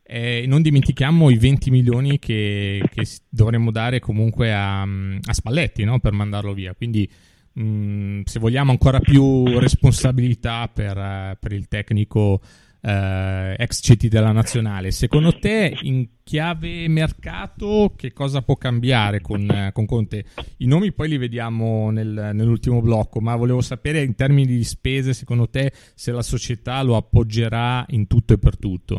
E 0.10 0.46
non 0.48 0.62
dimentichiamo 0.62 1.30
i 1.30 1.38
20 1.38 1.70
milioni 1.70 2.18
che, 2.18 2.82
che 2.90 3.06
dovremmo 3.28 3.72
dare 3.72 4.00
comunque 4.00 4.54
a, 4.54 4.82
a 4.82 5.34
Spalletti 5.34 5.84
no? 5.84 6.00
per 6.00 6.14
mandarlo 6.14 6.54
via. 6.54 6.74
Quindi, 6.74 7.10
mh, 7.54 7.62
mm, 7.62 8.22
se 8.24 8.40
vogliamo, 8.40 8.72
ancora 8.72 9.00
più 9.00 9.60
responsabilità 9.60 10.70
per, 10.74 11.38
per 11.40 11.52
il 11.52 11.68
tecnico 11.68 12.42
eh, 12.88 13.56
ex 13.58 13.82
CT 13.82 14.08
della 14.08 14.32
nazionale. 14.32 14.92
Secondo 14.92 15.38
te, 15.38 15.78
in 15.82 16.08
chiave 16.24 16.88
mercato, 16.88 17.94
che 17.98 18.14
cosa 18.14 18.42
può 18.42 18.56
cambiare 18.56 19.20
con, 19.20 19.42
eh, 19.50 19.72
con 19.74 19.86
Conte? 19.86 20.26
I 20.58 20.68
nomi 20.68 20.94
poi 20.94 21.10
li 21.10 21.18
vediamo 21.18 21.92
nel, 21.92 22.32
nell'ultimo 22.34 22.82
blocco, 22.82 23.20
ma 23.20 23.36
volevo 23.36 23.60
sapere 23.60 24.02
in 24.04 24.16
termini 24.16 24.46
di 24.46 24.64
spese, 24.64 25.14
secondo 25.14 25.50
te, 25.50 25.72
se 25.74 26.14
la 26.14 26.22
società 26.22 26.82
lo 26.82 26.96
appoggerà 26.96 27.84
in 27.90 28.08
tutto 28.08 28.34
e 28.34 28.38
per 28.38 28.58
tutto. 28.58 28.98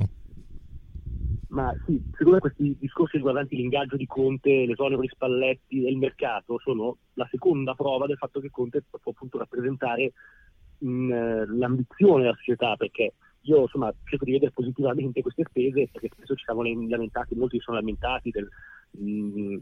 Ma 1.49 1.75
sì, 1.87 1.99
secondo 2.11 2.33
me 2.33 2.41
questi 2.41 2.77
discorsi 2.79 3.17
riguardanti 3.17 3.57
l'ingaggio 3.57 3.97
di 3.97 4.05
Conte, 4.05 4.67
l'esonero 4.67 5.01
di 5.01 5.09
Spalletti 5.09 5.87
e 5.87 5.91
il 5.91 5.97
mercato 5.97 6.59
sono 6.63 6.99
la 7.15 7.27
seconda 7.31 7.73
prova 7.73 8.07
del 8.07 8.19
fatto 8.19 8.39
che 8.39 8.51
Conte 8.51 8.85
può 8.91 9.13
appunto 9.13 9.39
rappresentare 9.39 10.13
mh, 10.77 11.57
l'ambizione 11.57 12.25
della 12.25 12.37
società, 12.37 12.77
perché 12.77 13.15
io 13.49 13.63
insomma 13.63 13.93
cerco 14.05 14.25
di 14.25 14.33
vedere 14.33 14.53
positivamente 14.53 15.23
queste 15.23 15.45
spese 15.49 15.89
perché 15.91 16.09
spesso 16.13 16.35
ci 16.35 16.45
siamo 16.45 16.63
lamentati, 16.63 17.35
molti 17.35 17.57
si 17.57 17.63
sono 17.65 17.79
lamentati 17.79 18.31
del, 18.31 18.49
mh, 18.91 19.11
mm, 19.11 19.57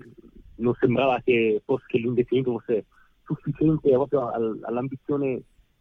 non 0.57 0.75
sembrava 0.79 1.21
che, 1.25 1.63
fosse, 1.65 1.85
che 1.87 1.99
l'investimento 1.99 2.53
fosse 2.59 2.87
sufficiente 3.23 3.91
proprio 3.91 4.31
all'ambizione, 4.31 5.41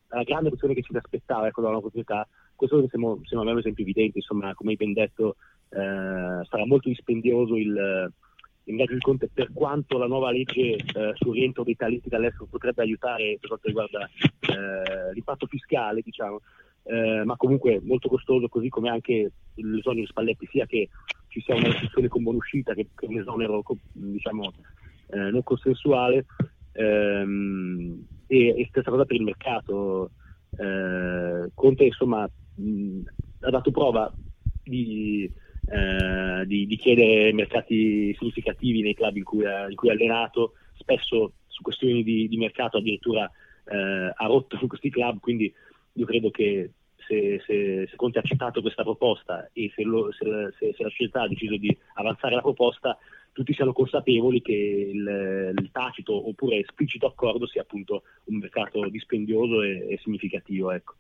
alla 0.09 0.23
grande 0.23 0.47
ambizione 0.47 0.73
che 0.73 0.81
ci 0.81 0.95
aspettava 0.95 1.47
ecco, 1.47 1.61
dalla 1.61 1.73
nostra 1.73 1.91
società. 1.91 2.27
Questo 2.55 2.87
sembra, 2.87 3.51
un 3.51 3.57
esempio 3.57 3.83
evidente, 3.83 4.19
insomma, 4.19 4.53
come 4.53 4.71
hai 4.71 4.77
ben 4.77 4.93
detto, 4.93 5.35
eh, 5.69 6.45
sarà 6.47 6.65
molto 6.65 6.89
dispendioso 6.89 7.55
il, 7.55 8.11
l'ingaggio 8.63 8.93
di 8.93 8.99
Conte 8.99 9.29
per 9.33 9.51
quanto 9.51 9.97
la 9.97 10.07
nuova 10.07 10.31
legge 10.31 10.75
eh, 10.75 11.11
sul 11.15 11.33
rientro 11.33 11.63
dei 11.63 11.75
talenti 11.75 12.09
dall'estero 12.09 12.47
potrebbe 12.49 12.81
aiutare 12.81 13.37
per 13.39 13.49
quanto 13.49 13.67
riguarda 13.67 14.05
eh, 14.05 15.13
l'impatto 15.13 15.47
fiscale, 15.47 16.01
diciamo 16.01 16.39
eh, 16.85 17.23
ma 17.23 17.35
comunque 17.35 17.81
molto 17.83 18.09
costoso, 18.09 18.47
così 18.47 18.69
come 18.69 18.89
anche 18.89 19.31
l'esonero 19.55 20.01
di 20.01 20.07
Spalletti, 20.07 20.47
sia 20.51 20.65
che 20.65 20.89
ci 21.27 21.41
sia 21.41 21.55
una 21.55 21.67
restrizione 21.67 22.07
con 22.07 22.23
buonuscita 22.23 22.73
che, 22.73 22.87
che 22.95 23.05
un 23.07 23.17
esonero 23.17 23.63
diciamo, 23.91 24.53
eh, 25.07 25.17
non 25.17 25.43
consensuale, 25.43 26.25
ehm, 26.73 28.05
e, 28.27 28.47
e, 28.47 28.65
stessa 28.69 28.91
cosa 28.91 29.05
per 29.05 29.15
il 29.15 29.23
mercato. 29.23 30.11
Eh, 30.57 31.51
Conte 31.53 31.83
insomma 31.83 32.29
mh, 32.55 33.01
ha 33.41 33.49
dato 33.49 33.71
prova 33.71 34.13
di, 34.63 35.29
eh, 35.67 36.45
di, 36.45 36.65
di, 36.65 36.77
chiedere 36.77 37.33
mercati 37.33 38.15
significativi 38.17 38.81
nei 38.81 38.93
club 38.93 39.17
in 39.17 39.23
cui, 39.23 39.45
ha, 39.45 39.67
in 39.69 39.75
cui 39.75 39.89
ha 39.89 39.93
allenato, 39.93 40.53
spesso 40.75 41.33
su 41.47 41.61
questioni 41.61 42.03
di, 42.03 42.27
di 42.27 42.37
mercato 42.37 42.77
addirittura 42.77 43.29
eh, 43.65 44.11
ha 44.13 44.25
rotto 44.25 44.57
su 44.57 44.67
questi 44.67 44.89
club, 44.89 45.19
quindi 45.19 45.51
io 45.95 46.05
credo 46.05 46.29
che 46.29 46.71
se, 47.07 47.41
se, 47.45 47.87
se 47.89 47.95
Conte 47.95 48.17
ha 48.17 48.21
accettato 48.21 48.61
questa 48.61 48.83
proposta 48.83 49.49
e 49.53 49.71
se, 49.75 49.83
lo, 49.83 50.11
se, 50.11 50.25
la 50.25 50.89
società 50.89 51.21
ha 51.21 51.27
deciso 51.27 51.55
di 51.57 51.75
avanzare 51.95 52.35
la 52.35 52.41
proposta, 52.41 52.97
tutti 53.31 53.53
siano 53.53 53.73
consapevoli 53.73 54.41
che 54.41 54.53
il, 54.93 55.53
il, 55.57 55.69
tacito 55.71 56.27
oppure 56.27 56.59
esplicito 56.59 57.05
accordo 57.05 57.47
sia 57.47 57.61
appunto 57.61 58.03
un 58.25 58.37
mercato 58.37 58.87
dispendioso 58.89 59.61
e, 59.61 59.87
e 59.89 59.99
significativo. 60.01 60.71
Ecco. 60.71 60.95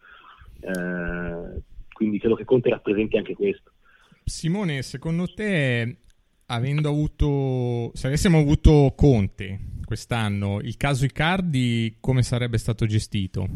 Eh, 0.59 1.61
quindi 1.93 2.19
credo 2.19 2.35
che 2.35 2.45
Conte 2.45 2.69
rappresenti 2.69 3.17
anche 3.17 3.35
questo. 3.35 3.71
Simone, 4.23 4.81
secondo 4.81 5.27
te, 5.27 5.97
avendo 6.47 6.89
avuto, 6.89 7.91
se 7.93 8.07
avessimo 8.07 8.39
avuto 8.39 8.93
Conte 8.95 9.73
quest'anno, 9.85 10.59
il 10.61 10.77
caso 10.77 11.05
Icardi 11.05 11.97
come 11.99 12.21
sarebbe 12.21 12.57
stato 12.57 12.85
gestito? 12.85 13.47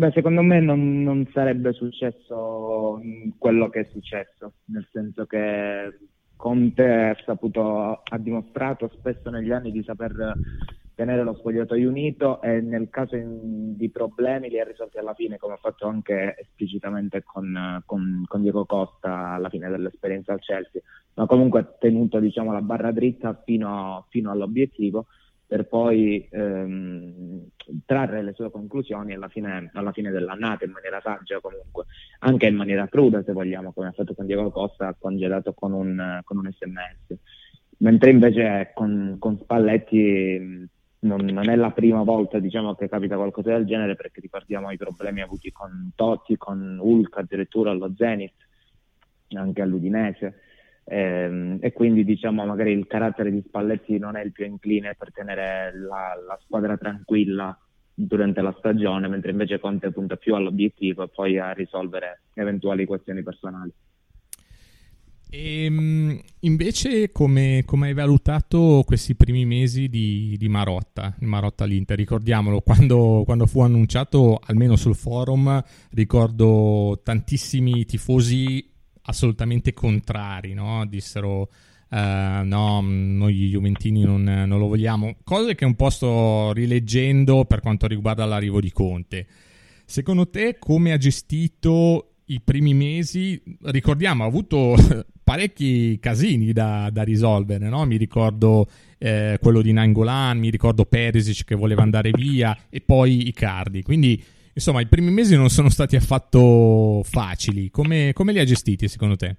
Beh, 0.00 0.12
secondo 0.12 0.40
me 0.40 0.60
non, 0.60 1.02
non, 1.02 1.28
sarebbe 1.30 1.74
successo 1.74 2.98
quello 3.36 3.68
che 3.68 3.80
è 3.80 3.88
successo, 3.92 4.54
nel 4.68 4.88
senso 4.90 5.26
che 5.26 5.94
Conte 6.36 6.90
ha, 6.90 7.16
saputo, 7.22 8.00
ha 8.02 8.16
dimostrato 8.16 8.90
spesso 8.96 9.28
negli 9.28 9.50
anni 9.52 9.70
di 9.70 9.82
saper 9.82 10.38
tenere 10.94 11.22
lo 11.22 11.34
spogliatoio 11.34 11.90
unito 11.90 12.40
e 12.40 12.62
nel 12.62 12.88
caso 12.88 13.14
in, 13.14 13.76
di 13.76 13.90
problemi 13.90 14.48
li 14.48 14.58
ha 14.58 14.64
risolti 14.64 14.96
alla 14.96 15.12
fine, 15.12 15.36
come 15.36 15.52
ha 15.52 15.58
fatto 15.60 15.86
anche 15.86 16.34
esplicitamente 16.38 17.22
con, 17.22 17.82
con, 17.84 18.24
con 18.26 18.40
Diego 18.40 18.64
Costa 18.64 19.32
alla 19.32 19.50
fine 19.50 19.68
dell'esperienza 19.68 20.32
al 20.32 20.40
Chelsea, 20.40 20.80
ma 21.12 21.26
comunque 21.26 21.60
ha 21.60 21.76
tenuto 21.78 22.20
diciamo, 22.20 22.54
la 22.54 22.62
barra 22.62 22.90
dritta 22.90 23.38
fino, 23.44 24.06
fino 24.08 24.30
all'obiettivo 24.30 25.08
per 25.50 25.66
poi 25.66 26.28
ehm, 26.30 27.48
trarre 27.84 28.22
le 28.22 28.34
sue 28.34 28.52
conclusioni 28.52 29.14
alla 29.14 29.26
fine, 29.26 29.68
alla 29.74 29.90
fine, 29.90 30.12
dell'annata 30.12 30.64
in 30.64 30.70
maniera 30.70 31.00
saggia 31.02 31.40
comunque, 31.40 31.86
anche 32.20 32.46
in 32.46 32.54
maniera 32.54 32.86
cruda 32.86 33.24
se 33.24 33.32
vogliamo, 33.32 33.72
come 33.72 33.88
ha 33.88 33.92
fatto 33.92 34.14
con 34.14 34.26
Diego 34.26 34.52
Costa, 34.52 34.94
congedato 34.96 35.52
con 35.52 35.72
un, 35.72 36.20
con 36.22 36.36
un 36.36 36.48
sms. 36.48 37.18
Mentre 37.78 38.10
invece 38.10 38.70
con, 38.74 39.16
con 39.18 39.38
Spalletti 39.38 40.68
non, 41.00 41.24
non, 41.24 41.48
è 41.48 41.56
la 41.56 41.72
prima 41.72 42.04
volta 42.04 42.38
diciamo, 42.38 42.76
che 42.76 42.88
capita 42.88 43.16
qualcosa 43.16 43.50
del 43.50 43.66
genere 43.66 43.96
perché 43.96 44.20
ricordiamo 44.20 44.70
i 44.70 44.76
problemi 44.76 45.20
avuti 45.20 45.50
con 45.50 45.90
Totti, 45.96 46.36
con 46.36 46.78
Hulk 46.80 47.16
addirittura 47.16 47.72
allo 47.72 47.92
Zenith, 47.96 48.36
anche 49.30 49.62
all'Udinese 49.62 50.42
ehm, 50.90 51.58
e 51.60 51.72
quindi 51.72 52.04
diciamo 52.04 52.44
magari 52.44 52.72
il 52.72 52.86
carattere 52.88 53.30
di 53.30 53.42
Spalletti 53.46 53.96
non 53.98 54.16
è 54.16 54.24
il 54.24 54.32
più 54.32 54.44
incline 54.44 54.96
per 54.98 55.12
tenere 55.12 55.72
la, 55.78 56.14
la 56.26 56.38
squadra 56.42 56.76
tranquilla 56.76 57.56
durante 57.94 58.40
la 58.40 58.54
stagione, 58.58 59.08
mentre 59.08 59.30
invece 59.30 59.60
Conte 59.60 59.92
punta 59.92 60.16
più 60.16 60.34
all'obiettivo 60.34 61.04
e 61.04 61.08
poi 61.08 61.38
a 61.38 61.52
risolvere 61.52 62.22
eventuali 62.34 62.86
questioni 62.86 63.22
personali. 63.22 63.72
E, 65.32 65.64
ehm, 65.64 66.20
invece 66.40 67.12
come, 67.12 67.62
come, 67.64 67.88
hai 67.88 67.94
valutato 67.94 68.82
questi 68.84 69.14
primi 69.14 69.44
mesi 69.44 69.88
di, 69.88 70.34
di 70.36 70.48
Marotta, 70.48 71.14
Marotta 71.20 71.64
all'Inter? 71.64 71.96
Ricordiamolo, 71.96 72.60
quando, 72.62 73.22
quando, 73.24 73.46
fu 73.46 73.60
annunciato, 73.60 74.40
almeno 74.44 74.74
sul 74.74 74.96
forum, 74.96 75.62
ricordo 75.92 77.00
tantissimi 77.04 77.84
tifosi 77.84 78.69
assolutamente 79.10 79.72
contrari, 79.72 80.54
no? 80.54 80.86
dissero 80.86 81.42
uh, 81.42 81.96
no, 82.44 82.80
noi 82.80 83.34
gli 83.34 83.50
Juventini 83.50 84.02
non, 84.02 84.22
non, 84.22 84.58
lo 84.58 84.66
vogliamo, 84.66 85.16
cose 85.24 85.54
che 85.54 85.64
un 85.64 85.74
po' 85.74 85.90
sto 85.90 86.52
rileggendo 86.52 87.44
per 87.44 87.60
quanto 87.60 87.86
riguarda 87.86 88.24
l'arrivo 88.24 88.60
di 88.60 88.72
Conte. 88.72 89.26
Secondo 89.84 90.28
te 90.30 90.56
come 90.58 90.92
ha 90.92 90.96
gestito 90.96 92.14
i 92.26 92.40
primi 92.40 92.74
mesi? 92.74 93.40
Ricordiamo, 93.62 94.22
ha 94.22 94.26
avuto 94.26 94.76
parecchi 95.22 95.98
casini 96.00 96.52
da, 96.52 96.90
da 96.92 97.02
risolvere, 97.02 97.68
no? 97.68 97.84
mi 97.84 97.96
ricordo 97.96 98.68
eh, 98.98 99.38
quello 99.40 99.62
di 99.62 99.72
Nangolan, 99.72 100.38
mi 100.38 100.50
ricordo 100.50 100.84
Perisic 100.84 101.44
che 101.44 101.54
voleva 101.54 101.82
andare 101.82 102.10
via 102.12 102.56
e 102.68 102.80
poi 102.80 103.28
Icardi, 103.28 103.82
quindi 103.82 104.22
Insomma, 104.60 104.82
i 104.82 104.86
primi 104.86 105.10
mesi 105.10 105.34
non 105.36 105.48
sono 105.48 105.70
stati 105.70 105.96
affatto 105.96 107.00
facili. 107.02 107.70
Come, 107.70 108.12
come 108.12 108.32
li 108.32 108.40
ha 108.40 108.44
gestiti 108.44 108.88
secondo 108.88 109.16
te? 109.16 109.36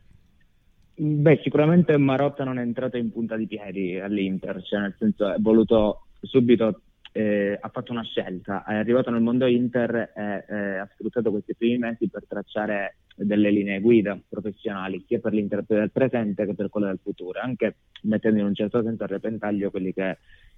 Beh, 0.96 1.40
sicuramente 1.44 1.96
Marotta 1.98 2.44
non 2.44 2.58
è 2.58 2.64
entrato 2.64 2.98
in 2.98 3.12
punta 3.12 3.38
di 3.38 3.46
piedi 3.46 4.00
all'Inter, 4.00 4.64
cioè 4.64 4.80
nel 4.80 4.96
senso 4.98 5.32
è 5.32 5.38
voluto 5.38 6.08
subito, 6.22 6.82
eh, 7.12 7.56
ha 7.60 7.70
fatto 7.70 7.92
una 7.92 8.04
scelta, 8.04 8.64
è 8.64 8.74
arrivato 8.74 9.12
nel 9.12 9.22
mondo 9.22 9.46
Inter 9.46 10.12
e 10.16 10.46
eh, 10.50 10.78
ha 10.80 10.90
sfruttato 10.92 11.30
questi 11.30 11.54
primi 11.56 11.78
mesi 11.78 12.10
per 12.10 12.26
tracciare 12.28 12.98
delle 13.16 13.52
linee 13.52 13.80
guida 13.80 14.20
professionali 14.28 15.04
sia 15.08 15.20
per 15.20 15.34
l'Inter 15.34 15.64
del 15.68 15.92
presente 15.92 16.48
che 16.48 16.56
per 16.56 16.70
quello 16.70 16.88
del 16.88 17.00
futuro, 17.02 17.40
anche 17.40 17.76
mettendo 18.04 18.40
in 18.40 18.46
un 18.46 18.56
certo 18.56 18.82
senso 18.82 19.04
a 19.04 19.08
repentaglio 19.08 19.70
quelli 19.70 19.94
che 19.94 20.18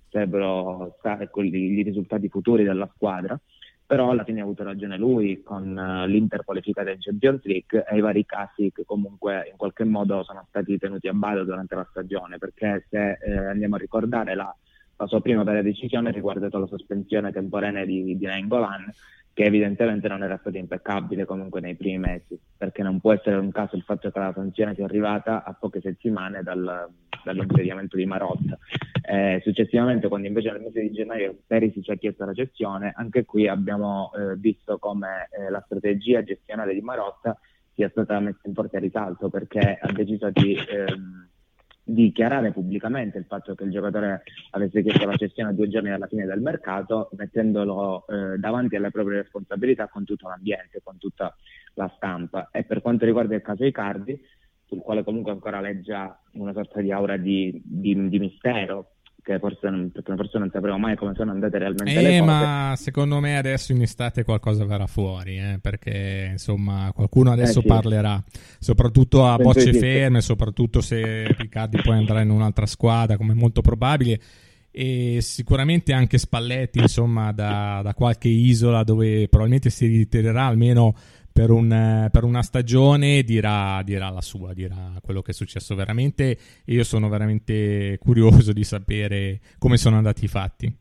sarebbero 0.09 0.95
stati 0.99 1.27
i 1.49 1.81
risultati 1.81 2.29
futuri 2.29 2.63
della 2.63 2.89
squadra 2.95 3.37
però 3.85 4.09
alla 4.09 4.23
fine 4.23 4.39
ha 4.39 4.43
avuto 4.43 4.63
ragione 4.63 4.97
lui 4.97 5.41
con 5.43 5.75
uh, 5.75 6.07
l'Inter 6.07 6.43
qualificata 6.43 6.91
in 6.91 6.99
Champions 6.99 7.43
League 7.43 7.85
e 7.85 7.97
i 7.97 8.01
vari 8.01 8.25
casi 8.25 8.71
che 8.73 8.85
comunque 8.85 9.47
in 9.51 9.57
qualche 9.57 9.83
modo 9.83 10.23
sono 10.23 10.45
stati 10.49 10.77
tenuti 10.77 11.07
a 11.07 11.13
bada 11.13 11.43
durante 11.43 11.75
la 11.75 11.85
stagione, 11.89 12.37
perché 12.37 12.85
se 12.89 13.17
eh, 13.21 13.37
andiamo 13.37 13.75
a 13.75 13.79
ricordare 13.79 14.35
la, 14.35 14.55
la, 14.95 15.07
sua 15.07 15.21
prima 15.21 15.43
vera 15.43 15.61
decisione 15.61 16.11
riguardato 16.11 16.57
la 16.57 16.67
sospensione 16.67 17.31
temporanea 17.31 17.85
di, 17.85 18.17
di 18.17 18.25
Nainggolan, 18.25 18.91
che 19.33 19.43
evidentemente 19.43 20.07
non 20.07 20.23
era 20.23 20.37
stata 20.37 20.57
impeccabile 20.57 21.25
comunque 21.25 21.59
nei 21.59 21.75
primi 21.75 21.97
mesi, 21.97 22.39
perché 22.55 22.83
non 22.83 22.99
può 22.99 23.13
essere 23.13 23.37
un 23.37 23.51
caso 23.51 23.75
il 23.75 23.81
fatto 23.81 24.11
che 24.11 24.19
la 24.19 24.31
sanzione 24.33 24.75
sia 24.75 24.85
arrivata 24.85 25.43
a 25.43 25.53
poche 25.53 25.81
settimane 25.81 26.43
dal, 26.43 26.87
dall'insediamento 27.23 27.97
di 27.97 28.05
Marotta. 28.05 28.57
Eh, 29.05 29.41
successivamente, 29.43 30.07
quando 30.07 30.27
invece 30.27 30.51
nel 30.51 30.61
mese 30.61 30.81
di 30.81 30.91
gennaio 30.91 31.35
Perisi 31.47 31.81
ci 31.81 31.91
ha 31.91 31.95
chiesto 31.95 32.25
la 32.25 32.33
cessione, 32.33 32.93
anche 32.95 33.25
qui 33.25 33.47
abbiamo 33.47 34.11
eh, 34.13 34.35
visto 34.37 34.77
come 34.77 35.29
eh, 35.31 35.49
la 35.49 35.61
strategia 35.65 36.23
gestionale 36.23 36.73
di 36.73 36.81
Marotta 36.81 37.37
sia 37.73 37.89
stata 37.89 38.19
messa 38.19 38.41
in 38.43 38.53
forte 38.53 38.77
risalto 38.77 39.29
perché 39.29 39.79
ha 39.81 39.91
deciso 39.91 40.29
di 40.29 40.55
ehm, 40.55 41.27
dichiarare 41.83 42.51
pubblicamente 42.51 43.17
il 43.17 43.25
fatto 43.25 43.55
che 43.55 43.65
il 43.65 43.71
giocatore 43.71 44.23
avesse 44.51 44.81
chiesto 44.81 45.05
la 45.05 45.17
cessione 45.17 45.49
a 45.49 45.53
due 45.53 45.67
giorni 45.67 45.89
dalla 45.89 46.07
fine 46.07 46.25
del 46.25 46.41
mercato, 46.41 47.09
mettendolo 47.17 48.05
eh, 48.07 48.37
davanti 48.37 48.75
alle 48.75 48.91
proprie 48.91 49.21
responsabilità 49.21 49.87
con 49.87 50.05
tutto 50.05 50.29
l'ambiente, 50.29 50.81
con 50.81 50.97
tutta 50.97 51.35
la 51.73 51.91
stampa. 51.95 52.49
E 52.51 52.63
per 52.63 52.81
quanto 52.81 53.05
riguarda 53.05 53.35
il 53.35 53.41
caso 53.41 53.65
Icardi, 53.65 54.19
sul 54.65 54.81
quale 54.81 55.03
comunque 55.03 55.31
ancora 55.31 55.59
leggia 55.59 56.19
una 56.33 56.53
sorta 56.53 56.81
di 56.81 56.91
aura 56.91 57.17
di, 57.17 57.61
di, 57.63 58.09
di 58.09 58.19
mistero, 58.19 58.92
che 59.23 59.39
forse 59.39 59.69
non, 59.69 59.89
forse 59.91 60.37
non 60.37 60.49
sapremo 60.51 60.77
mai 60.77 60.95
come 60.95 61.13
sono 61.15 61.31
andate 61.31 61.57
realmente 61.57 61.91
eh, 61.91 62.01
le 62.01 62.19
cose. 62.19 62.21
ma 62.21 62.73
secondo 62.75 63.19
me 63.19 63.37
adesso 63.37 63.71
in 63.71 63.81
estate 63.81 64.23
qualcosa 64.23 64.65
verrà 64.65 64.85
fuori, 64.85 65.37
eh, 65.37 65.59
perché 65.61 66.27
insomma 66.31 66.91
qualcuno 66.93 67.31
adesso 67.31 67.59
eh, 67.59 67.61
sì. 67.61 67.67
parlerà, 67.67 68.21
soprattutto 68.59 69.25
a 69.25 69.37
Penso 69.37 69.53
bocce 69.53 69.73
ferme, 69.73 70.21
soprattutto 70.21 70.81
se 70.81 71.25
Riccardi 71.35 71.81
poi 71.81 71.97
andrà 71.97 72.21
in 72.21 72.29
un'altra 72.29 72.65
squadra, 72.65 73.17
come 73.17 73.33
molto 73.33 73.61
probabile. 73.61 74.19
E 74.75 75.19
sicuramente 75.21 75.93
anche 75.93 76.17
Spalletti, 76.17 76.79
insomma, 76.79 77.31
da, 77.31 77.81
da 77.83 77.93
qualche 77.93 78.27
isola 78.27 78.83
dove 78.83 79.27
probabilmente 79.29 79.69
si 79.69 79.85
ritirerà 79.85 80.47
almeno 80.47 80.95
per, 81.33 81.49
un, 81.49 82.09
per, 82.11 82.23
una 82.23 82.43
stagione 82.43 83.23
dirà, 83.23 83.81
dirà, 83.83 84.09
la 84.09 84.21
sua, 84.21 84.53
dirà 84.53 84.93
quello 85.01 85.21
che 85.21 85.31
è 85.31 85.33
successo 85.33 85.73
veramente 85.73 86.37
e 86.63 86.73
io 86.73 86.83
sono 86.83 87.09
veramente 87.09 87.97
curioso 87.99 88.53
di 88.53 88.63
sapere 88.63 89.41
come 89.57 89.77
sono 89.77 89.97
andati 89.97 90.25
i 90.25 90.27
fatti. 90.27 90.73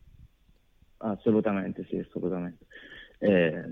Assolutamente, 0.99 1.87
sì, 1.89 1.97
assolutamente. 1.97 2.67
Eh, 3.19 3.65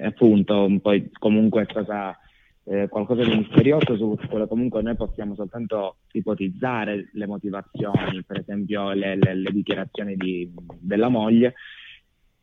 appunto, 0.00 0.68
poi 0.80 1.10
comunque 1.18 1.62
è 1.62 1.66
stata 1.68 2.16
eh, 2.64 2.86
qualcosa 2.88 3.24
di 3.24 3.34
misterioso 3.34 3.96
su 3.96 4.16
quello 4.28 4.46
comunque 4.46 4.82
noi 4.82 4.94
possiamo 4.94 5.34
soltanto 5.34 5.96
ipotizzare 6.12 7.08
le 7.12 7.26
motivazioni, 7.26 8.22
per 8.24 8.40
esempio 8.40 8.92
le, 8.92 9.16
le, 9.16 9.34
le 9.34 9.50
dichiarazioni 9.50 10.14
di, 10.16 10.52
della 10.78 11.08
moglie, 11.08 11.54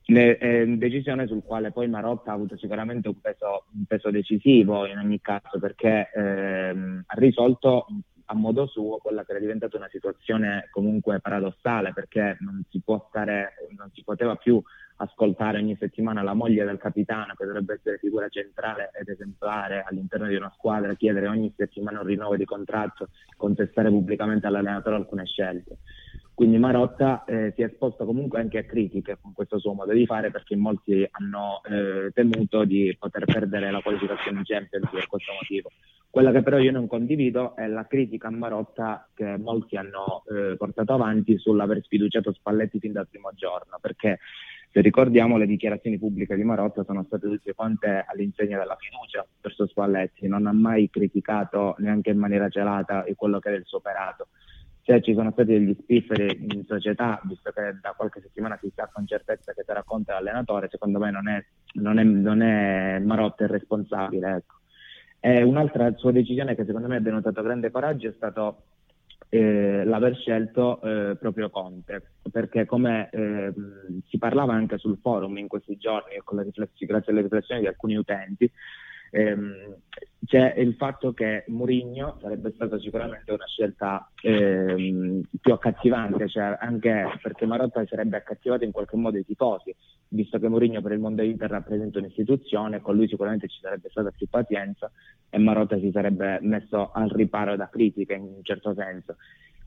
le, 0.06 0.38
eh, 0.38 0.68
decisione 0.78 1.28
sul 1.28 1.44
quale 1.44 1.72
poi 1.72 1.88
Marotta 1.88 2.32
ha 2.32 2.36
avuto 2.36 2.58
sicuramente 2.58 3.08
un 3.08 3.20
peso, 3.20 3.66
un 3.74 3.86
peso 3.86 4.12
decisivo 4.12 4.86
in 4.86 4.98
ogni 4.98 5.20
caso 5.22 5.60
perché 5.60 6.12
ehm, 6.14 7.04
ha 7.06 7.16
risolto 7.18 7.88
a 8.28 8.36
modo 8.36 8.66
suo 8.66 8.98
quella 8.98 9.24
che 9.24 9.32
era 9.32 9.40
diventata 9.40 9.78
una 9.78 9.90
situazione 9.90 10.68
comunque 10.72 11.20
paradossale 11.20 11.94
perché 11.94 12.38
non 12.40 12.64
si, 12.70 12.82
stare, 13.10 13.54
non 13.76 13.90
si 13.94 14.04
poteva 14.04 14.36
più 14.36 14.62
ascoltare 14.98 15.58
ogni 15.58 15.76
settimana 15.78 16.22
la 16.22 16.34
moglie 16.34 16.66
del 16.66 16.78
capitano 16.78 17.34
che 17.36 17.46
dovrebbe 17.46 17.74
essere 17.76 17.98
figura 17.98 18.30
centrale 18.30 18.92
ed 19.00 19.10
esemplare 19.10 19.84
all'interno 19.88 20.28
di 20.28 20.36
una 20.36 20.52
squadra, 20.56 20.96
chiedere 20.96 21.28
ogni 21.28 21.54
settimana 21.56 22.00
un 22.00 22.08
rinnovo 22.08 22.36
di 22.36 22.46
contratto, 22.46 23.10
contestare 23.36 23.90
pubblicamente 23.90 24.48
all'allenatore 24.48 24.96
alcune 24.96 25.26
scelte. 25.26 25.80
Quindi 26.36 26.58
Marotta 26.58 27.24
eh, 27.24 27.54
si 27.56 27.62
è 27.62 27.66
esposto 27.66 28.04
comunque 28.04 28.42
anche 28.42 28.58
a 28.58 28.64
critiche 28.64 29.18
con 29.22 29.32
questo 29.32 29.58
suo 29.58 29.72
modo 29.72 29.94
di 29.94 30.06
fare 30.06 30.32
perché 30.32 30.58
molti 30.58 31.08
hanno 31.10 31.62
eh, 31.64 32.12
temuto 32.14 32.66
di 32.66 32.94
poter 33.00 33.24
perdere 33.24 33.72
la 33.72 33.80
qualificazione 33.80 34.42
Champions 34.44 34.90
per 34.92 35.08
questo 35.08 35.32
motivo. 35.32 35.72
Quella 36.10 36.32
che 36.32 36.44
però 36.44 36.58
io 36.60 36.74
non 36.74 36.88
condivido 36.88 37.56
è 37.56 37.68
la 37.68 37.88
critica 37.88 38.28
a 38.28 38.32
Marotta 38.32 39.08
che 39.14 39.38
molti 39.38 39.78
hanno 39.78 40.24
eh, 40.30 40.58
portato 40.58 40.94
avanti 40.94 41.38
sull'aver 41.38 41.82
sfiduciato 41.82 42.34
Spalletti 42.34 42.80
fin 42.80 42.92
dal 42.92 43.08
primo 43.08 43.32
giorno, 43.34 43.78
perché 43.80 44.20
se 44.72 44.82
ricordiamo 44.82 45.38
le 45.38 45.46
dichiarazioni 45.46 45.98
pubbliche 45.98 46.36
di 46.36 46.44
Marotta 46.44 46.84
sono 46.84 47.04
state 47.06 47.28
tutte 47.28 47.54
quante 47.54 48.04
all'insegna 48.06 48.58
della 48.58 48.76
fiducia 48.78 49.26
verso 49.42 49.68
Spalletti, 49.68 50.28
non 50.28 50.48
ha 50.48 50.54
mai 50.54 50.90
criticato 50.90 51.76
neanche 51.78 52.10
in 52.10 52.18
maniera 52.18 52.50
celata 52.50 53.06
quello 53.16 53.40
che 53.40 53.48
era 53.48 53.58
il 53.58 53.66
suo 53.66 53.78
operato. 53.78 54.28
Cioè 54.88 55.02
ci 55.02 55.16
sono 55.16 55.32
stati 55.32 55.52
degli 55.52 55.76
spifferi 55.82 56.46
in 56.48 56.64
società, 56.68 57.20
visto 57.24 57.50
che 57.50 57.76
da 57.82 57.96
qualche 57.98 58.22
settimana 58.22 58.56
si 58.62 58.72
sa 58.76 58.88
con 58.94 59.08
certezza 59.08 59.52
che 59.52 59.64
te 59.64 59.74
racconta 59.74 60.14
l'allenatore, 60.14 60.68
secondo 60.70 61.00
me 61.00 61.10
non 61.10 61.28
è, 61.28 61.44
non 61.74 61.98
è, 61.98 62.04
non 62.04 62.42
è 62.44 63.00
Marotta 63.00 63.46
il 63.46 63.50
responsabile. 63.50 64.36
Ecco. 64.36 64.54
E 65.22 65.42
un'altra 65.42 65.92
sua 65.96 66.12
decisione 66.12 66.54
che 66.54 66.66
secondo 66.66 66.88
me 66.88 66.98
ha 66.98 67.02
denotato 67.02 67.42
grande 67.42 67.72
coraggio 67.72 68.10
è 68.10 68.14
stato 68.16 68.62
eh, 69.30 69.84
l'aver 69.84 70.16
scelto 70.18 70.80
eh, 70.82 71.16
proprio 71.16 71.50
Conte, 71.50 72.12
perché 72.32 72.66
come 72.66 73.10
eh, 73.10 73.52
si 74.08 74.20
parlava 74.20 74.54
anche 74.54 74.78
sul 74.78 75.00
forum 75.02 75.36
in 75.38 75.48
questi 75.48 75.78
giorni, 75.78 76.14
grazie 76.78 77.12
alle 77.12 77.22
riflessioni 77.22 77.62
di 77.62 77.68
alcuni 77.68 77.96
utenti, 77.96 78.52
ehm, 79.16 79.78
c'è 80.26 80.56
il 80.58 80.74
fatto 80.74 81.14
che 81.14 81.44
Mourinho 81.48 82.18
sarebbe 82.20 82.52
stata 82.56 82.80
sicuramente 82.80 83.32
una 83.32 83.46
scelta 83.46 84.10
ehm, 84.22 85.22
più 85.40 85.54
accattivante, 85.54 86.28
cioè 86.28 86.58
anche 86.60 87.20
perché 87.22 87.46
Marotta 87.46 87.86
sarebbe 87.86 88.18
accattivato 88.18 88.64
in 88.64 88.72
qualche 88.72 88.98
modo 88.98 89.18
i 89.18 89.26
tifosi, 89.26 89.74
visto 90.10 90.40
che 90.40 90.50
Mourinho 90.50 90.82
per 90.82 90.94
il 90.94 91.00
mondo 91.00 91.22
Inter 91.22 91.52
rappresenta 91.52 92.00
un'istituzione, 92.00 92.82
con 92.82 92.96
lui 92.96 93.08
sicuramente 93.08 93.48
ci 93.48 93.60
sarebbe 93.62 93.90
stata 93.90 94.12
più 94.12 94.28
pazienza 94.28 94.92
e 95.30 95.38
Marotta 95.38 95.78
si 95.78 95.92
sarebbe 95.92 96.40
messo 96.42 96.92
al 96.92 97.10
riparo 97.10 97.56
da 97.56 97.70
critiche 97.70 98.14
in 98.14 98.24
un 98.24 98.44
certo 98.44 98.74
senso. 98.74 99.18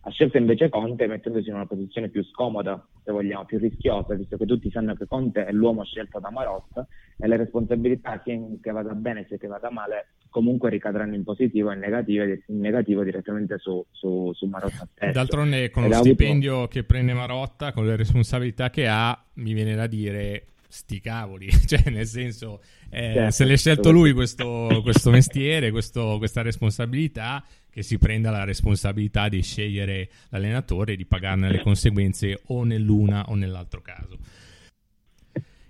Ha 0.00 0.10
scelto 0.10 0.36
invece 0.38 0.68
Conte 0.68 1.06
mettendosi 1.06 1.48
in 1.48 1.54
una 1.54 1.66
posizione 1.66 2.08
più 2.08 2.24
scomoda, 2.24 2.86
se 3.04 3.12
vogliamo, 3.12 3.44
più 3.44 3.58
rischiosa, 3.58 4.14
visto 4.14 4.36
che 4.36 4.46
tutti 4.46 4.70
sanno 4.70 4.94
che 4.94 5.06
Conte 5.06 5.44
è 5.44 5.52
l'uomo 5.52 5.84
scelto 5.84 6.18
da 6.20 6.30
Marotta 6.30 6.86
e 7.18 7.26
le 7.26 7.36
responsabilità, 7.36 8.20
sia 8.24 8.38
che 8.62 8.70
vada 8.70 8.94
bene 8.94 9.26
sia 9.26 9.36
che 9.36 9.48
vada 9.48 9.70
male, 9.70 10.08
comunque 10.30 10.70
ricadranno 10.70 11.14
in 11.14 11.24
positivo 11.24 11.70
e 11.70 11.74
in 11.74 11.80
negativo, 11.80 12.24
in 12.24 12.60
negativo 12.60 13.02
direttamente 13.02 13.58
su, 13.58 13.84
su, 13.90 14.32
su 14.32 14.46
Marotta 14.46 14.86
stesso. 14.92 15.12
D'altronde 15.12 15.70
con 15.70 15.88
lo 15.88 15.92
stipendio 15.94 16.54
avuto... 16.54 16.68
che 16.68 16.84
prende 16.84 17.12
Marotta, 17.12 17.72
con 17.72 17.84
le 17.86 17.96
responsabilità 17.96 18.70
che 18.70 18.86
ha, 18.86 19.20
mi 19.34 19.52
viene 19.52 19.74
da 19.74 19.86
dire 19.86 20.44
sti 20.68 21.00
cavoli, 21.00 21.50
cioè 21.66 21.90
nel 21.90 22.06
senso 22.06 22.60
eh, 22.90 23.12
certo, 23.14 23.30
se 23.30 23.44
l'è 23.44 23.56
scelto 23.56 23.90
lui 23.90 24.12
questo, 24.12 24.80
questo 24.82 25.10
mestiere, 25.10 25.70
questo, 25.70 26.16
questa 26.18 26.42
responsabilità, 26.42 27.42
che 27.78 27.84
si 27.84 27.96
prenda 27.96 28.32
la 28.32 28.42
responsabilità 28.42 29.28
di 29.28 29.40
scegliere 29.40 30.08
l'allenatore 30.30 30.94
e 30.94 30.96
di 30.96 31.06
pagarne 31.06 31.48
le 31.48 31.60
conseguenze 31.62 32.42
o 32.46 32.64
nell'una 32.64 33.26
o 33.28 33.36
nell'altro 33.36 33.80
caso. 33.82 34.18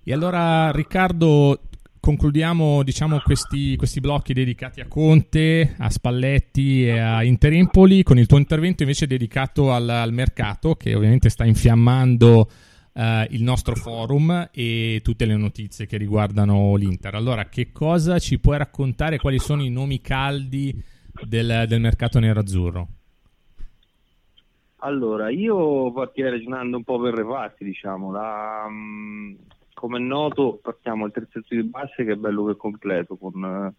E 0.03 0.13
allora 0.15 0.71
Riccardo, 0.71 1.61
concludiamo 2.01 2.83
diciamo, 2.83 3.21
questi, 3.21 3.77
questi, 3.77 4.01
blocchi 4.01 4.33
dedicati 4.33 4.81
a 4.81 4.87
Conte, 4.87 5.75
a 5.77 5.91
Spalletti 5.91 6.87
e 6.87 6.99
a 6.99 7.23
Interempoli 7.23 8.03
con 8.03 8.17
il 8.17 8.25
tuo 8.25 8.39
intervento 8.39 8.85
invece 8.85 9.07
dedicato 9.07 9.71
al, 9.71 9.87
al 9.87 10.15
mercato 10.15 10.77
che 10.77 10.95
ovviamente 10.95 11.29
sta 11.29 11.45
infiammando 11.45 12.51
uh, 12.91 13.03
il 13.29 13.43
nostro 13.43 13.75
forum 13.75 14.49
e 14.51 15.03
tutte 15.05 15.27
le 15.27 15.37
notizie 15.37 15.85
che 15.85 15.99
riguardano 15.99 16.75
l'Inter. 16.75 17.17
Allora, 17.17 17.51
che 17.51 17.71
cosa 17.71 18.19
ci 18.19 18.39
puoi 18.39 18.57
raccontare? 18.57 19.19
Quali 19.19 19.39
sono 19.39 19.63
i 19.63 19.69
nomi 19.69 20.01
caldi 20.01 20.97
del, 21.25 21.65
del 21.67 21.81
mercato 21.81 22.19
nero-azzurro? 22.19 22.89
Allora, 24.81 25.29
io 25.29 25.91
partirei 25.93 26.31
ragionando 26.33 26.77
un 26.77 26.85
po' 26.85 27.01
per 27.01 27.15
reparti, 27.15 27.65
diciamo. 27.65 28.13
La, 28.13 28.65
um, 28.69 29.37
come 29.75 29.99
è 29.99 30.01
noto, 30.01 30.59
partiamo 30.63 31.05
al 31.05 31.13
terzetto 31.13 31.55
di 31.55 31.65
base 31.65 32.05
che 32.05 32.13
è 32.13 32.17
bello 32.17 32.45
che 32.45 32.53
è 32.53 32.57
completo 32.57 33.17
con 33.17 33.43
uh, 33.43 33.73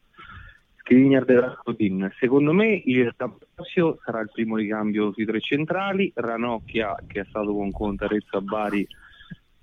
Skriniar 0.80 1.30
e 1.30 1.40
Rasputin. 1.40 2.12
Secondo 2.20 2.52
me 2.52 2.82
il 2.84 3.14
Tampasio 3.16 4.00
sarà 4.04 4.20
il 4.20 4.32
primo 4.34 4.58
ricambio 4.58 5.14
sui 5.14 5.26
tre 5.26 5.40
centrali, 5.40 6.12
Ranocchia 6.16 6.96
che 7.08 7.22
è 7.22 7.26
stato 7.30 7.54
con 7.54 7.72
Conte 7.72 8.06
Arezzo 8.06 8.38
a 8.38 8.42
Bari 8.42 8.88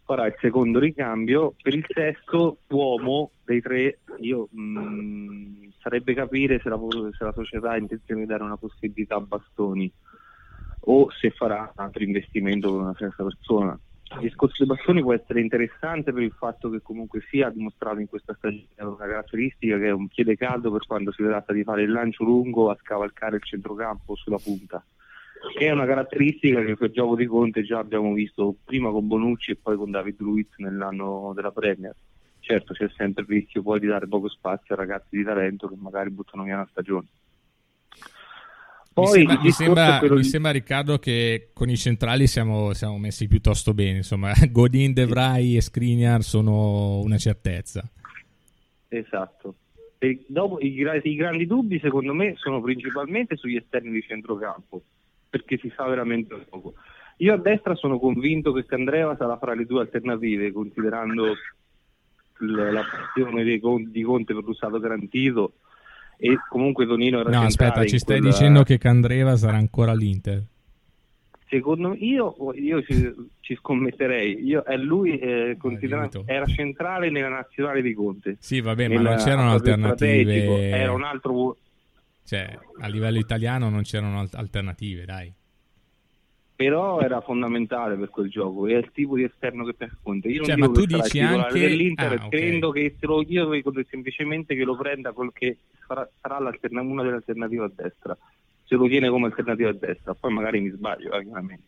farà 0.06 0.26
il 0.26 0.36
secondo 0.40 0.78
ricambio. 0.78 1.54
Per 1.60 1.74
il 1.74 1.84
sesto 1.86 2.58
uomo 2.68 3.32
dei 3.44 3.60
tre, 3.60 3.98
io 4.20 4.48
mh, 4.50 4.78
mm, 4.78 5.64
sarebbe 5.80 6.14
capire 6.14 6.60
se 6.62 6.68
la, 6.70 6.78
se 7.18 7.24
la, 7.24 7.32
società 7.32 7.72
ha 7.72 7.76
intenzione 7.76 8.22
di 8.22 8.26
dare 8.26 8.44
una 8.44 8.56
possibilità 8.56 9.16
a 9.16 9.20
Bastoni 9.20 9.92
o 10.88 11.10
se 11.10 11.30
farà 11.30 11.72
un 11.76 11.84
altro 11.84 12.04
investimento 12.04 12.70
con 12.70 12.80
una 12.82 12.94
terza 12.94 13.24
persona. 13.24 13.78
Il 14.14 14.20
discorso 14.20 14.64
dei 14.64 14.68
bastoni 14.68 15.02
può 15.02 15.12
essere 15.12 15.40
interessante 15.40 16.12
per 16.12 16.22
il 16.22 16.30
fatto 16.30 16.70
che 16.70 16.80
comunque 16.80 17.22
sia 17.28 17.50
dimostrato 17.50 17.98
in 17.98 18.06
questa 18.06 18.34
stagione 18.34 18.68
una 18.76 18.96
caratteristica 18.96 19.78
che 19.78 19.86
è 19.86 19.90
un 19.90 20.06
piede 20.06 20.36
caldo 20.36 20.70
per 20.70 20.86
quando 20.86 21.10
si 21.10 21.24
tratta 21.24 21.52
di 21.52 21.64
fare 21.64 21.82
il 21.82 21.90
lancio 21.90 22.22
lungo 22.22 22.70
a 22.70 22.78
scavalcare 22.80 23.34
il 23.34 23.42
centrocampo 23.42 24.14
sulla 24.14 24.38
punta 24.38 24.84
che 25.54 25.66
è 25.66 25.70
una 25.70 25.86
caratteristica 25.86 26.62
che 26.64 26.76
per 26.76 26.90
gioco 26.90 27.16
di 27.16 27.26
Conte 27.26 27.62
già 27.62 27.78
abbiamo 27.78 28.12
visto 28.12 28.56
prima 28.64 28.90
con 28.90 29.06
Bonucci 29.06 29.52
e 29.52 29.56
poi 29.56 29.76
con 29.76 29.90
David 29.90 30.20
Luiz 30.20 30.48
nell'anno 30.56 31.32
della 31.34 31.50
Premier. 31.50 31.94
Certo 32.40 32.74
c'è 32.74 32.88
sempre 32.96 33.22
il 33.22 33.28
rischio 33.28 33.62
poi 33.62 33.80
di 33.80 33.86
dare 33.86 34.06
poco 34.06 34.28
spazio 34.28 34.74
a 34.74 34.78
ragazzi 34.78 35.16
di 35.16 35.24
talento 35.24 35.68
che 35.68 35.74
magari 35.76 36.10
buttano 36.10 36.44
via 36.44 36.54
una 36.54 36.68
stagione. 36.70 37.06
Poi, 38.92 39.04
mi, 39.04 39.26
sembra, 39.26 39.40
mi, 39.42 39.50
sembra, 39.50 40.00
mi 40.02 40.16
di... 40.16 40.24
sembra, 40.24 40.50
Riccardo 40.52 40.98
che 40.98 41.50
con 41.52 41.68
i 41.68 41.76
centrali 41.76 42.26
siamo, 42.26 42.72
siamo 42.72 42.96
messi 42.96 43.26
piuttosto 43.28 43.74
bene, 43.74 43.98
insomma 43.98 44.32
Godin, 44.50 44.94
De 44.94 45.04
Vrij 45.04 45.56
e 45.56 45.60
Skriniar 45.60 46.22
sono 46.22 47.00
una 47.00 47.18
certezza. 47.18 47.86
Esatto. 48.88 49.54
E 49.98 50.24
dopo, 50.28 50.60
i, 50.60 50.74
i 51.02 51.14
grandi 51.14 51.46
dubbi 51.46 51.78
secondo 51.78 52.14
me 52.14 52.34
sono 52.36 52.60
principalmente 52.60 53.36
sugli 53.36 53.56
esterni 53.56 53.90
di 53.90 54.02
centrocampo 54.02 54.82
perché 55.28 55.58
si 55.58 55.72
sa 55.74 55.86
veramente 55.86 56.34
poco. 56.48 56.74
Io 57.18 57.32
a 57.32 57.38
destra 57.38 57.74
sono 57.74 57.98
convinto 57.98 58.52
che 58.52 58.66
Candreva 58.66 59.16
sarà 59.16 59.38
fra 59.38 59.54
le 59.54 59.64
due 59.64 59.80
alternative, 59.80 60.52
considerando 60.52 61.34
la 62.38 62.82
passione 62.82 63.58
Con- 63.58 63.90
di 63.90 64.02
Conte 64.02 64.34
per 64.34 64.44
l'usato 64.44 64.78
garantito 64.78 65.54
e 66.18 66.38
comunque 66.48 66.86
Tonino 66.86 67.20
era 67.20 67.30
No, 67.30 67.42
aspetta, 67.42 67.84
ci 67.84 67.98
stai 67.98 68.18
quella... 68.18 68.32
dicendo 68.32 68.62
che 68.62 68.78
Candreva 68.78 69.36
sarà 69.36 69.56
ancora 69.56 69.92
all'Inter? 69.92 70.42
Secondo 71.48 71.90
me, 71.90 71.96
io, 71.96 72.34
io 72.54 72.82
ci, 72.82 73.14
ci, 73.40 73.54
scommetterei. 73.54 74.44
Io, 74.44 74.64
è 74.64 74.76
lui, 74.76 75.16
eh, 75.16 75.56
era 76.24 76.44
centrale 76.46 77.08
nella 77.08 77.28
nazionale 77.28 77.82
di 77.82 77.94
Conte. 77.94 78.36
Sì, 78.40 78.60
va 78.60 78.74
bene, 78.74 78.96
ma 78.96 79.02
non 79.02 79.16
c'erano 79.18 79.52
alternative. 79.52 80.70
Era 80.70 80.92
un 80.92 81.04
altro 81.04 81.56
cioè, 82.26 82.58
a 82.80 82.88
livello 82.88 83.18
italiano 83.18 83.68
non 83.68 83.82
c'erano 83.82 84.26
alternative, 84.32 85.04
dai. 85.04 85.32
Però 86.56 87.00
era 87.00 87.20
fondamentale 87.20 87.96
per 87.96 88.08
quel 88.08 88.30
gioco, 88.30 88.66
è 88.66 88.74
il 88.74 88.90
tipo 88.92 89.14
di 89.14 89.22
esterno 89.22 89.64
che 89.64 89.74
per 89.74 89.96
Conte. 90.02 90.28
Io 90.28 90.38
non 90.38 90.46
cioè, 90.46 90.56
ma 90.56 90.70
tu 90.70 90.86
dici 90.86 91.20
anche 91.20 91.60
dell'Inter, 91.60 92.12
ah, 92.12 92.28
credo 92.28 92.68
okay. 92.68 92.82
che 92.82 92.96
se 92.98 93.06
lo 93.06 93.22
io 93.22 93.48
semplicemente 93.88 94.56
che 94.56 94.64
lo 94.64 94.74
prenda 94.74 95.12
quel 95.12 95.30
che 95.32 95.58
sarà, 95.86 96.08
sarà 96.20 96.38
una 96.38 97.02
delle 97.02 97.16
alternative 97.16 97.64
a 97.64 97.70
destra. 97.72 98.16
Se 98.64 98.74
lo 98.74 98.88
tiene 98.88 99.08
come 99.08 99.26
alternativa 99.26 99.68
a 99.68 99.74
destra, 99.74 100.14
poi 100.14 100.32
magari 100.32 100.60
mi 100.60 100.70
sbaglio, 100.70 101.12
eh, 101.12 101.22
chiaramente. 101.22 101.64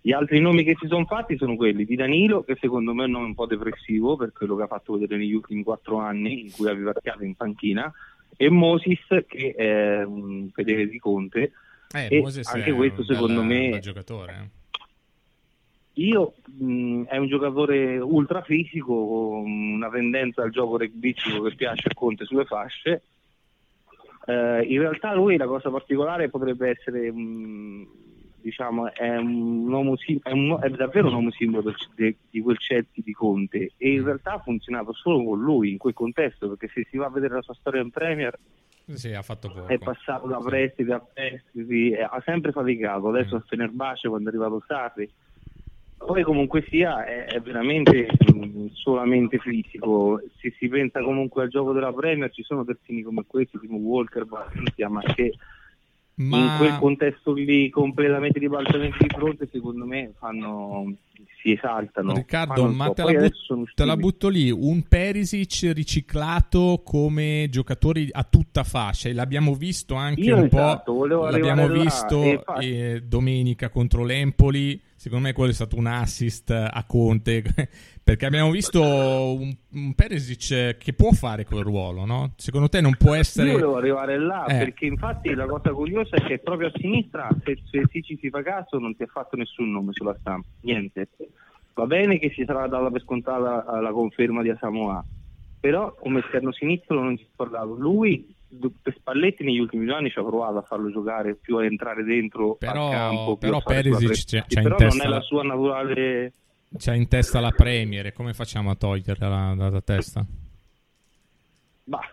Gli 0.00 0.12
altri 0.12 0.40
nomi 0.40 0.64
che 0.64 0.76
si 0.80 0.86
sono 0.86 1.04
fatti 1.04 1.36
sono 1.36 1.56
quelli 1.56 1.84
di 1.84 1.94
Danilo, 1.94 2.42
che 2.42 2.56
secondo 2.58 2.94
me 2.94 3.02
è 3.02 3.06
un 3.06 3.12
nome 3.12 3.26
un 3.26 3.34
po' 3.34 3.44
depressivo 3.44 4.16
per 4.16 4.32
quello 4.32 4.56
che 4.56 4.62
ha 4.62 4.68
fatto 4.68 4.94
vedere 4.94 5.18
negli 5.18 5.34
ultimi 5.34 5.62
quattro 5.62 5.98
anni 5.98 6.40
in 6.40 6.50
cui 6.52 6.68
aveva 6.68 6.92
piato 6.92 7.22
in 7.22 7.34
panchina, 7.34 7.92
e 8.36 8.50
Moses 8.50 8.98
che 9.26 9.54
è 9.56 10.04
un 10.04 10.48
fedele 10.52 10.88
di 10.88 10.98
Conte 10.98 11.52
eh, 11.92 12.08
e 12.10 12.22
anche 12.44 12.72
questo 12.72 13.04
secondo 13.04 13.42
bella, 13.42 13.70
me 13.72 13.78
giocatore 13.80 14.32
eh. 14.32 16.02
io 16.02 16.34
mh, 16.44 17.02
è 17.04 17.16
un 17.16 17.28
giocatore 17.28 17.98
ultra 17.98 18.42
fisico 18.42 19.06
con 19.06 19.50
una 19.50 19.90
tendenza 19.90 20.42
al 20.42 20.50
gioco 20.50 20.78
rugbyistico 20.78 21.42
che 21.42 21.54
piace 21.54 21.88
a 21.88 21.94
Conte 21.94 22.24
sulle 22.24 22.44
fasce 22.44 23.02
eh, 24.26 24.62
in 24.62 24.78
realtà 24.78 25.14
lui 25.14 25.36
la 25.36 25.46
cosa 25.46 25.70
particolare 25.70 26.28
potrebbe 26.28 26.70
essere 26.70 27.10
mh, 27.10 27.88
diciamo, 28.40 28.92
è, 28.92 29.16
un 29.16 29.70
uomo, 29.70 29.96
è, 30.22 30.30
un, 30.30 30.58
è, 30.60 30.68
davvero 30.70 31.08
un 31.08 31.14
uomo 31.14 31.30
simbolo 31.30 31.72
di, 31.94 32.16
di 32.30 32.40
quel 32.40 32.58
Chelsea 32.58 33.02
di 33.04 33.12
Conte 33.12 33.72
e 33.76 33.92
in 33.92 34.02
mm. 34.02 34.04
realtà 34.04 34.32
ha 34.34 34.38
funzionato 34.40 34.92
solo 34.92 35.24
con 35.24 35.40
lui 35.40 35.70
in 35.70 35.78
quel 35.78 35.94
contesto 35.94 36.48
perché 36.48 36.68
se 36.72 36.86
si 36.90 36.96
va 36.96 37.06
a 37.06 37.10
vedere 37.10 37.34
la 37.34 37.42
sua 37.42 37.54
storia 37.54 37.80
in 37.80 37.90
Premier 37.90 38.38
sì, 38.92 39.12
ha 39.12 39.22
fatto 39.22 39.48
poco. 39.48 39.68
è 39.68 39.78
passato 39.78 40.26
da 40.26 40.38
prestiti 40.38 40.90
a 40.90 40.98
prestiti 41.00 41.94
ha 41.94 42.22
sempre 42.24 42.50
faticato 42.50 43.08
adesso 43.08 43.36
mm. 43.36 43.38
a 43.38 43.44
Fenerbahce 43.46 44.08
quando 44.08 44.28
è 44.28 44.32
arrivato 44.32 44.62
Sarri 44.66 45.08
poi 45.96 46.22
comunque 46.22 46.64
sia 46.68 47.04
è, 47.04 47.26
è 47.26 47.40
veramente 47.40 48.08
mh, 48.32 48.68
solamente 48.72 49.38
fisico 49.38 50.20
se 50.38 50.54
si 50.58 50.68
pensa 50.68 51.02
comunque 51.02 51.42
al 51.42 51.48
gioco 51.50 51.72
della 51.72 51.92
Premier 51.92 52.30
ci 52.32 52.42
sono 52.42 52.64
terzini 52.64 53.02
come 53.02 53.24
questi 53.26 53.58
tipo 53.58 53.74
Walker, 53.74 54.24
Valencia 54.24 54.88
ma 54.88 55.02
che 55.02 55.34
ma... 56.20 56.38
in 56.38 56.54
quel 56.58 56.78
contesto 56.78 57.32
lì 57.32 57.68
completamente 57.70 58.38
ribaltamenti 58.38 58.98
di 59.00 59.08
fronte 59.08 59.48
secondo 59.50 59.84
me 59.86 60.12
fanno 60.18 60.94
si 61.42 61.52
esaltano. 61.52 62.14
Riccardo 62.14 62.66
ma 62.66 62.90
te 62.90 63.02
la, 63.02 63.12
but- 63.12 63.74
te 63.74 63.84
la, 63.84 63.96
butto 63.96 64.28
lì. 64.28 64.50
Un 64.50 64.82
Perisic 64.82 65.72
riciclato 65.72 66.82
come 66.84 67.48
giocatore 67.50 68.08
a 68.10 68.24
tutta 68.24 68.62
fascia 68.62 69.08
e 69.08 69.14
l'abbiamo 69.14 69.54
visto 69.54 69.94
anche 69.94 70.20
Io 70.20 70.36
un 70.36 70.44
esatto, 70.44 70.92
po' 70.92 71.06
l'abbiamo 71.06 71.68
visto 71.68 72.22
eh, 72.60 73.02
domenica 73.06 73.70
contro 73.70 74.04
l'Empoli 74.04 74.80
secondo 75.00 75.28
me 75.28 75.32
quello 75.32 75.50
è 75.50 75.54
stato 75.54 75.78
un 75.78 75.86
assist 75.86 76.50
a 76.50 76.84
Conte 76.86 77.42
perché 78.04 78.26
abbiamo 78.26 78.50
visto 78.50 78.82
un, 78.82 79.50
un 79.72 79.94
Perisic 79.94 80.76
che 80.76 80.92
può 80.92 81.10
fare 81.12 81.46
quel 81.46 81.62
ruolo 81.62 82.04
no? 82.04 82.34
secondo 82.36 82.68
te 82.68 82.82
non 82.82 82.94
può 82.98 83.14
essere 83.14 83.48
io 83.48 83.54
volevo 83.54 83.76
arrivare 83.78 84.18
là 84.18 84.44
eh. 84.44 84.58
perché 84.58 84.84
infatti 84.84 85.32
la 85.32 85.46
cosa 85.46 85.72
curiosa 85.72 86.16
è 86.16 86.22
che 86.26 86.38
proprio 86.40 86.68
a 86.68 86.72
sinistra 86.74 87.30
se, 87.42 87.58
se, 87.70 88.02
ci 88.02 88.18
si 88.20 88.28
fa 88.28 88.42
caso 88.42 88.78
non 88.78 88.94
si 88.94 89.02
è 89.02 89.06
fatto 89.06 89.36
nessun 89.36 89.70
nome 89.70 89.92
sulla 89.92 90.14
stampa 90.20 90.46
niente 90.60 91.08
va 91.72 91.86
bene 91.86 92.18
che 92.18 92.30
si 92.34 92.44
sarà 92.44 92.66
data 92.66 92.90
per 92.90 93.00
scontata 93.00 93.80
la 93.80 93.92
conferma 93.92 94.42
di 94.42 94.50
Asamoah 94.50 95.02
però 95.60 95.94
come 95.94 96.20
esterno 96.20 96.52
sinistro 96.52 97.02
non 97.02 97.16
si 97.16 97.26
parlato 97.34 97.72
lui 97.72 98.34
Spalletti 98.96 99.44
negli 99.44 99.58
ultimi 99.58 99.84
due 99.84 99.94
anni 99.94 100.10
ci 100.10 100.18
ha 100.18 100.24
provato 100.24 100.58
a 100.58 100.62
farlo 100.62 100.90
giocare 100.90 101.34
più 101.36 101.56
a 101.56 101.64
entrare 101.64 102.02
dentro 102.02 102.56
però, 102.56 102.86
al 102.86 102.92
campo 102.92 103.36
però 103.36 103.62
Perisic 103.62 104.24
c'è, 104.24 104.44
c'è 104.46 104.62
però 104.62 104.76
in 104.78 104.86
non 104.88 105.00
è 105.02 105.08
la 105.08 105.20
sua 105.20 105.44
naturale 105.44 106.32
c'ha 106.76 106.94
in 106.94 107.06
testa 107.06 107.38
la 107.38 107.52
Premier 107.52 108.12
come 108.12 108.34
facciamo 108.34 108.70
a 108.70 108.74
toglierla 108.74 109.54
dalla 109.56 109.80
testa? 109.80 110.26
Bah, 111.84 112.08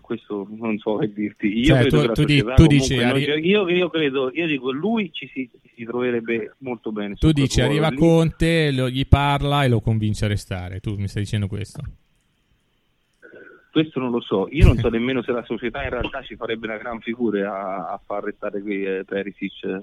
questo 0.00 0.46
non 0.50 0.78
so 0.78 0.96
che 0.96 1.12
dirti. 1.12 1.46
Io 1.46 1.74
cioè, 1.74 1.86
tu, 1.86 2.12
tu, 2.12 2.24
di, 2.24 2.44
tu 2.54 2.66
dici 2.66 2.98
arri- 2.98 3.46
io, 3.46 3.68
io, 3.68 3.90
credo, 3.90 4.30
io 4.32 4.46
dico 4.46 4.70
lui 4.70 5.10
ci 5.12 5.28
si, 5.32 5.50
si 5.74 5.84
troverebbe 5.84 6.54
molto 6.58 6.92
bene. 6.92 7.14
Tu 7.14 7.32
dici 7.32 7.60
arriva. 7.60 7.92
Conte, 7.92 8.70
lo, 8.72 8.88
gli 8.88 9.06
parla 9.06 9.64
e 9.64 9.68
lo 9.68 9.80
convince 9.80 10.24
a 10.24 10.28
restare. 10.28 10.80
Tu 10.80 10.94
mi 10.96 11.08
stai 11.08 11.22
dicendo 11.22 11.48
questo? 11.48 11.82
Questo 13.76 14.00
non 14.00 14.10
lo 14.10 14.22
so, 14.22 14.48
io 14.52 14.64
non 14.64 14.78
so 14.78 14.88
nemmeno 14.88 15.20
se 15.22 15.32
la 15.32 15.44
società 15.44 15.82
in 15.82 15.90
realtà 15.90 16.22
ci 16.22 16.34
farebbe 16.34 16.66
una 16.66 16.78
gran 16.78 16.98
figura 16.98 17.52
a, 17.52 17.92
a 17.92 18.00
far 18.02 18.24
restare 18.24 18.62
qui 18.62 18.82
eh, 18.82 19.04
Perisic, 19.04 19.80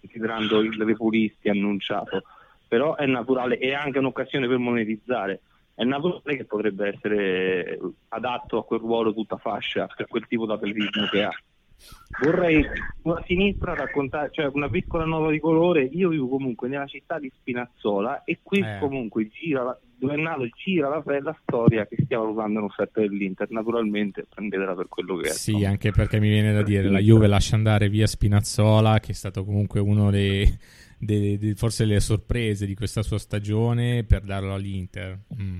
considerando 0.00 0.62
il 0.62 0.82
Repulisti 0.82 1.50
annunciato, 1.50 2.22
però 2.66 2.96
è 2.96 3.04
naturale, 3.04 3.58
è 3.58 3.74
anche 3.74 3.98
un'occasione 3.98 4.48
per 4.48 4.56
monetizzare, 4.56 5.42
è 5.74 5.84
naturale 5.84 6.38
che 6.38 6.46
potrebbe 6.46 6.88
essere 6.88 7.78
adatto 8.08 8.56
a 8.56 8.64
quel 8.64 8.80
ruolo 8.80 9.12
tutta 9.12 9.36
fascia, 9.36 9.86
per 9.94 10.06
quel 10.06 10.26
tipo 10.26 10.46
di 10.46 10.52
atletismo 10.52 11.06
che 11.08 11.24
ha. 11.24 11.30
Vorrei 12.22 12.64
a 12.64 13.24
sinistra 13.26 13.74
raccontare, 13.74 14.30
cioè 14.32 14.50
una 14.52 14.68
piccola 14.68 15.04
nota 15.04 15.30
di 15.30 15.38
colore. 15.38 15.84
Io 15.84 16.08
vivo 16.08 16.28
comunque 16.28 16.68
nella 16.68 16.86
città 16.86 17.18
di 17.18 17.30
Spinazzola 17.32 18.24
e 18.24 18.40
qui 18.42 18.58
eh. 18.60 18.78
comunque 18.80 19.28
gira 19.28 19.62
la, 19.62 19.78
dove 19.96 20.14
è 20.14 20.16
nato 20.16 20.46
gira 20.56 20.88
la, 20.88 21.02
la 21.20 21.36
storia 21.42 21.86
che 21.86 21.96
stiamo 22.02 22.24
valutando 22.24 22.58
in 22.60 22.64
offerta 22.64 23.00
dell'Inter. 23.00 23.50
Naturalmente 23.50 24.26
prendetela 24.28 24.74
per 24.74 24.88
quello 24.88 25.16
che 25.16 25.28
è. 25.28 25.32
Sì, 25.32 25.64
anche 25.64 25.92
perché 25.92 26.18
mi 26.18 26.28
viene 26.28 26.52
da 26.52 26.62
dire 26.62 26.88
la 26.88 26.98
Juve 26.98 27.26
lascia 27.28 27.54
andare 27.54 27.88
via 27.88 28.06
Spinazzola, 28.06 28.98
che 28.98 29.12
è 29.12 29.14
stato 29.14 29.44
comunque 29.44 29.78
uno 29.78 30.10
dei, 30.10 30.52
dei, 30.98 31.38
dei 31.38 31.54
forse 31.54 31.84
le 31.84 32.00
sorprese 32.00 32.66
di 32.66 32.74
questa 32.74 33.02
sua 33.02 33.18
stagione, 33.18 34.02
per 34.04 34.22
darlo 34.22 34.54
all'Inter. 34.54 35.18
Mm. 35.40 35.58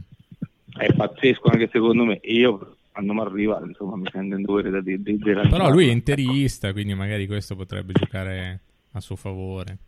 È 0.76 0.92
pazzesco 0.92 1.48
anche 1.50 1.68
secondo 1.70 2.04
me. 2.04 2.18
Io 2.22 2.77
mi 3.00 3.20
arriva, 3.20 3.60
insomma, 3.64 3.96
mi 3.96 4.08
sento 4.10 4.36
in 4.36 4.42
dovere 4.42 4.70
da. 4.70 4.80
Di, 4.80 5.00
di 5.02 5.18
Però 5.18 5.70
lui 5.70 5.88
è 5.88 5.92
interista, 5.92 6.72
quindi 6.72 6.94
magari 6.94 7.26
questo 7.26 7.56
potrebbe 7.56 7.92
giocare 7.92 8.60
a 8.92 9.00
suo 9.00 9.16
favore. 9.16 9.78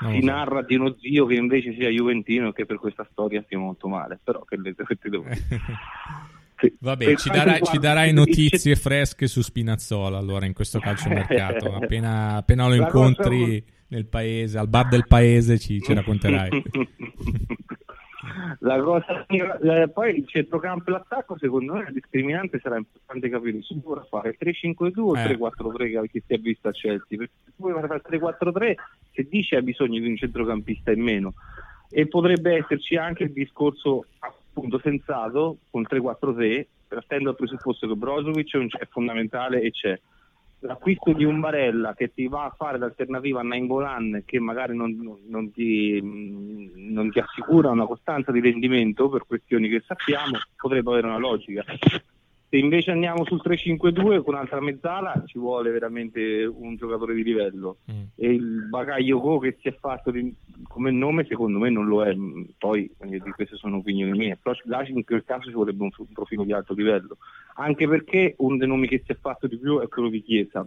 Non 0.00 0.14
si 0.14 0.20
so. 0.20 0.26
narra 0.26 0.62
di 0.62 0.76
uno 0.76 0.96
zio 0.98 1.26
che 1.26 1.34
invece 1.34 1.74
sia 1.74 1.88
juventino 1.88 2.48
e 2.48 2.52
che 2.52 2.64
per 2.64 2.78
questa 2.78 3.06
storia 3.10 3.42
stia 3.42 3.58
molto 3.58 3.86
male, 3.88 4.18
però 4.22 4.42
che 4.44 4.56
le 4.56 4.74
devo 4.74 5.24
Sì. 6.60 6.76
Vabbè, 6.78 7.16
ci, 7.16 7.30
darà, 7.30 7.58
ci, 7.60 7.78
darai 7.78 8.12
notizie 8.12 8.76
fresche 8.76 9.26
su 9.28 9.40
Spinazzola 9.40 10.18
allora 10.18 10.44
in 10.44 10.52
questo 10.52 10.78
calciomercato. 10.78 11.72
Appena, 11.80 12.36
appena 12.36 12.68
lo 12.68 12.74
incontri 12.74 13.62
cosa... 13.62 13.84
nel 13.88 14.06
paese, 14.06 14.58
al 14.58 14.68
bar 14.68 14.88
del 14.88 15.06
paese, 15.06 15.58
ci, 15.58 15.80
ci 15.80 15.94
racconterai. 15.94 16.50
La 18.60 18.80
cosa, 18.82 19.24
eh, 19.26 19.88
poi 19.88 20.16
il 20.16 20.28
centrocampo 20.28 20.90
e 20.90 20.92
l'attacco, 20.92 21.38
secondo 21.38 21.74
me, 21.74 21.84
la 21.84 21.90
discriminante 21.90 22.58
sarà 22.60 22.76
importante 22.76 23.28
capire 23.28 23.62
se 23.62 23.74
vorrà 23.82 24.02
fare 24.02 24.36
3-5-2 24.38 25.00
o 25.00 25.16
eh. 25.16 25.38
3-4-3 25.38 26.06
che 26.10 26.22
si 26.26 26.34
è 26.34 26.38
visto 26.38 26.68
a 26.68 26.72
Chelsea. 26.72 27.16
Perché 27.16 27.32
se 27.44 27.52
vuoi 27.56 27.72
fare 27.72 28.02
3-4-3, 28.08 28.74
se 29.12 29.26
dice 29.28 29.56
hai 29.56 29.62
bisogno 29.62 30.00
di 30.00 30.08
un 30.08 30.16
centrocampista 30.16 30.90
in 30.92 31.02
meno. 31.02 31.32
E 31.88 32.06
potrebbe 32.06 32.56
esserci 32.56 32.96
anche 32.96 33.24
il 33.24 33.32
discorso 33.32 34.04
appunto 34.18 34.78
sensato 34.78 35.58
con 35.70 35.82
3-4-3, 35.88 36.66
partendo 36.88 37.24
dal 37.30 37.36
presupposto 37.36 37.88
che 37.88 37.94
Brozovic 37.94 38.76
è 38.76 38.86
fondamentale 38.90 39.62
e 39.62 39.70
c'è 39.70 39.98
l'acquisto 40.60 41.12
di 41.12 41.24
un 41.24 41.40
Barella 41.40 41.94
che 41.94 42.12
ti 42.12 42.28
va 42.28 42.44
a 42.44 42.54
fare 42.56 42.78
l'alternativa 42.78 43.40
a 43.40 43.44
Nainggolan 43.44 44.22
che 44.26 44.38
magari 44.38 44.76
non, 44.76 45.18
non, 45.26 45.50
ti, 45.52 46.00
non, 46.02 47.10
ti, 47.10 47.18
assicura 47.18 47.70
una 47.70 47.86
costanza 47.86 48.30
di 48.30 48.40
rendimento 48.40 49.08
per 49.08 49.24
questioni 49.26 49.68
che 49.68 49.82
sappiamo 49.86 50.38
potrebbe 50.56 50.90
avere 50.90 51.06
una 51.06 51.18
logica 51.18 51.64
se 52.50 52.56
invece 52.56 52.90
andiamo 52.90 53.24
sul 53.24 53.40
3-5-2 53.42 54.22
con 54.22 54.34
un'altra 54.34 54.60
mezzala 54.60 55.22
ci 55.24 55.38
vuole 55.38 55.70
veramente 55.70 56.44
un 56.44 56.74
giocatore 56.74 57.14
di 57.14 57.22
livello 57.22 57.78
mm. 57.90 58.02
e 58.16 58.26
il 58.26 58.66
bagaglio 58.68 59.20
Co 59.20 59.38
che 59.38 59.56
si 59.60 59.68
è 59.68 59.76
fatto 59.78 60.10
di, 60.10 60.34
come 60.66 60.90
nome 60.90 61.24
secondo 61.26 61.58
me 61.58 61.70
non 61.70 61.86
lo 61.86 62.04
è 62.04 62.12
poi 62.58 62.90
queste 63.36 63.56
sono 63.56 63.76
opinioni 63.76 64.18
mie 64.18 64.36
però 64.42 64.56
là 64.64 64.84
in 64.84 65.04
quel 65.04 65.24
caso 65.24 65.48
ci 65.48 65.54
vorrebbe 65.54 65.84
un, 65.84 65.90
un 65.96 66.12
profilo 66.12 66.42
di 66.42 66.52
alto 66.52 66.74
livello 66.74 67.18
anche 67.54 67.86
perché 67.86 68.34
uno 68.38 68.56
dei 68.56 68.66
nomi 68.66 68.88
che 68.88 69.00
si 69.04 69.12
è 69.12 69.16
fatto 69.16 69.46
di 69.46 69.56
più 69.56 69.78
è 69.78 69.86
quello 69.86 70.08
di 70.08 70.20
Chiesa 70.20 70.66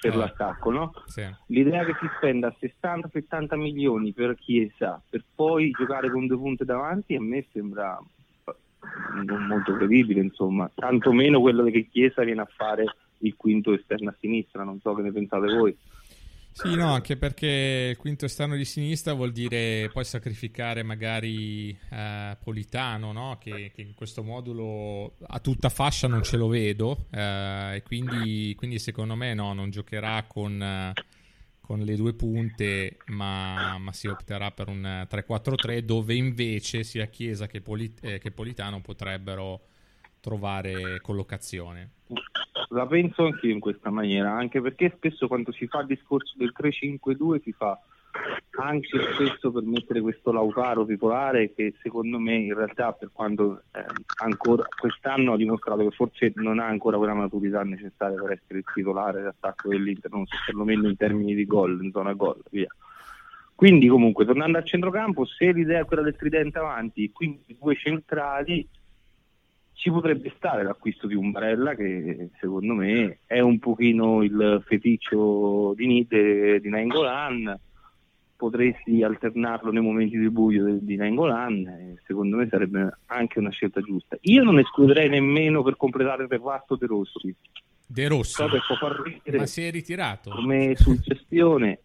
per 0.00 0.14
eh. 0.14 0.16
l'attacco, 0.16 0.70
no? 0.70 0.92
Sì. 1.06 1.24
L'idea 1.46 1.84
che 1.84 1.94
si 2.00 2.08
spenda 2.16 2.54
60-70 2.60 3.56
milioni 3.56 4.12
per 4.12 4.36
Chiesa 4.36 5.02
per 5.08 5.24
poi 5.34 5.70
giocare 5.70 6.10
con 6.10 6.26
due 6.26 6.36
punte 6.36 6.64
davanti 6.64 7.14
a 7.14 7.20
me 7.20 7.44
sembra 7.52 8.00
non 9.24 9.46
molto 9.46 9.74
credibile, 9.74 10.20
insomma, 10.20 10.70
tantomeno 10.74 11.40
quello 11.40 11.64
che 11.64 11.88
Chiesa 11.90 12.22
viene 12.24 12.42
a 12.42 12.48
fare 12.50 12.84
il 13.18 13.34
quinto 13.36 13.74
esterno 13.74 14.10
a 14.10 14.16
sinistra, 14.20 14.64
non 14.64 14.80
so 14.80 14.94
che 14.94 15.02
ne 15.02 15.12
pensate 15.12 15.54
voi. 15.54 15.76
Sì, 16.60 16.74
no, 16.74 16.92
anche 16.92 17.16
perché 17.16 17.90
il 17.90 17.96
quinto 17.96 18.24
esterno 18.24 18.56
di 18.56 18.64
sinistra 18.64 19.12
vuol 19.12 19.30
dire 19.30 19.90
poi 19.92 20.02
sacrificare 20.02 20.82
magari 20.82 21.70
eh, 21.88 22.36
Politano, 22.42 23.12
no? 23.12 23.38
che, 23.40 23.70
che, 23.72 23.82
in 23.82 23.94
questo 23.94 24.24
modulo 24.24 25.14
a 25.28 25.38
tutta 25.38 25.68
fascia 25.68 26.08
non 26.08 26.24
ce 26.24 26.36
lo 26.36 26.48
vedo 26.48 27.06
eh, 27.12 27.76
e 27.76 27.82
quindi, 27.84 28.56
quindi, 28.56 28.80
secondo 28.80 29.14
me 29.14 29.34
no, 29.34 29.52
non 29.52 29.70
giocherà 29.70 30.24
con, 30.26 30.60
eh, 30.60 30.92
con 31.68 31.80
le 31.80 31.96
due 31.96 32.14
punte 32.14 32.96
ma, 33.08 33.76
ma, 33.76 33.92
si 33.92 34.06
opterà 34.06 34.50
per 34.52 34.68
un 34.68 35.06
3-4-3 35.06 35.80
dove 35.80 36.14
invece 36.14 36.82
sia 36.82 37.04
Chiesa 37.08 37.46
che, 37.46 37.60
Polit- 37.60 38.02
eh, 38.02 38.18
che 38.18 38.30
Politano 38.30 38.80
potrebbero 38.80 39.60
trovare 40.18 40.98
collocazione. 41.02 41.90
La 42.70 42.86
penso 42.86 43.26
anche 43.26 43.48
in 43.48 43.60
questa 43.60 43.90
maniera, 43.90 44.32
anche 44.34 44.62
perché 44.62 44.94
spesso 44.96 45.28
quando 45.28 45.52
si 45.52 45.66
fa 45.66 45.80
il 45.80 45.88
discorso 45.88 46.32
del 46.38 46.54
3-5-2 46.58 47.42
si 47.42 47.52
fa 47.52 47.78
anche 48.58 48.98
spesso 49.12 49.52
per 49.52 49.62
mettere 49.62 50.00
questo 50.00 50.32
Lautaro 50.32 50.84
titolare 50.84 51.52
che 51.54 51.74
secondo 51.80 52.18
me 52.18 52.34
in 52.34 52.54
realtà 52.54 52.92
per 52.92 53.10
quando 53.12 53.62
eh, 53.72 53.84
ancora 54.22 54.66
quest'anno 54.78 55.34
ha 55.34 55.36
dimostrato 55.36 55.88
che 55.88 55.94
forse 55.94 56.32
non 56.36 56.58
ha 56.58 56.66
ancora 56.66 56.96
quella 56.96 57.14
maturità 57.14 57.62
necessaria 57.62 58.20
per 58.20 58.32
essere 58.32 58.58
il 58.58 58.64
titolare 58.72 59.22
d'attacco 59.22 59.68
dell'Inter, 59.68 60.10
non 60.10 60.26
so 60.26 60.36
perlomeno 60.44 60.88
in 60.88 60.96
termini 60.96 61.34
di 61.34 61.46
gol, 61.46 61.82
in 61.82 61.90
zona 61.92 62.14
gol, 62.14 62.42
via. 62.50 62.68
Quindi 63.54 63.88
comunque 63.88 64.24
tornando 64.24 64.58
al 64.58 64.64
centrocampo, 64.64 65.24
se 65.24 65.52
l'idea 65.52 65.80
è 65.80 65.84
quella 65.84 66.02
del 66.02 66.16
tridente 66.16 66.58
avanti, 66.58 67.10
quindi 67.10 67.56
due 67.58 67.76
centrali, 67.76 68.66
ci 69.72 69.90
potrebbe 69.90 70.32
stare 70.36 70.64
l'acquisto 70.64 71.06
di 71.06 71.14
un 71.14 71.30
Barella 71.30 71.74
che 71.74 72.30
secondo 72.40 72.74
me 72.74 73.18
è 73.26 73.38
un 73.38 73.60
pochino 73.60 74.24
il 74.24 74.62
feticcio 74.66 75.72
di 75.76 75.86
Nite 75.86 76.58
di 76.60 76.68
Nainggolan 76.68 77.60
potresti 78.38 79.02
alternarlo 79.02 79.72
nei 79.72 79.82
momenti 79.82 80.16
di 80.16 80.30
buio 80.30 80.78
di 80.80 80.94
Nainggolan 80.94 81.98
secondo 82.06 82.36
me 82.36 82.46
sarebbe 82.48 82.98
anche 83.06 83.40
una 83.40 83.50
scelta 83.50 83.80
giusta 83.80 84.16
io 84.20 84.44
non 84.44 84.60
escluderei 84.60 85.08
nemmeno 85.08 85.64
per 85.64 85.76
completare 85.76 86.22
il 86.22 86.28
reparto 86.28 86.76
De 86.76 86.86
Rossi 86.86 87.34
De 87.84 88.06
Rossi? 88.06 88.34
So 88.34 88.74
far 88.76 89.00
ridere 89.00 89.38
ma 89.38 89.46
si 89.46 89.64
è 89.64 89.70
ritirato 89.72 90.30
come 90.30 90.76
suggestione 90.76 91.80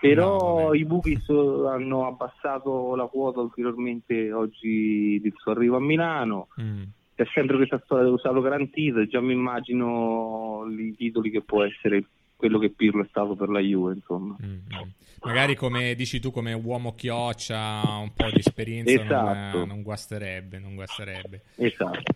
Però 0.00 0.68
No, 0.68 0.74
i 0.74 0.84
Bookies 0.86 1.28
hanno 1.28 2.06
abbassato 2.06 2.94
la 2.96 3.06
quota 3.06 3.40
ulteriormente 3.40 4.32
oggi 4.32 5.20
del 5.20 5.34
suo 5.36 5.52
arrivo 5.52 5.76
a 5.76 5.80
Milano. 5.80 6.48
Mm. 6.58 6.82
C'è 7.14 7.26
sempre 7.34 7.56
questa 7.56 7.78
storia 7.84 8.04
dello 8.04 8.16
stato 8.16 8.40
garantito 8.40 9.00
e 9.00 9.08
già 9.08 9.20
mi 9.20 9.34
immagino 9.34 10.64
i 10.70 10.94
titoli 10.96 11.30
che 11.30 11.42
può 11.42 11.64
essere 11.64 12.02
quello 12.40 12.58
che 12.58 12.70
Pirlo 12.70 13.04
è 13.04 13.06
stato 13.08 13.36
per 13.36 13.48
la 13.50 13.60
Juve, 13.60 13.92
insomma. 13.94 14.34
Mm, 14.44 14.48
mm. 14.52 14.88
Magari 15.22 15.54
come 15.54 15.94
dici 15.94 16.18
tu, 16.18 16.30
come 16.32 16.52
uomo 16.54 16.94
chioccia, 16.94 17.82
un 18.00 18.12
po' 18.14 18.30
di 18.32 18.38
esperienza 18.38 18.90
Esatto. 18.90 19.58
non, 19.58 19.68
non 19.68 19.82
guasterebbe, 19.82 20.58
non 20.58 20.74
guasterebbe. 20.74 21.42
Esatto. 21.56 22.14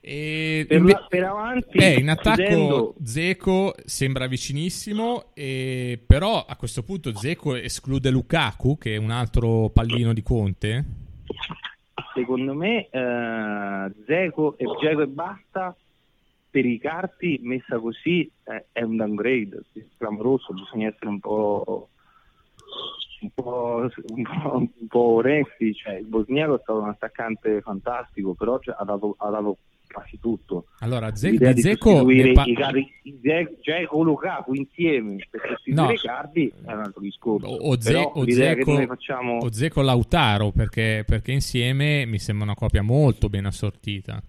E 0.00 0.64
Per, 0.68 0.82
la- 0.82 1.06
per 1.08 1.24
avanti, 1.24 1.76
eh, 1.78 1.98
in 1.98 2.08
attacco 2.08 2.36
chiudendo- 2.42 2.94
Zeco 3.04 3.74
sembra 3.84 4.26
vicinissimo, 4.26 5.26
e- 5.34 6.00
però 6.06 6.46
a 6.48 6.56
questo 6.56 6.82
punto 6.82 7.14
Zeco 7.14 7.54
esclude 7.56 8.08
Lukaku, 8.10 8.78
che 8.78 8.94
è 8.94 8.96
un 8.96 9.10
altro 9.10 9.68
pallino 9.68 10.12
di 10.14 10.22
Conte. 10.22 10.84
secondo 12.14 12.54
me 12.54 12.88
eh, 12.90 13.92
Zeco 14.06 14.56
e 14.56 14.64
e 14.64 15.06
basta 15.06 15.76
per 16.56 16.64
i 16.64 16.78
carti 16.78 17.38
messa 17.42 17.78
così 17.78 18.22
eh, 18.44 18.64
è 18.72 18.80
un 18.80 18.96
downgrade 18.96 19.64
clamoroso 19.98 20.54
bisogna 20.54 20.88
essere 20.88 21.08
un 21.08 21.20
po' 21.20 21.90
un 23.20 23.30
po', 23.34 23.90
un 24.08 24.22
po', 24.22 24.56
un 24.56 24.86
po' 24.88 25.00
onesti 25.16 25.74
cioè, 25.74 25.96
il 25.96 26.06
bosniaco 26.06 26.56
è 26.56 26.60
stato 26.62 26.80
un 26.80 26.88
attaccante 26.88 27.60
fantastico 27.60 28.32
però 28.32 28.58
cioè, 28.58 28.74
ha, 28.78 28.84
dato, 28.84 29.16
ha 29.18 29.28
dato 29.28 29.58
quasi 29.86 30.18
tutto 30.18 30.68
Allora, 30.78 31.14
Ze- 31.14 31.28
l'idea 31.28 31.52
di 31.52 31.60
Zeco 31.60 32.06
ne 32.06 32.32
pa- 32.32 32.44
Ze- 32.44 33.88
Lukaku 33.90 34.54
insieme 34.54 35.16
per 35.28 35.42
sostituire 35.50 35.86
No. 35.88 35.92
i 35.92 35.98
cardi 35.98 36.52
è 36.64 36.72
un 36.72 36.78
altro 36.80 37.02
discorso 37.02 37.46
o, 37.48 37.72
o 37.72 37.78
Ze- 37.80 37.92
però 37.92 38.12
o 38.14 38.30
Zeco, 38.30 38.86
facciamo 38.86 39.36
o 39.40 39.52
Zeco 39.52 39.82
Lautaro, 39.82 40.52
perché, 40.52 41.04
perché 41.06 41.32
insieme 41.32 42.06
mi 42.06 42.18
sembra 42.18 42.46
una 42.46 42.54
coppia 42.54 42.82
molto 42.82 43.28
ben 43.28 43.44
assortita. 43.44 44.22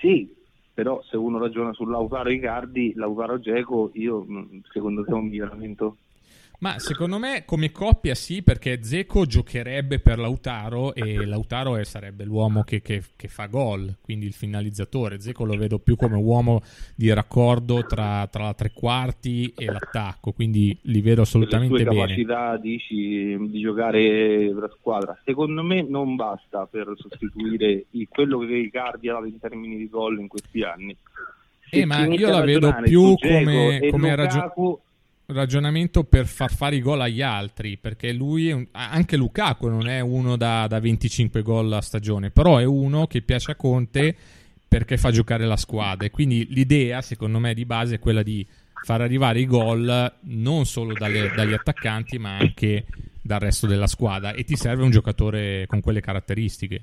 Sì, 0.00 0.32
però 0.72 1.02
se 1.02 1.16
uno 1.16 1.38
ragiona 1.38 1.72
su 1.72 1.84
Lautaro 1.84 2.30
Icardi, 2.30 2.92
Lautaro 2.94 3.38
Geco, 3.40 3.90
io 3.94 4.24
mh, 4.26 4.60
secondo 4.72 5.04
te 5.04 5.10
è 5.10 5.14
un 5.14 5.26
miglioramento? 5.26 5.96
Ma 6.60 6.76
secondo 6.80 7.18
me 7.20 7.44
come 7.46 7.70
coppia 7.70 8.16
sì, 8.16 8.42
perché 8.42 8.82
Zeco 8.82 9.26
giocherebbe 9.26 10.00
per 10.00 10.18
Lautaro 10.18 10.92
e 10.92 11.24
Lautaro 11.24 11.76
è- 11.76 11.84
sarebbe 11.84 12.24
l'uomo 12.24 12.64
che, 12.64 12.82
che- 12.82 13.00
che 13.14 13.28
fa 13.28 13.46
gol, 13.46 13.94
quindi 14.00 14.26
il 14.26 14.32
finalizzatore. 14.32 15.20
Zeco 15.20 15.44
lo 15.44 15.56
vedo 15.56 15.78
più 15.78 15.94
come 15.94 16.16
uomo 16.16 16.62
di 16.96 17.12
raccordo 17.12 17.86
tra, 17.86 18.26
tra 18.26 18.42
la 18.46 18.54
tre 18.54 18.72
quarti 18.72 19.52
e 19.56 19.66
l'attacco, 19.66 20.32
quindi 20.32 20.76
li 20.82 21.00
vedo 21.00 21.22
assolutamente 21.22 21.84
bene. 21.84 21.94
capacità 22.00 22.56
dici 22.56 23.36
di 23.38 23.60
giocare 23.60 24.50
per 24.52 24.62
la 24.62 24.70
squadra. 24.76 25.16
Secondo 25.24 25.62
me 25.62 25.82
non 25.88 26.16
basta 26.16 26.66
per 26.66 26.92
sostituire 26.96 27.84
il- 27.92 28.08
quello 28.08 28.40
che 28.40 28.56
Icardi 28.56 29.08
ha 29.08 29.12
dato 29.12 29.26
in 29.26 29.38
termini 29.38 29.76
di 29.76 29.88
gol 29.88 30.18
in 30.18 30.26
questi 30.26 30.62
anni. 30.62 30.96
Eh, 31.70 31.84
ma 31.84 32.04
io 32.06 32.30
la 32.30 32.40
vedo 32.40 32.74
più 32.82 33.14
come- 33.16 33.78
come 33.90 34.14
ragio- 34.16 34.34
Lukaku, 34.38 34.80
Ragionamento 35.30 36.04
per 36.04 36.26
far 36.26 36.50
fare 36.50 36.76
i 36.76 36.80
gol 36.80 37.02
agli 37.02 37.20
altri, 37.20 37.76
perché 37.76 38.14
lui, 38.14 38.66
anche 38.72 39.18
Lukaku 39.18 39.68
non 39.68 39.86
è 39.86 40.00
uno 40.00 40.38
da, 40.38 40.66
da 40.66 40.80
25 40.80 41.42
gol 41.42 41.70
a 41.70 41.82
stagione, 41.82 42.30
però 42.30 42.56
è 42.56 42.64
uno 42.64 43.06
che 43.06 43.20
piace 43.20 43.50
a 43.50 43.54
Conte 43.54 44.16
perché 44.66 44.96
fa 44.96 45.10
giocare 45.10 45.44
la 45.44 45.58
squadra 45.58 46.06
e 46.06 46.10
quindi 46.10 46.46
l'idea 46.48 47.02
secondo 47.02 47.38
me 47.40 47.52
di 47.52 47.66
base 47.66 47.96
è 47.96 47.98
quella 47.98 48.22
di 48.22 48.46
far 48.82 49.02
arrivare 49.02 49.40
i 49.40 49.46
gol 49.46 50.14
non 50.20 50.64
solo 50.64 50.94
dalle- 50.94 51.30
dagli 51.34 51.52
attaccanti 51.52 52.18
ma 52.18 52.38
anche 52.38 52.86
dal 53.20 53.40
resto 53.40 53.66
della 53.66 53.86
squadra 53.86 54.32
e 54.32 54.44
ti 54.44 54.56
serve 54.56 54.82
un 54.82 54.90
giocatore 54.90 55.66
con 55.66 55.82
quelle 55.82 56.00
caratteristiche. 56.00 56.80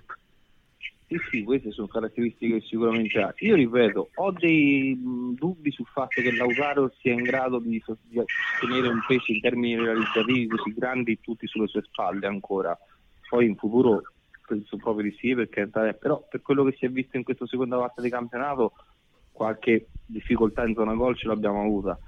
Sì, 1.08 1.18
sì, 1.30 1.44
queste 1.44 1.72
sono 1.72 1.88
caratteristiche 1.88 2.60
che 2.60 2.66
sicuramente 2.66 3.22
ha. 3.22 3.32
Io 3.40 3.56
ripeto, 3.56 4.10
ho 4.16 4.32
dei 4.32 4.98
dubbi 5.36 5.72
sul 5.72 5.86
fatto 5.86 6.20
che 6.20 6.36
Lautaro 6.36 6.92
sia 7.00 7.14
in 7.14 7.22
grado 7.22 7.60
di, 7.60 7.70
di 7.70 7.84
sostenere 7.86 8.88
un 8.88 9.02
peso 9.08 9.32
in 9.32 9.40
termini 9.40 9.76
realizzativi 9.76 10.48
così 10.48 10.74
grandi 10.74 11.20
tutti 11.22 11.46
sulle 11.46 11.68
sue 11.68 11.84
spalle 11.84 12.26
ancora. 12.26 12.76
Poi 13.30 13.46
in 13.46 13.56
futuro 13.56 14.02
penso 14.48 14.78
proprio 14.78 15.04
di 15.10 15.16
sì, 15.20 15.36
perché 15.36 15.68
però 15.68 16.26
per 16.28 16.42
quello 16.42 16.64
che 16.64 16.76
si 16.78 16.86
è 16.86 16.90
visto 16.90 17.18
in 17.18 17.24
questa 17.24 17.46
seconda 17.46 17.78
parte 17.78 18.02
di 18.02 18.10
campionato 18.10 18.74
qualche 19.32 19.90
difficoltà 20.06 20.66
in 20.66 20.74
zona 20.74 20.96
gol 20.96 21.16
ce 21.16 21.28
l'abbiamo 21.28 21.62
avuta. 21.62 22.00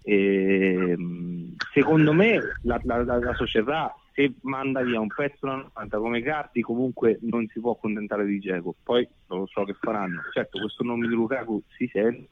E, 0.00 0.94
mh, 0.96 1.56
secondo 1.74 2.14
me 2.14 2.40
la, 2.62 2.80
la- 2.84 3.04
la- 3.04 3.18
la 3.18 3.34
società 3.34 3.94
se 4.18 4.32
manda 4.42 4.82
via 4.82 4.98
un 4.98 5.06
pezzo 5.06 5.46
da 5.46 5.54
90 5.54 5.98
come 5.98 6.22
Cardi 6.22 6.60
comunque 6.60 7.20
non 7.22 7.46
si 7.52 7.60
può 7.60 7.72
accontentare 7.72 8.26
di 8.26 8.40
Geco 8.40 8.74
poi 8.82 9.06
non 9.28 9.40
lo 9.40 9.46
so 9.46 9.62
che 9.62 9.74
faranno 9.74 10.22
certo 10.32 10.58
questo 10.58 10.82
nome 10.82 11.06
di 11.06 11.14
Lukaku 11.14 11.62
si 11.76 11.88
sente 11.92 12.26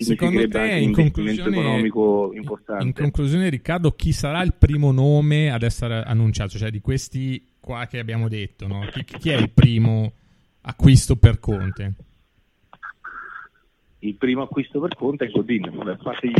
Secondo 0.00 0.46
te, 0.46 0.76
in 0.76 0.92
conclusione, 0.92 1.80
in 1.80 2.92
conclusione, 2.92 3.48
Riccardo, 3.48 3.90
chi 3.90 4.12
sarà 4.12 4.44
il 4.44 4.54
primo 4.54 4.92
nome 4.92 5.50
ad 5.50 5.64
essere 5.64 6.04
annunciato? 6.04 6.56
Cioè, 6.56 6.70
di 6.70 6.80
questi 6.80 7.44
qua 7.58 7.84
che 7.86 7.98
abbiamo 7.98 8.28
detto, 8.28 8.68
no? 8.68 8.86
chi, 8.92 9.02
chi 9.02 9.30
è 9.30 9.36
il 9.36 9.50
primo 9.50 10.12
acquisto 10.60 11.16
per 11.16 11.40
Conte? 11.40 11.94
il 14.00 14.14
primo 14.14 14.42
acquisto 14.42 14.78
per 14.78 14.94
Conte 14.94 15.24
è 15.24 15.30
Godin 15.30 15.72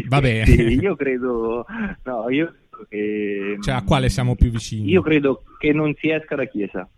vabbè, 0.06 0.44
io 0.46 0.94
credo 0.94 1.66
no 2.04 2.30
io 2.30 2.54
credo 2.87 2.87
che 2.89 3.57
Cioè, 3.61 3.74
a 3.74 3.83
quale 3.85 4.09
siamo 4.09 4.35
più 4.37 4.51
vicini? 4.51 4.89
io 4.91 5.03
credo 5.03 5.43
che 5.59 5.72
non 5.72 5.95
si 5.99 6.11
esca 6.11 6.37
da 6.37 6.45
Chiesa 6.45 6.89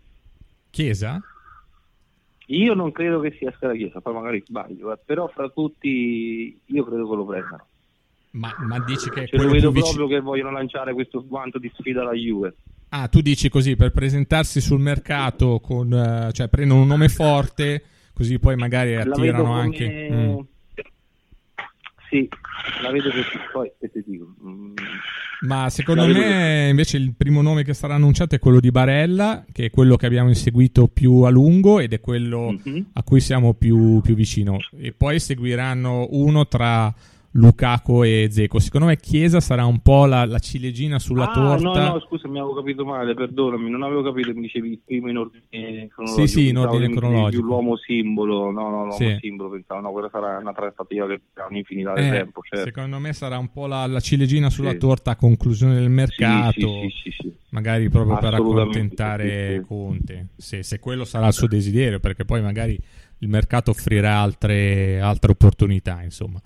Chiesa? 0.69 1.19
io 2.47 2.73
non 2.73 2.91
credo 2.91 3.19
che 3.19 3.35
si 3.37 3.45
esca 3.45 3.67
da 3.67 3.73
Chiesa 3.73 4.01
poi 4.01 4.13
magari 4.13 4.43
sbaglio 4.45 4.91
eh, 4.93 4.99
però 5.05 5.27
fra 5.27 5.49
tutti 5.49 6.59
io 6.65 6.83
credo 6.83 7.09
che 7.09 7.15
lo 7.15 7.25
prendano 7.25 7.65
Ma, 8.31 8.53
ma 8.59 8.79
dici 8.79 9.09
che 9.09 9.27
Cioè, 9.27 9.39
lo 9.41 9.49
vedo 9.49 9.71
vicino? 9.71 9.95
proprio 9.95 10.17
che 10.17 10.23
vogliono 10.23 10.51
lanciare 10.51 10.93
questo 10.93 11.21
sguanto 11.21 11.59
di 11.59 11.69
sfida 11.75 12.01
alla 12.01 12.13
Juve. 12.13 12.55
Ah, 12.93 13.07
tu 13.09 13.21
dici 13.21 13.49
così 13.49 13.75
per 13.75 13.91
presentarsi 13.91 14.59
sul 14.61 14.79
mercato 14.79 15.59
con, 15.59 15.91
eh, 15.93 16.31
cioè 16.33 16.47
prendono 16.49 16.81
un 16.81 16.87
nome 16.87 17.07
forte, 17.09 17.83
così 18.13 18.37
poi 18.39 18.55
magari 18.57 18.95
attirano 18.95 19.43
come... 19.45 19.59
anche. 19.61 20.09
Mm. 20.11 20.39
Sì, 22.11 22.27
la 22.81 22.91
vedo 22.91 23.09
così. 23.09 23.23
Poi, 23.53 23.71
che 23.79 23.89
ti 23.89 24.03
dico? 24.05 24.35
mm, 24.43 24.73
Ma 25.43 25.69
secondo 25.69 26.05
me 26.05 26.67
invece 26.67 26.97
il 26.97 27.13
primo 27.15 27.41
nome 27.41 27.63
che 27.63 27.73
sarà 27.73 27.95
annunciato 27.95 28.35
è 28.35 28.39
quello 28.39 28.59
di 28.59 28.69
Barella, 28.69 29.45
che 29.49 29.67
è 29.67 29.69
quello 29.69 29.95
che 29.95 30.07
abbiamo 30.07 30.27
inseguito 30.27 30.89
più 30.89 31.21
a 31.21 31.29
lungo 31.29 31.79
ed 31.79 31.93
è 31.93 32.01
quello 32.01 32.57
mhm. 32.65 32.87
a 32.93 33.03
cui 33.03 33.21
siamo 33.21 33.53
più, 33.53 34.01
più 34.01 34.13
vicino. 34.13 34.57
E 34.77 34.91
poi 34.91 35.21
seguiranno 35.21 36.09
uno 36.11 36.45
tra 36.49 36.93
Lukaku 37.33 38.03
e 38.03 38.27
Zeco. 38.29 38.59
Secondo 38.59 38.87
me 38.87 38.97
Chiesa 38.97 39.39
sarà 39.39 39.65
un 39.65 39.79
po' 39.79 40.05
la, 40.05 40.25
la 40.25 40.39
ciliegina 40.39 40.99
sulla 40.99 41.29
ah, 41.29 41.33
torta. 41.33 41.83
No, 41.87 41.93
no, 41.93 41.99
scusa, 42.01 42.27
mi 42.27 42.39
avevo 42.39 42.55
capito 42.55 42.83
male, 42.85 43.13
perdonami, 43.13 43.69
non 43.69 43.83
avevo 43.83 44.03
capito, 44.03 44.33
mi 44.33 44.41
dicevi 44.41 44.71
il 44.71 44.79
primo 44.83 45.09
in 45.09 45.17
ordine 45.17 45.87
cronologico. 45.87 46.05
Sì, 46.05 46.27
sì, 46.27 46.47
in 46.49 46.57
ordine 46.57 46.89
cronologico. 46.89 47.43
L'uomo 47.43 47.77
simbolo, 47.77 48.51
no, 48.51 48.69
no, 48.69 48.85
l'uomo 48.85 48.91
Sì. 48.91 49.17
simbolo, 49.21 49.49
pensavo, 49.49 49.81
no, 49.81 49.91
quella 49.91 50.09
sarà 50.11 50.37
una 50.37 50.51
trattativa 50.51 51.07
che 51.07 51.21
ha 51.35 51.47
un'infinità 51.49 51.93
di 51.93 52.01
Eh, 52.01 52.09
tempo, 52.09 52.41
certo. 52.43 52.65
Secondo 52.65 52.99
me 52.99 53.13
sarà 53.13 53.37
un 53.37 53.49
po' 53.49 53.65
la, 53.65 53.85
la 53.87 53.99
ciliegina 54.01 54.49
sulla 54.49 54.71
Sì. 54.71 54.77
torta 54.77 55.11
a 55.11 55.15
conclusione 55.15 55.75
del 55.75 55.89
mercato. 55.89 56.57
sì, 56.57 57.33
magari 57.51 57.89
proprio 57.89 58.17
per 58.17 58.33
accontentare. 58.33 59.63
Conte, 59.65 60.27
se, 60.35 60.63
se 60.63 60.79
quello 60.79 61.05
sarà 61.05 61.27
il 61.27 61.33
suo 61.33 61.47
desiderio, 61.47 61.99
perché 61.99 62.25
poi 62.25 62.41
magari 62.41 62.77
il 63.19 63.27
mercato 63.29 63.71
offrirà 63.71 64.17
altre, 64.17 64.99
altre 64.99 65.31
opportunità, 65.31 66.01
insomma. 66.03 66.41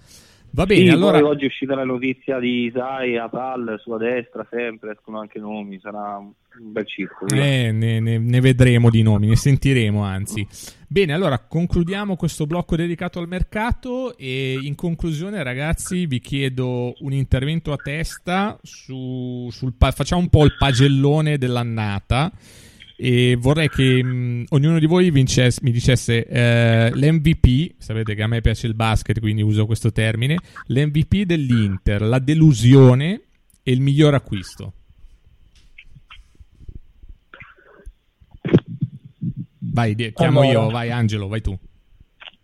Va 0.56 0.66
bene, 0.66 0.86
Sì, 0.86 0.90
allora 0.90 1.18
oggi 1.22 1.44
è 1.44 1.48
uscita 1.48 1.76
la 1.76 1.84
notizia 1.84 2.40
di 2.40 2.68
Isai, 2.68 3.18
Atal, 3.18 3.78
sulla 3.84 3.98
destra, 3.98 4.48
sempre 4.50 4.94
escono 4.94 5.20
anche 5.20 5.38
nomi, 5.38 5.78
sarà 5.82 6.16
un 6.18 6.32
bel 6.72 6.88
circo. 6.88 7.28
eh, 7.28 7.74
ne, 7.74 8.00
ne- 8.00 8.18
ne 8.20 8.40
vedremo 8.40 8.90
di 8.90 9.02
nomi, 9.02 9.28
ne 9.28 9.36
sentiremo 9.36 10.02
anzi. 10.02 10.48
Bene, 10.88 11.12
allora 11.12 11.40
concludiamo 11.40 12.16
questo 12.16 12.46
blocco 12.46 12.78
dedicato 12.78 13.20
al 13.20 13.28
mercato 13.28 14.16
e 14.16 14.58
in 14.62 14.76
conclusione 14.76 15.44
ragazzi 15.44 16.06
vi 16.06 16.22
chiedo 16.22 16.94
un 17.00 17.12
intervento 17.12 17.74
a 17.74 17.76
testa 17.76 18.58
su, 18.62 19.50
sul 19.52 19.74
facciamo 19.78 20.22
un 20.22 20.30
po' 20.30 20.46
il 20.46 20.56
pagellone 20.58 21.38
dell'annata 21.38 22.32
e 22.98 23.36
vorrei 23.38 23.70
che 23.70 24.04
mh, 24.04 24.46
ognuno 24.50 24.80
di 24.80 24.86
voi 24.86 25.12
vincesse- 25.12 25.60
mi 25.64 25.72
dicesse 25.72 26.26
eh, 26.26 26.92
l'MVP, 26.94 27.76
sapete 27.78 28.16
che 28.16 28.24
a 28.24 28.28
me 28.28 28.42
piace 28.42 28.68
il 28.68 28.74
basket 28.76 29.20
quindi 29.20 29.42
uso 29.42 29.66
questo 29.66 29.92
termine, 29.92 30.38
l'MVP 30.68 31.24
dell'Inter, 31.24 32.02
la 32.02 32.20
delusione 32.20 33.22
e 33.64 33.72
il 33.72 33.82
miglior 33.82 34.14
acquisto. 34.14 34.74
Vai, 39.60 39.96
chiamo 40.14 40.42
Allora. 40.42 40.60
io, 40.62 40.70
vai 40.70 40.92
Angelo, 40.92 41.28
vai 41.28 41.42
tu. 41.42 41.58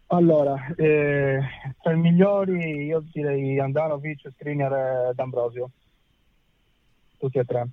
Allora, 0.08 0.74
eh, 0.76 1.39
tra 1.82 1.93
i 1.93 1.97
migliori 1.97 2.86
io 2.86 3.02
direi 3.14 3.58
Andanovic, 3.60 4.30
Skriniar 4.32 4.74
e 4.74 5.14
D'Ambrosio, 5.16 5.70
tutti 7.18 7.38
e 7.38 7.45
tre. 7.45 7.68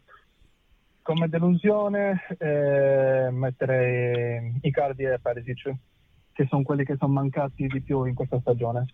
Come 1.09 1.30
delusione 1.30 2.20
eh, 2.36 3.30
metterei 3.30 4.59
Icardi 4.61 5.04
e 5.04 5.18
Perisic, 5.18 5.74
che 6.34 6.46
sono 6.50 6.62
quelli 6.62 6.84
che 6.84 6.96
sono 6.98 7.14
mancati 7.14 7.66
di 7.66 7.80
più 7.80 8.04
in 8.04 8.12
questa 8.12 8.38
stagione. 8.40 8.84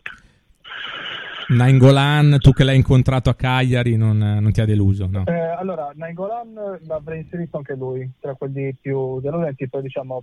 Nainggolan, 1.49 2.39
tu 2.39 2.53
che 2.53 2.63
l'hai 2.63 2.77
incontrato 2.77 3.31
a 3.31 3.35
Cagliari, 3.35 3.97
non, 3.97 4.17
non 4.17 4.53
ti 4.53 4.61
ha 4.61 4.65
deluso? 4.65 5.09
No? 5.11 5.25
Eh, 5.27 5.33
allora, 5.33 5.91
Nainggolan 5.93 6.83
l'avrei 6.87 7.23
inserito 7.23 7.57
anche 7.57 7.75
lui, 7.75 8.09
tra 8.21 8.35
quelli 8.35 8.73
più 8.81 9.19
deludenti, 9.19 9.69
poi 9.69 9.83
diciamo, 9.83 10.23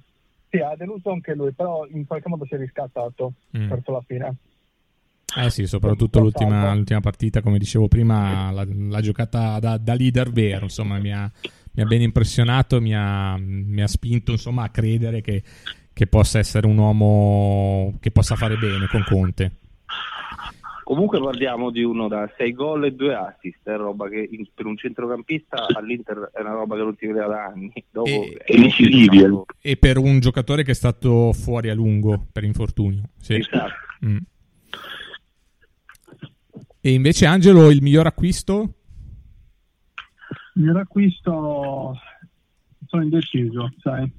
sì, 0.50 0.60
ha 0.60 0.74
deluso 0.78 1.12
anche 1.12 1.36
lui, 1.36 1.52
però 1.52 1.86
in 1.88 2.08
qualche 2.08 2.30
modo 2.30 2.46
si 2.46 2.54
è 2.54 2.58
riscattato 2.58 3.34
mm. 3.58 3.68
verso 3.68 3.92
la 3.92 4.04
fine. 4.08 4.36
Eh 5.34 5.50
sì, 5.50 5.66
soprattutto 5.66 6.20
l'ultima, 6.20 6.74
l'ultima, 6.74 7.00
partita, 7.00 7.42
come 7.42 7.58
dicevo 7.58 7.88
prima, 7.88 8.52
l'ha, 8.52 9.02
giocata 9.02 9.60
da, 9.60 9.78
da, 9.78 9.94
leader 9.94 10.30
vero, 10.30 10.66
insomma, 10.66 11.00
mi 11.00 11.14
ha, 11.14 11.32
mi 11.74 11.84
ha 11.84 11.86
ben 11.86 12.02
impressionato, 12.02 12.82
mi 12.82 12.96
ha, 12.96 13.38
mi 13.38 13.82
ha 13.82 13.88
spinto 13.88 14.32
insomma, 14.32 14.64
a 14.64 14.70
credere 14.70 15.22
che, 15.22 15.44
che 15.94 16.08
possa 16.08 16.40
essere 16.40 16.68
un 16.68 16.78
uomo 16.78 17.98
che 18.00 18.12
possa 18.12 18.36
fare 18.36 18.58
bene 18.58 18.88
con 18.88 19.04
Conte. 19.06 19.58
Comunque 20.84 21.22
parliamo 21.22 21.72
di 21.72 21.84
uno 21.84 22.10
da 22.10 22.30
6 22.36 22.52
gol 22.52 22.86
e 22.86 22.92
2 22.92 23.16
assist, 23.16 23.60
è 23.64 23.78
roba 23.78 24.10
che 24.10 24.28
in, 24.30 24.46
per 24.54 24.66
un 24.66 24.76
centrocampista 24.76 25.68
all'Inter 25.74 26.32
è 26.34 26.42
una 26.42 26.52
roba 26.52 26.76
che 26.76 26.82
non 26.82 26.96
si 27.00 27.08
vedeva 27.08 27.28
da 27.28 27.46
anni. 27.46 27.72
Dopo 27.90 28.10
e, 28.10 28.38
è 28.44 28.58
decisivi. 28.60 29.24
Eh. 29.24 29.46
E 29.62 29.78
per 29.78 29.98
un 29.98 30.20
giocatore 30.20 30.64
che 30.64 30.72
è 30.72 30.76
stato 30.76 31.32
fuori 31.32 31.70
a 31.70 31.74
lungo 31.74 32.26
per 32.30 32.44
infortunio. 32.44 33.04
Sì. 33.22 33.36
Esatto. 33.36 33.74
Mm. 34.06 34.18
E 36.82 36.92
invece 36.92 37.26
Angelo, 37.26 37.70
il 37.70 37.82
miglior 37.82 38.08
acquisto? 38.08 38.74
Il 40.54 40.62
miglior 40.62 40.78
acquisto 40.78 41.96
sono 42.88 43.04
indeciso, 43.04 43.72
sai, 43.80 44.12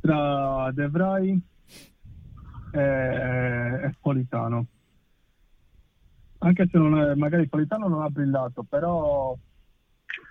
tra 0.00 0.70
De 0.72 0.90
e, 2.72 2.80
e 3.84 3.94
Politano 4.00 4.66
anche 6.38 6.68
se 6.70 6.78
è, 6.78 7.14
magari 7.14 7.48
Politano 7.48 7.88
non 7.88 8.02
ha 8.02 8.10
brillato, 8.10 8.62
però 8.62 9.36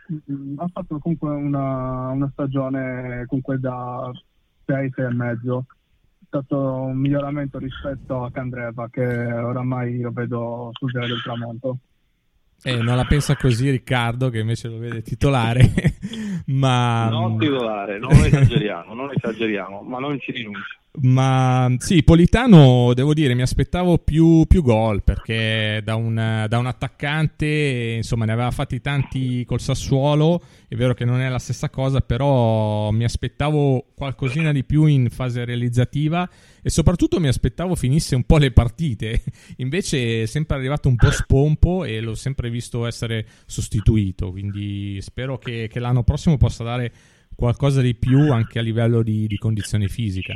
mh, 0.07 0.31
mm, 0.31 0.59
ha 0.59 0.67
fatto 0.71 0.99
comunque 0.99 1.29
una, 1.31 2.09
una 2.09 2.29
stagione 2.31 3.25
comunque 3.27 3.59
da 3.59 4.11
6, 4.65 4.91
6 4.93 5.05
e 5.05 5.13
mezzo. 5.13 5.65
È 6.19 6.23
stato 6.27 6.81
un 6.83 6.97
miglioramento 6.97 7.57
rispetto 7.57 8.23
a 8.23 8.31
Candreva 8.31 8.89
che 8.89 9.01
oramai 9.03 9.99
lo 9.99 10.11
vedo 10.11 10.69
sul 10.73 10.91
del 10.91 11.21
tramonto. 11.23 11.79
Eh, 12.63 12.77
non 12.77 12.95
la 12.95 13.05
pensa 13.05 13.35
così 13.35 13.69
Riccardo 13.69 14.29
che 14.29 14.39
invece 14.39 14.67
lo 14.67 14.77
vede 14.77 15.01
titolare, 15.01 15.61
ma... 16.47 17.07
Non 17.09 17.37
titolare, 17.37 17.99
non 17.99 18.11
esageriamo, 18.11 18.93
non 18.93 19.11
esageriamo, 19.13 19.81
ma 19.81 19.99
non 19.99 20.19
ci 20.19 20.31
rinuncio. 20.31 20.77
Ma 20.99 21.71
sì, 21.77 22.01
Politano, 22.01 22.93
devo 22.95 23.13
dire, 23.13 23.35
mi 23.35 23.43
aspettavo 23.43 23.99
più, 23.99 24.45
più 24.47 24.63
gol 24.63 25.03
perché 25.03 25.79
da 25.83 25.93
un, 25.93 26.45
da 26.49 26.57
un, 26.57 26.65
attaccante, 26.65 27.93
insomma, 27.97 28.25
ne 28.25 28.31
aveva 28.31 28.49
fatti 28.49 28.81
tanti 28.81 29.45
col 29.45 29.61
Sassuolo. 29.61 30.41
È 30.67 30.75
vero 30.75 30.95
che 30.95 31.05
non 31.05 31.21
è 31.21 31.29
la 31.29 31.37
stessa 31.37 31.69
cosa, 31.69 32.01
però 32.01 32.89
mi 32.89 33.03
aspettavo 33.03 33.85
qualcosina 33.93 34.51
di 34.51 34.63
più 34.63 34.85
in 34.85 35.09
fase 35.11 35.45
realizzativa 35.45 36.27
e 36.63 36.69
soprattutto 36.71 37.19
mi 37.19 37.27
aspettavo 37.27 37.75
finisse 37.75 38.15
un 38.15 38.23
po' 38.23 38.37
le 38.37 38.51
partite. 38.51 39.21
Invece 39.57 40.23
è 40.23 40.25
sempre 40.25 40.57
arrivato 40.57 40.87
un 40.87 40.95
po' 40.95 41.11
spompo 41.11 41.83
e 41.83 41.99
l'ho 41.99 42.15
sempre 42.15 42.49
visto 42.49 42.87
essere 42.87 43.27
sostituito. 43.45 44.31
Quindi 44.31 44.99
spero 45.01 45.37
che, 45.37 45.67
che 45.71 45.79
l'anno 45.79 46.01
prossimo 46.01 46.37
possa 46.37 46.63
dare 46.63 46.91
qualcosa 47.35 47.81
di 47.81 47.93
più 47.93 48.31
anche 48.31 48.57
a 48.57 48.63
livello 48.63 49.03
di, 49.03 49.27
di 49.27 49.37
condizione 49.37 49.87
fisica. 49.87 50.35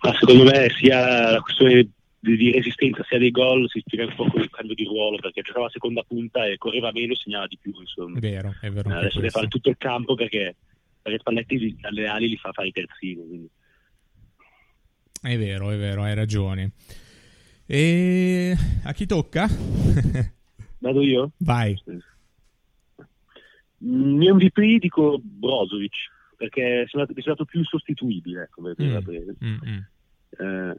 Ma 0.00 0.14
secondo 0.18 0.44
me 0.44 0.70
sia 0.78 1.30
la 1.32 1.40
questione 1.40 1.88
di, 2.18 2.36
di 2.36 2.52
resistenza 2.52 3.04
sia 3.04 3.18
dei 3.18 3.30
gol 3.30 3.68
si 3.68 3.82
spiega 3.84 4.06
un 4.06 4.14
po' 4.14 4.30
con 4.30 4.40
il 4.40 4.50
cambio 4.50 4.74
di 4.74 4.84
ruolo 4.84 5.16
perché 5.18 5.42
giocava 5.42 5.66
a 5.66 5.70
seconda 5.70 6.02
punta 6.02 6.46
e 6.46 6.56
correva 6.56 6.92
meno 6.92 7.12
e 7.12 7.16
segnava 7.16 7.46
di 7.46 7.58
più 7.60 7.72
insomma. 7.78 8.16
È 8.16 8.20
vero, 8.20 8.54
è 8.60 8.70
vero. 8.70 8.90
Adesso 8.90 9.18
deve 9.18 9.30
fare 9.30 9.48
tutto 9.48 9.70
il 9.70 9.76
campo 9.76 10.14
perché, 10.14 10.54
perché 11.02 11.18
Spalletti 11.18 11.76
dalle 11.80 12.06
ali 12.06 12.28
li 12.28 12.36
fa 12.36 12.52
fare 12.52 12.68
i 12.68 12.72
terzini. 12.72 13.26
Quindi. 13.26 13.50
È 15.20 15.38
vero, 15.38 15.70
è 15.70 15.76
vero, 15.76 16.02
hai 16.02 16.14
ragione. 16.14 16.72
E 17.66 18.56
a 18.84 18.92
chi 18.92 19.06
tocca? 19.06 19.48
Vado 20.78 21.02
io? 21.02 21.32
Vai. 21.38 21.76
Mio 23.78 24.34
MVP 24.34 24.78
dico 24.78 25.18
Brozovic 25.20 26.10
perché 26.42 26.82
è 26.82 27.20
stato 27.20 27.44
più 27.44 27.60
insostituibile 27.60 28.42
ecco, 28.42 28.62
per 28.62 28.74
mm. 28.82 29.28
mm, 29.44 29.58
mm. 29.64 29.78
Eh, 30.38 30.76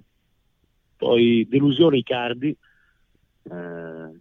poi 0.97 1.47
delusione 1.49 1.99
Icardi 1.99 2.49
eh, 2.49 4.19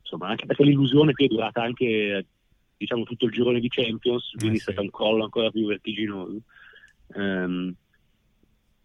insomma 0.00 0.28
anche 0.28 0.44
perché 0.44 0.64
l'illusione 0.64 1.14
qui 1.14 1.24
è 1.24 1.28
durata 1.28 1.62
anche 1.62 2.26
diciamo 2.76 3.04
tutto 3.04 3.24
il 3.24 3.30
girone 3.30 3.60
di 3.60 3.68
Champions 3.68 4.32
quindi 4.36 4.56
eh, 4.56 4.58
è 4.58 4.62
stato 4.62 4.82
un 4.82 4.90
collo 4.90 5.24
ancora 5.24 5.50
più 5.50 5.66
vertiginoso 5.66 6.40
um, 7.14 7.74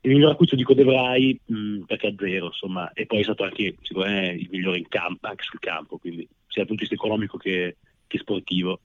il 0.02 0.12
miglior 0.12 0.32
acquisto 0.32 0.56
dico 0.56 0.74
De 0.74 0.84
Vrij 0.86 1.40
mh, 1.46 1.82
perché 1.82 2.08
a 2.08 2.16
zero 2.18 2.46
insomma 2.46 2.94
e 2.94 3.06
poi 3.06 3.20
è 3.20 3.24
stato 3.24 3.44
anche 3.44 3.76
sicuramente 3.82 4.42
il 4.42 4.48
migliore 4.50 4.78
in 4.78 4.88
campo 4.88 5.28
anche 5.28 5.44
sul 5.44 5.60
campo 5.60 5.98
quindi 5.98 6.26
sia 6.48 6.64
dal 6.64 6.68
punto 6.68 6.84
di 6.84 6.90
vista 6.90 6.96
economico 6.96 7.38
che, 7.38 7.76
che 8.08 8.18
sportivo 8.20 8.80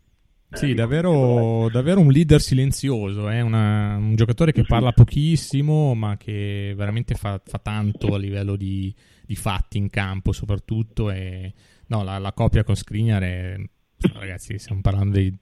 sì, 0.50 0.74
davvero, 0.74 1.68
davvero, 1.70 2.00
un 2.00 2.10
leader 2.10 2.40
silenzioso, 2.40 3.28
eh? 3.28 3.40
Una, 3.40 3.96
un 3.96 4.14
giocatore 4.14 4.52
che 4.52 4.64
parla 4.64 4.92
pochissimo, 4.92 5.94
ma 5.94 6.16
che 6.16 6.72
veramente 6.76 7.14
fa, 7.14 7.40
fa 7.44 7.58
tanto 7.58 8.14
a 8.14 8.18
livello 8.18 8.56
di, 8.56 8.94
di, 9.26 9.36
fatti 9.36 9.76
in 9.76 9.90
campo, 9.90 10.32
soprattutto. 10.32 11.10
E, 11.10 11.52
no, 11.88 12.02
la, 12.02 12.18
la 12.18 12.32
coppia 12.32 12.64
con 12.64 12.74
Skriniar 12.74 13.22
è, 13.22 13.56
ragazzi, 14.14 14.58
stiamo 14.58 14.80
parlando 14.80 15.12
dei 15.12 15.36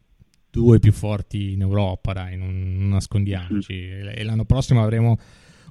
due 0.51 0.79
più 0.79 0.93
forti 0.93 1.53
in 1.53 1.61
Europa, 1.61 2.13
dai, 2.13 2.37
non, 2.37 2.75
non 2.77 2.89
nascondiamoci. 2.89 3.89
E 3.89 4.25
l'anno 4.25 4.45
prossimo 4.45 4.83
avremo 4.83 5.19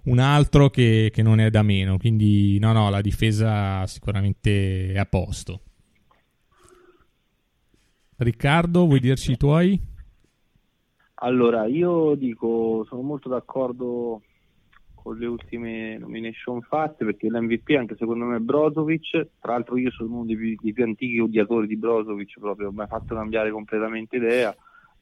un 0.05 0.19
altro 0.19 0.69
che, 0.69 1.09
che 1.13 1.23
non 1.23 1.39
è 1.39 1.49
da 1.49 1.61
meno, 1.61 1.97
quindi 1.97 2.57
no, 2.59 2.71
no, 2.71 2.89
la 2.89 3.01
difesa 3.01 3.85
sicuramente 3.87 4.93
è 4.93 4.97
a 4.97 5.05
posto. 5.05 5.61
Riccardo, 8.17 8.85
vuoi 8.85 9.01
dirci 9.01 9.33
i 9.33 9.37
tuoi? 9.37 9.77
Allora, 11.15 11.65
io 11.65 12.15
dico, 12.15 12.85
sono 12.87 13.01
molto 13.01 13.27
d'accordo 13.27 14.21
con 14.93 15.17
le 15.17 15.25
ultime 15.25 15.97
nomination 15.97 16.61
fatte 16.61 17.03
perché 17.03 17.27
l'MVP 17.29 17.75
anche 17.77 17.95
secondo 17.97 18.23
me 18.25 18.37
è 18.37 18.39
Brozovic, 18.39 19.27
tra 19.39 19.51
l'altro 19.51 19.77
io 19.77 19.91
sono 19.91 20.15
uno 20.15 20.25
dei 20.25 20.37
più, 20.37 20.55
dei 20.61 20.71
più 20.71 20.83
antichi 20.85 21.19
odiatori 21.19 21.67
di 21.67 21.75
Brozovic 21.75 22.39
proprio, 22.39 22.71
mi 22.71 22.81
ha 22.81 22.87
fatto 22.87 23.13
cambiare 23.15 23.51
completamente 23.51 24.15
idea, 24.15 24.55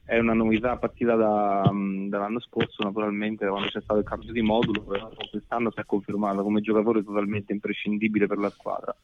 è 0.03 0.17
una 0.17 0.33
novità 0.33 0.75
partita 0.77 1.15
da, 1.15 1.61
dall'anno 1.71 2.39
scorso 2.39 2.81
naturalmente 2.83 3.47
quando 3.47 3.67
c'è 3.67 3.81
stato 3.81 3.99
il 3.99 4.05
cambio 4.05 4.31
di 4.31 4.41
modulo, 4.41 4.81
però 4.81 5.09
quest'anno 5.29 5.71
si 5.71 5.79
è 5.79 5.85
confermato 5.85 6.41
come 6.41 6.61
giocatore 6.61 7.03
totalmente 7.03 7.53
imprescindibile 7.53 8.25
per 8.25 8.39
la 8.39 8.49
squadra 8.49 8.95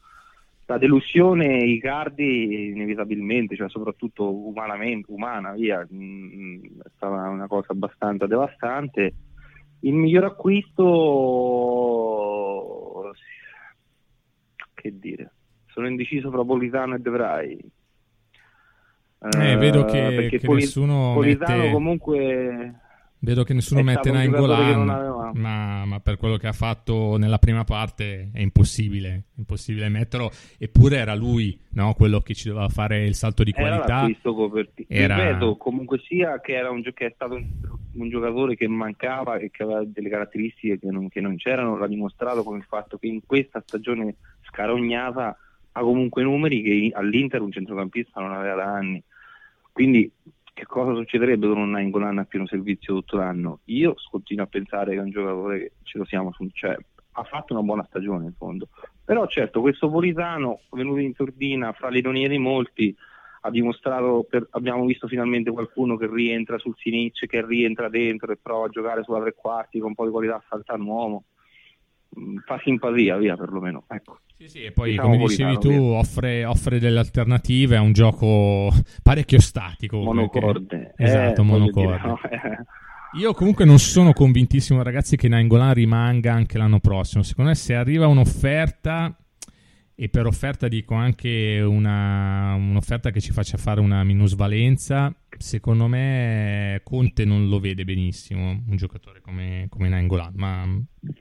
la 0.70 0.78
delusione 0.78 1.58
Icardi 1.58 2.70
inevitabilmente, 2.70 3.56
cioè 3.56 3.68
soprattutto 3.70 4.32
umanamente, 4.32 5.12
umana, 5.12 5.54
via, 5.54 5.84
mh, 5.90 5.96
mm, 5.96 6.64
è 6.84 6.90
stata 6.96 7.28
una 7.28 7.48
cosa 7.48 7.72
abbastanza 7.72 8.28
devastante. 8.28 9.14
Il 9.80 9.94
miglior 9.94 10.26
acquisto, 10.26 10.86
che 14.76 15.00
dire, 15.00 15.32
sono 15.68 15.88
indeciso 15.88 16.30
fra 16.30 16.46
Politano 16.46 16.94
e 16.94 17.00
De 17.00 17.10
Vrij. 17.10 17.58
Eh, 19.22 19.56
vedo 19.58 19.86
che, 19.86 20.28
che 20.30 20.40
Poli- 20.40 20.62
nessuno 20.62 21.14
Politano 21.16 21.58
mette... 21.58 21.72
comunque 21.72 22.80
Vedo 23.22 23.44
che 23.44 23.54
nessuno 23.54 23.84
mette 23.84 24.12
Nainggolan, 24.12 25.32
ma, 25.34 25.84
ma 25.86 26.00
per 26.00 26.16
quello 26.16 26.38
che 26.38 26.48
ha 26.48 26.54
fatto 26.54 27.18
nella 27.18 27.38
prima 27.38 27.66
parte 27.66 28.30
è 28.32 28.40
impossibile, 28.40 29.24
impossibile 29.36 29.90
metterlo. 29.90 30.32
Eppure 30.58 30.98
era 30.98 31.16
lui 31.16 31.60
no, 31.72 31.94
quello 31.96 32.22
che 32.22 32.34
ci 32.34 32.48
doveva 32.48 32.70
fare 32.70 33.04
il 33.06 33.16
salto 33.16 33.44
di 33.44 33.52
qualità. 33.52 34.08
Era... 34.88 35.16
Ripeto, 35.16 35.58
comunque 35.58 36.00
sia 36.00 36.40
che, 36.40 36.54
era 36.56 36.70
un, 36.70 36.82
che 36.82 37.08
è 37.08 37.12
stato 37.14 37.36
un, 37.36 37.46
un, 37.96 38.10
giocatore 38.10 38.56
che 38.56 38.70
mancava 38.70 39.36
e 39.36 39.52
che 39.52 39.64
aveva 39.64 39.84
delle 39.86 40.10
caratteristiche 40.10 40.80
che 40.80 40.90
non, 40.90 41.10
che 41.10 41.20
non 41.20 41.36
c'erano, 41.36 41.78
l'ha 41.78 41.88
dimostrato 41.88 42.44
con 42.44 42.56
il 42.56 42.64
fatto 42.64 42.98
che 42.98 43.08
in 43.08 43.20
questa 43.26 43.62
stagione 43.66 44.16
scarognata 44.44 45.38
ha 45.74 45.82
comunque 45.82 46.24
numeri 46.24 46.62
che 46.62 46.92
all'Inter 46.94 47.42
un 47.42 47.52
centrocampista 47.52 48.22
non 48.22 48.32
aveva 48.32 48.56
da 48.56 48.74
anni. 48.74 49.04
Quindi 49.74 50.10
che 50.60 50.66
cosa 50.66 50.94
succederebbe 50.94 51.48
con 51.48 51.58
un 51.58 51.70
Nainggolan 51.70 52.18
a 52.18 52.26
pieno 52.26 52.46
servizio 52.46 52.96
tutto 52.96 53.16
l'anno? 53.16 53.62
Io 53.66 53.96
continuo 54.12 54.44
a 54.44 54.48
pensare 54.48 54.92
che 54.92 54.98
è 54.98 55.02
un 55.02 55.10
giocatore 55.10 55.60
che 55.60 55.72
ce 55.84 55.98
lo 55.98 56.06
siamo 56.06 56.32
cioè, 56.52 56.76
ha 57.14 57.24
fatto 57.24 57.54
una 57.54 57.64
buona 57.64 57.86
stagione 57.88 58.26
in 58.26 58.34
fondo. 58.34 58.68
Però 59.06 59.26
certo, 59.28 59.62
questo 59.62 59.90
Politano, 59.90 60.60
venuto 60.72 61.00
in 61.00 61.14
sordina, 61.14 61.72
fra 61.72 61.88
l'ironia 61.88 62.28
di 62.28 62.38
molti, 62.38 62.94
ha 63.42 63.50
dimostrato, 63.50 64.26
per, 64.30 64.48
abbiamo 64.52 64.84
visto 64.84 65.08
finalmente 65.08 65.50
qualcuno 65.50 65.96
che 65.96 66.10
rientra 66.12 66.58
sul 66.58 66.76
sinistro, 66.78 67.26
che 67.28 67.46
rientra 67.46 67.88
dentro 67.88 68.34
e 68.34 68.38
prova 68.38 68.66
a 68.66 68.70
giocare 68.70 69.04
sulla 69.04 69.22
tre 69.22 69.34
quarti 69.34 69.80
con 69.80 69.90
un 69.90 69.96
po' 69.96 70.06
di 70.06 70.12
qualità 70.12 70.36
a 70.36 70.44
saltare 70.50 70.82
un 70.82 70.88
uomo. 70.88 71.24
Mm, 72.18 72.38
fa 72.46 72.60
simpatia, 72.64 73.18
via 73.18 73.36
perlomeno. 73.36 73.84
Ecco. 73.88 74.20
Sì, 74.38 74.48
sì, 74.48 74.64
e 74.64 74.72
poi 74.72 74.92
diciamo 74.92 75.10
come 75.10 75.26
dicevi 75.26 75.58
tu 75.58 75.72
offre, 75.72 76.46
offre, 76.46 76.80
delle 76.80 77.00
alternative, 77.00 77.76
è 77.76 77.80
un 77.80 77.92
gioco 77.92 78.72
parecchio 79.04 79.40
statico. 79.42 79.98
Monocorde. 79.98 80.94
Perché... 80.96 81.04
Esatto, 81.04 81.42
eh, 81.42 81.46
monocorde. 81.46 82.08
No? 82.08 82.20
Io 83.20 83.34
comunque 83.34 83.66
non 83.66 83.80
sono 83.80 84.14
convintissimo, 84.14 84.84
ragazzi, 84.84 85.18
che 85.18 85.28
Nainggolan 85.28 85.74
rimanga 85.74 86.34
anche 86.34 86.58
l'anno 86.58 86.80
prossimo. 86.80 87.24
Secondo 87.24 87.50
me 87.50 87.56
se 87.56 87.74
arriva 87.74 88.08
un'offerta, 88.08 89.16
e 90.02 90.08
per 90.08 90.26
offerta 90.28 90.70
dico 90.70 90.94
anche 90.94 91.60
una, 91.60 92.54
un'offerta 92.54 93.12
che 93.12 93.20
ci 93.20 93.34
faccia 93.34 93.58
fare 93.58 93.82
una 93.82 94.02
minusvalenza, 94.06 95.14
secondo 95.38 95.88
me 95.88 96.80
Conte 96.86 97.26
non 97.26 97.50
lo 97.50 97.60
vede 97.60 97.84
benissimo, 97.84 98.64
un 98.66 98.78
giocatore 98.78 99.20
come, 99.20 99.66
come 99.68 99.90
Nainggolan, 99.90 100.32
ma, 100.38 100.66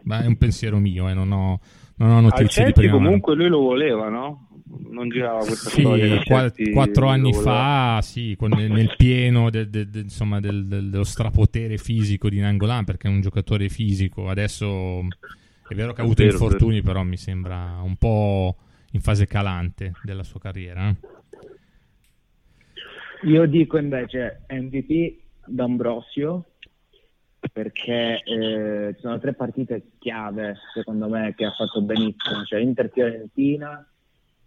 ma, 0.05 0.23
è 0.23 0.27
un 0.27 0.37
pensiero 0.37 0.79
mio, 0.79 1.09
eh, 1.09 1.13
non 1.13 1.33
ho 1.33 1.61
non 1.97 2.11
ho 2.11 2.21
notizie 2.21 2.67
di 2.67 2.73
prima 2.73 2.93
comunque 2.93 3.35
lui 3.35 3.49
lo 3.49 3.59
voleva, 3.59 4.09
no? 4.09 4.49
Non 4.91 5.09
girava 5.09 5.39
questa 5.39 5.71
sì, 5.71 5.81
storia. 5.81 6.23
Quattro, 6.23 6.71
quattro 6.71 7.09
anni 7.09 7.33
fa, 7.33 7.99
sì, 8.01 8.37
nel, 8.39 8.71
nel 8.71 8.95
pieno 8.97 9.51
de, 9.51 9.69
de, 9.69 9.91
de, 9.91 10.01
insomma, 10.01 10.39
del, 10.39 10.69
dello 10.69 11.03
strapotere 11.03 11.79
fisico 11.79 12.29
di 12.29 12.39
Nangolan, 12.39 12.85
perché 12.85 13.09
è 13.09 13.11
un 13.11 13.23
giocatore 13.23 13.69
fisico. 13.71 14.29
Adesso 14.29 15.01
è 15.69 15.75
vero 15.75 15.93
che 15.93 16.01
ha 16.01 16.05
avuto 16.05 16.23
vero, 16.23 16.35
infortuni, 16.35 16.75
vero. 16.75 16.85
però 16.85 17.03
mi 17.03 17.17
sembra 17.17 17.81
un 17.83 17.97
po' 17.97 18.57
in 18.93 19.01
fase 19.01 19.27
calante 19.27 19.93
della 20.03 20.23
sua 20.23 20.41
carriera. 20.41 20.89
Eh? 20.89 20.97
Io 23.25 23.47
dico 23.47 23.79
invece 23.79 24.43
MVP 24.49 25.19
D'Ambrosio 25.47 26.45
perché 27.53 28.23
eh, 28.23 28.93
ci 28.95 29.01
sono 29.01 29.19
tre 29.19 29.33
partite 29.33 29.93
chiave 29.99 30.57
secondo 30.75 31.09
me 31.09 31.35
che 31.37 31.45
ha 31.45 31.53
fatto 31.53 31.81
benissimo, 31.83 32.45
cioè 32.45 32.61
Inter-Fiorentina 32.61 33.87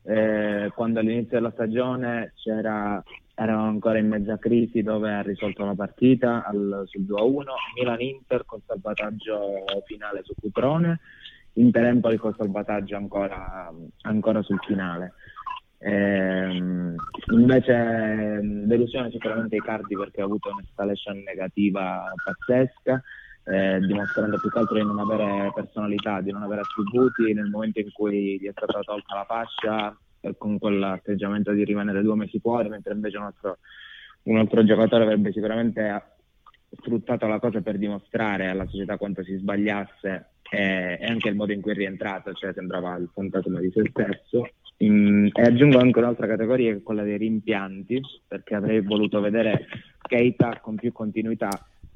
eh, 0.03 0.71
quando 0.73 0.99
all'inizio 0.99 1.37
della 1.37 1.51
stagione 1.51 2.33
c'era, 2.35 3.01
eravamo 3.35 3.67
ancora 3.67 3.99
in 3.99 4.07
mezza 4.07 4.37
crisi 4.37 4.81
dove 4.81 5.13
ha 5.13 5.21
risolto 5.21 5.63
la 5.63 5.75
partita 5.75 6.43
al, 6.45 6.83
sul 6.85 7.01
2-1, 7.01 7.43
Milan-Inter 7.75 8.45
col 8.45 8.61
salvataggio 8.65 9.63
finale 9.85 10.21
su 10.23 10.33
Cutrone, 11.52 11.66
Inter-Empoli 11.66 12.18
col 12.18 12.36
salvataggio 12.38 12.95
ancora, 12.95 13.72
ancora 14.02 14.41
sul 14.41 14.60
finale. 14.66 15.14
Eh, 15.84 16.62
invece 17.32 18.39
delusione 18.41 19.10
sicuramente 19.10 19.56
i 19.56 19.62
cardi 19.62 19.95
perché 19.95 20.22
ha 20.22 20.26
avuto 20.26 20.52
un'escalation 20.52 21.24
negativa 21.26 22.04
pazzesca, 22.24 23.02
eh, 23.45 23.80
dimostrando 23.80 24.38
più 24.38 24.52
che 24.52 24.60
altro 24.60 24.76
di 24.76 24.86
non 24.86 24.99
avere 24.99 25.52
personalità, 25.56 26.22
di 26.22 26.32
non 26.32 26.43
avere 26.43 26.62
attributi 26.62 27.34
nel 27.34 27.49
momento 27.49 27.80
in 27.80 27.91
cui 27.91 28.39
gli 28.39 28.47
è 28.47 28.52
stata 28.52 28.80
tolta 28.82 29.16
la 29.16 29.26
fascia 29.26 29.97
eh, 30.20 30.36
con 30.38 30.60
quell'atteggiamento 30.60 31.52
di 31.52 31.66
rimanere 31.66 32.04
due 32.04 32.16
mesi 32.16 32.39
fuori, 32.39 32.70
mentre 32.70 32.93
invece 32.93 33.18
un 33.18 33.24
altro, 33.24 33.58
un 34.24 34.38
altro 34.38 34.64
giocatore 34.64 35.04
avrebbe 35.04 35.32
sicuramente 35.32 36.04
sfruttato 36.80 37.26
la 37.26 37.39
cosa 37.39 37.62
per 37.62 37.80
dimostrare 37.80 38.49
alla 38.49 38.68
società 38.68 38.97
quanto 38.97 39.24
si 39.24 39.36
sbagliasse 39.36 40.30
e, 40.54 40.97
e 40.99 41.06
anche 41.06 41.30
il 41.30 41.36
modo 41.36 41.54
in 41.54 41.62
cui 41.62 41.72
è 41.72 41.76
rientrato, 41.76 42.34
cioè 42.34 42.52
sembrava 42.54 42.97
il 42.97 43.10
fantasma 43.14 43.60
di 43.62 43.72
se 43.74 43.84
stesso 43.89 44.49
in, 44.78 45.30
e 45.32 45.41
aggiungo 45.41 45.78
anche 45.78 45.99
un'altra 45.99 46.28
categoria 46.28 46.72
che 46.72 46.80
è 46.80 46.84
quella 46.84 47.04
dei 47.04 47.18
rimpianti, 47.18 48.02
perché 48.28 48.56
avrei 48.56 48.82
voluto 48.82 49.22
vedere 49.22 49.68
Keita 50.02 50.60
con 50.62 50.76
più 50.76 50.91
continuità 50.91 51.49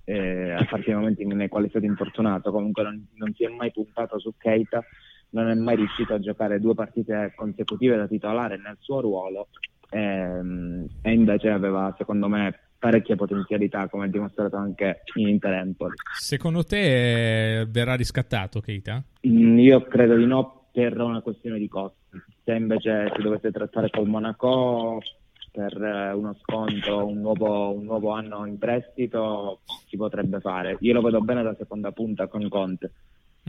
eh, 0.06 0.52
a 0.52 0.66
parte 0.70 0.92
i 0.92 0.94
momenti 0.94 1.26
nei 1.26 1.50
quali 1.50 1.66
è 1.66 1.70
stato 1.70 1.86
infortunato. 1.86 2.52
Comunque 2.52 2.84
non, 2.84 3.06
non 3.16 3.34
si 3.34 3.44
è 3.44 3.50
mai 3.50 3.72
puntato 3.72 4.20
su 4.20 4.34
Keita, 4.38 4.84
non 5.32 5.50
è 5.50 5.56
mai 5.56 5.76
riuscito 5.76 6.14
a 6.14 6.20
giocare 6.20 6.60
due 6.60 6.76
partite 6.76 7.34
consecutive 7.36 7.98
da 7.98 8.08
titolare 8.08 8.58
nel 8.58 8.78
suo 8.80 9.02
ruolo 9.02 9.50
ehm, 9.90 10.88
e 11.02 11.12
invece 11.12 11.50
aveva, 11.50 11.94
secondo 11.98 12.30
me, 12.30 12.60
parecchia 12.86 13.16
potenzialità, 13.16 13.88
come 13.88 14.06
ha 14.06 14.10
dimostrato 14.10 14.58
anche 14.58 15.02
in 15.16 15.28
Inter 15.28 15.54
Empoli. 15.54 15.96
Secondo 16.20 16.64
te 16.64 17.62
eh, 17.62 17.66
verrà 17.66 17.96
riscattato 17.96 18.60
Keita? 18.60 19.04
Mm, 19.28 19.58
io 19.58 19.82
credo 19.86 20.16
di 20.16 20.26
no 20.26 20.68
per 20.72 21.00
una 21.00 21.22
questione 21.22 21.58
di 21.58 21.68
costi 21.68 22.04
se 22.46 22.54
invece 22.54 23.12
si 23.16 23.22
dovesse 23.24 23.52
trattare 23.52 23.90
col 23.90 24.08
Monaco 24.08 25.02
per 25.52 25.82
eh, 25.82 26.12
uno 26.14 26.36
sconto, 26.42 27.08
un 27.08 27.22
nuovo, 27.22 27.74
un 27.74 27.86
nuovo, 27.86 28.12
anno 28.12 28.46
in 28.46 28.60
prestito, 28.60 29.62
si 29.88 29.98
potrebbe 29.98 30.40
fare. 30.40 30.78
Io 30.82 30.94
lo 30.94 31.02
vedo 31.02 31.22
bene 31.22 31.42
da 31.42 31.56
seconda 31.56 31.92
punta 31.92 32.28
con 32.28 32.48
Conte. 32.48 32.92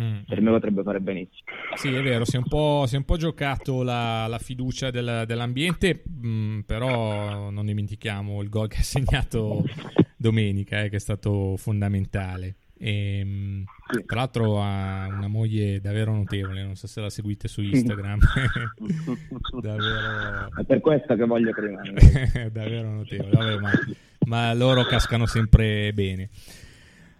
Mm. 0.01 0.22
Per 0.26 0.40
me 0.40 0.51
potrebbe 0.51 0.82
fare 0.82 1.01
benissimo. 1.01 1.51
Sì, 1.74 1.92
è 1.92 2.03
vero, 2.03 2.24
si 2.24 2.36
è 2.36 2.38
un 2.38 2.47
po', 2.47 2.86
è 2.90 2.97
un 2.97 3.05
po 3.05 3.16
giocato 3.16 3.82
la, 3.82 4.26
la 4.26 4.38
fiducia 4.38 4.90
del, 4.90 5.24
dell'ambiente, 5.26 6.03
mh, 6.05 6.28
mm, 6.28 6.61
però 6.61 7.51
non 7.51 7.64
dimentichiamo 7.64 8.42
il 8.42 8.49
gol 8.49 8.68
che 8.68 8.78
ha 8.78 8.82
segnato 8.82 9.64
domenica, 10.16 10.82
eh, 10.82 10.90
che 10.90 10.97
è 10.97 11.01
stato 11.01 11.57
fondamentale. 11.57 12.57
E, 12.78 13.18
ehm, 13.20 13.64
tra 14.05 14.16
l'altro 14.16 14.61
ha 14.61 15.07
una 15.07 15.28
moglie 15.28 15.80
davvero 15.80 16.12
notevole, 16.12 16.62
non 16.62 16.74
so 16.74 16.86
se 16.86 17.01
la 17.01 17.09
seguite 17.09 17.49
su 17.49 17.62
Instagram. 17.62 18.18
davvero... 19.62 20.51
È 20.57 20.64
per 20.64 20.80
questo 20.80 21.14
che 21.14 21.24
voglio 21.24 21.53
che 21.53 21.61
rimanga. 21.62 22.01
davvero 22.53 22.90
notevole, 22.90 23.30
Vabbè, 23.30 23.59
ma, 23.61 23.70
ma 24.26 24.53
loro 24.55 24.84
cascano 24.84 25.24
sempre 25.26 25.92
bene. 25.94 26.28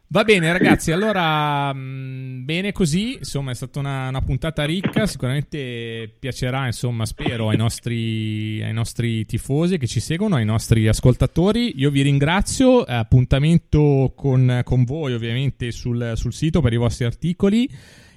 Va 0.09 0.23
bene 0.23 0.53
ragazzi, 0.53 0.93
allora 0.93 1.73
mh, 1.73 1.79
mm, 1.79 2.45
bene 2.45 2.71
così, 2.71 3.15
insomma 3.15 3.51
è 3.51 3.55
stata 3.55 3.81
una, 3.81 4.07
una, 4.07 4.21
puntata 4.23 4.65
ricca, 4.65 5.05
sicuramente 5.05 6.15
piacerà, 6.17 6.67
insomma 6.67 7.05
spero 7.05 7.49
ai 7.49 7.57
nostri, 7.57 8.63
ai 8.63 8.73
nostri, 8.73 9.27
tifosi 9.27 9.79
che 9.79 9.89
ci 9.89 9.99
seguono, 9.99 10.37
ai 10.37 10.45
nostri 10.45 10.87
ascoltatori. 10.87 11.81
Io 11.81 11.91
vi 11.91 12.03
ringrazio, 12.03 12.83
appuntamento 12.83 14.13
con, 14.15 14.61
con 14.63 14.85
voi 14.85 15.13
ovviamente 15.13 15.73
sul, 15.73 16.13
sul, 16.15 16.33
sito 16.33 16.61
per 16.61 16.73
i 16.73 16.77
vostri 16.77 17.05
articoli 17.05 17.69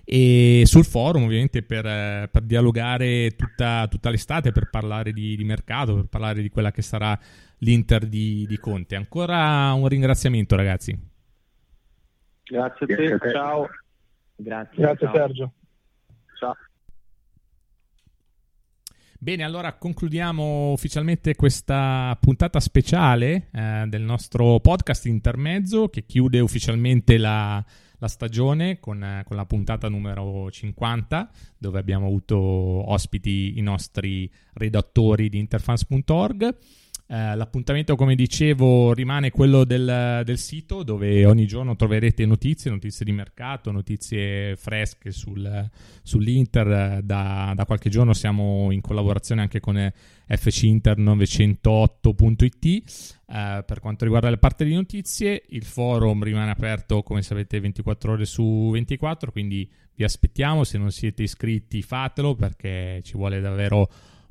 e 0.04 0.62
sul 0.66 0.86
forum 0.86 1.24
ovviamente 1.24 1.64
per, 1.64 2.30
per 2.30 2.44
dialogare 2.44 3.32
tutta, 3.36 3.88
tutta, 3.90 4.12
l'estate, 4.12 4.52
per 4.52 4.70
parlare 4.70 5.12
di, 5.12 5.36
di, 5.36 5.44
mercato, 5.44 5.96
per 5.96 6.06
parlare 6.06 6.44
di 6.44 6.50
quella 6.50 6.72
che 6.72 6.84
sarà 6.84 7.20
l'Inter 7.58 8.06
di, 8.06 8.46
di 8.48 8.58
Conte. 8.60 8.96
Ancora 8.96 9.74
un 9.74 9.88
ringraziamento 9.88 10.56
ragazzi. 10.56 11.09
Grazie 12.50 12.86
a 12.86 12.88
te, 12.88 13.18
te. 13.18 13.30
ciao. 13.32 13.70
Grazie, 14.36 14.76
Grazie 14.76 15.08
ciao. 15.08 15.16
Sergio. 15.16 15.54
Ciao. 16.39 16.56
Bene, 19.20 19.43
allora 19.43 19.74
concludiamo 19.74 20.72
ufficialmente 20.72 21.36
questa 21.36 22.18
puntata 22.20 22.60
speciale 22.60 23.50
eh, 23.52 23.86
del 23.88 24.02
nostro 24.02 24.60
podcast 24.62 25.06
intermezzo 25.06 25.89
che 25.89 26.06
chiude 26.06 26.39
ufficialmente 26.39 27.18
la, 27.18 27.64
la 27.97 28.08
stagione 28.08 28.80
con, 28.80 29.04
eh, 29.04 29.24
con, 29.28 29.36
la 29.36 29.45
puntata 29.45 29.89
numero 29.89 30.50
50 30.50 31.30
dove 31.58 31.80
abbiamo 31.80 32.08
avuto 32.08 32.38
ospiti 32.38 33.58
i 33.58 33.62
nostri 33.62 34.32
redattori 34.54 35.30
di 35.30 35.38
interfans.org. 35.38 36.58
Eh, 37.12 37.36
l'appuntamento, 37.36 37.95
come 37.95 38.14
dicevo, 38.14 38.93
rimane 38.93 39.32
quello 39.32 39.64
del, 39.64 40.22
del, 40.24 40.38
sito 40.38 40.84
dove 40.84 41.26
ogni 41.26 41.47
giorno 41.47 41.76
troverete 41.76 42.24
notizie, 42.28 42.70
notizie 42.70 43.03
di 43.03 43.12
mercato, 43.12 43.72
notizie 43.72 44.55
fresche 44.55 45.10
sul, 45.10 45.68
sull'Inter. 46.03 47.01
Da, 47.01 47.53
da, 47.55 47.66
qualche 47.66 47.89
giorno 47.89 48.14
siamo 48.14 48.70
in 48.70 48.82
collaborazione 48.82 49.41
anche 49.41 49.60
con 49.60 49.91
fcinter908.it. 50.28 52.66
Eh, 52.66 52.84
per 53.66 53.80
quanto 53.80 54.03
riguarda 54.03 54.30
la 54.30 54.38
parte 54.38 54.64
di 54.64 54.76
notizie, 54.76 55.45
il 55.49 55.64
forum 55.64 56.22
rimane 56.22 56.51
aperto, 56.51 57.01
come 57.01 57.24
sapete, 57.24 57.60
24 57.60 58.12
ore 58.12 58.26
su 58.26 58.70
24, 58.72 59.32
quindi 59.32 59.68
vi 59.95 60.03
aspettiamo. 60.03 60.64
Se 60.64 60.78
non 60.78 60.91
siete 60.91 61.24
iscritti, 61.24 61.82
fatelo 61.82 62.36
perché 62.36 63.01
ci 63.03 63.14
vuole 63.14 63.41
davvero 63.41 63.89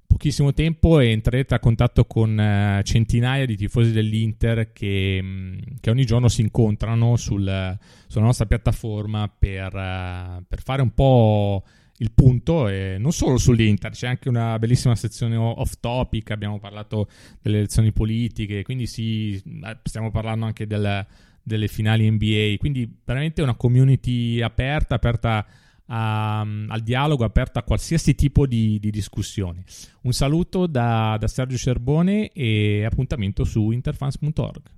pochissimo 0.08 0.54
tempo 0.54 0.98
e 0.98 1.10
entrerete 1.10 1.54
a 1.54 1.60
contatto 1.60 2.06
con 2.06 2.36
uh, 2.36 2.82
centinaia 2.82 3.44
di 3.44 3.56
tifosi 3.56 3.92
dell'Inter 3.92 4.72
che, 4.72 5.18
um, 5.22 5.60
che 5.78 5.90
ogni 5.90 6.06
giorno 6.06 6.28
si 6.28 6.40
incontrano 6.40 7.16
sul, 7.16 7.78
sulla 8.06 8.24
nostra 8.24 8.46
piattaforma 8.46 9.28
per, 9.28 9.66
uh, 9.74 10.42
per, 10.48 10.62
fare 10.62 10.82
un 10.82 10.94
po' 10.94 11.62
il 11.98 12.10
punto 12.12 12.68
e 12.68 12.96
non 12.98 13.12
solo 13.12 13.36
sull'Inter, 13.36 13.90
c'è 13.90 14.08
anche 14.08 14.28
una 14.28 14.58
bellissima 14.58 14.96
sezione 14.96 15.36
off 15.36 15.74
topic, 15.78 16.30
abbiamo 16.30 16.58
parlato 16.58 17.08
delle 17.42 17.58
elezioni 17.58 17.92
politiche, 17.92 18.62
quindi 18.62 18.86
sì, 18.86 19.34
eh, 19.34 19.78
stiamo 19.82 20.10
parlando 20.10 20.46
anche 20.46 20.66
del, 20.66 21.06
delle 21.42 21.68
finali 21.68 22.10
NBA, 22.10 22.54
quindi 22.58 22.90
veramente 23.04 23.42
una 23.42 23.56
community 23.56 24.40
aperta, 24.40 24.94
aperta 24.94 25.46
a, 25.88 26.40
al 26.40 26.80
dialogo, 26.82 27.24
aperta 27.24 27.60
a 27.60 27.62
qualsiasi 27.62 28.14
tipo 28.14 28.46
di, 28.46 28.78
di 28.78 28.90
discussione. 28.90 29.64
Un 30.02 30.12
saluto 30.12 30.66
da, 30.66 31.16
da 31.18 31.28
Sergio 31.28 31.56
Cerbone 31.56 32.30
e 32.32 32.84
appuntamento 32.84 33.44
su 33.44 33.70
interfans.org. 33.70 34.76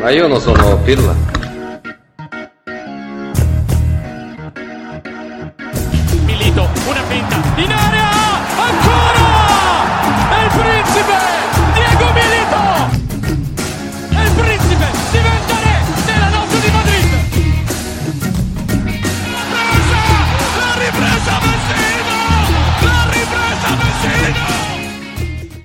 Ma 0.00 0.10
io 0.10 0.26
non 0.26 0.40
sono 0.40 0.76
pirla. 0.82 1.14
Milito, 6.26 6.62
una 6.86 7.02
finta 7.04 7.36
in 7.56 7.70
area! 7.70 8.13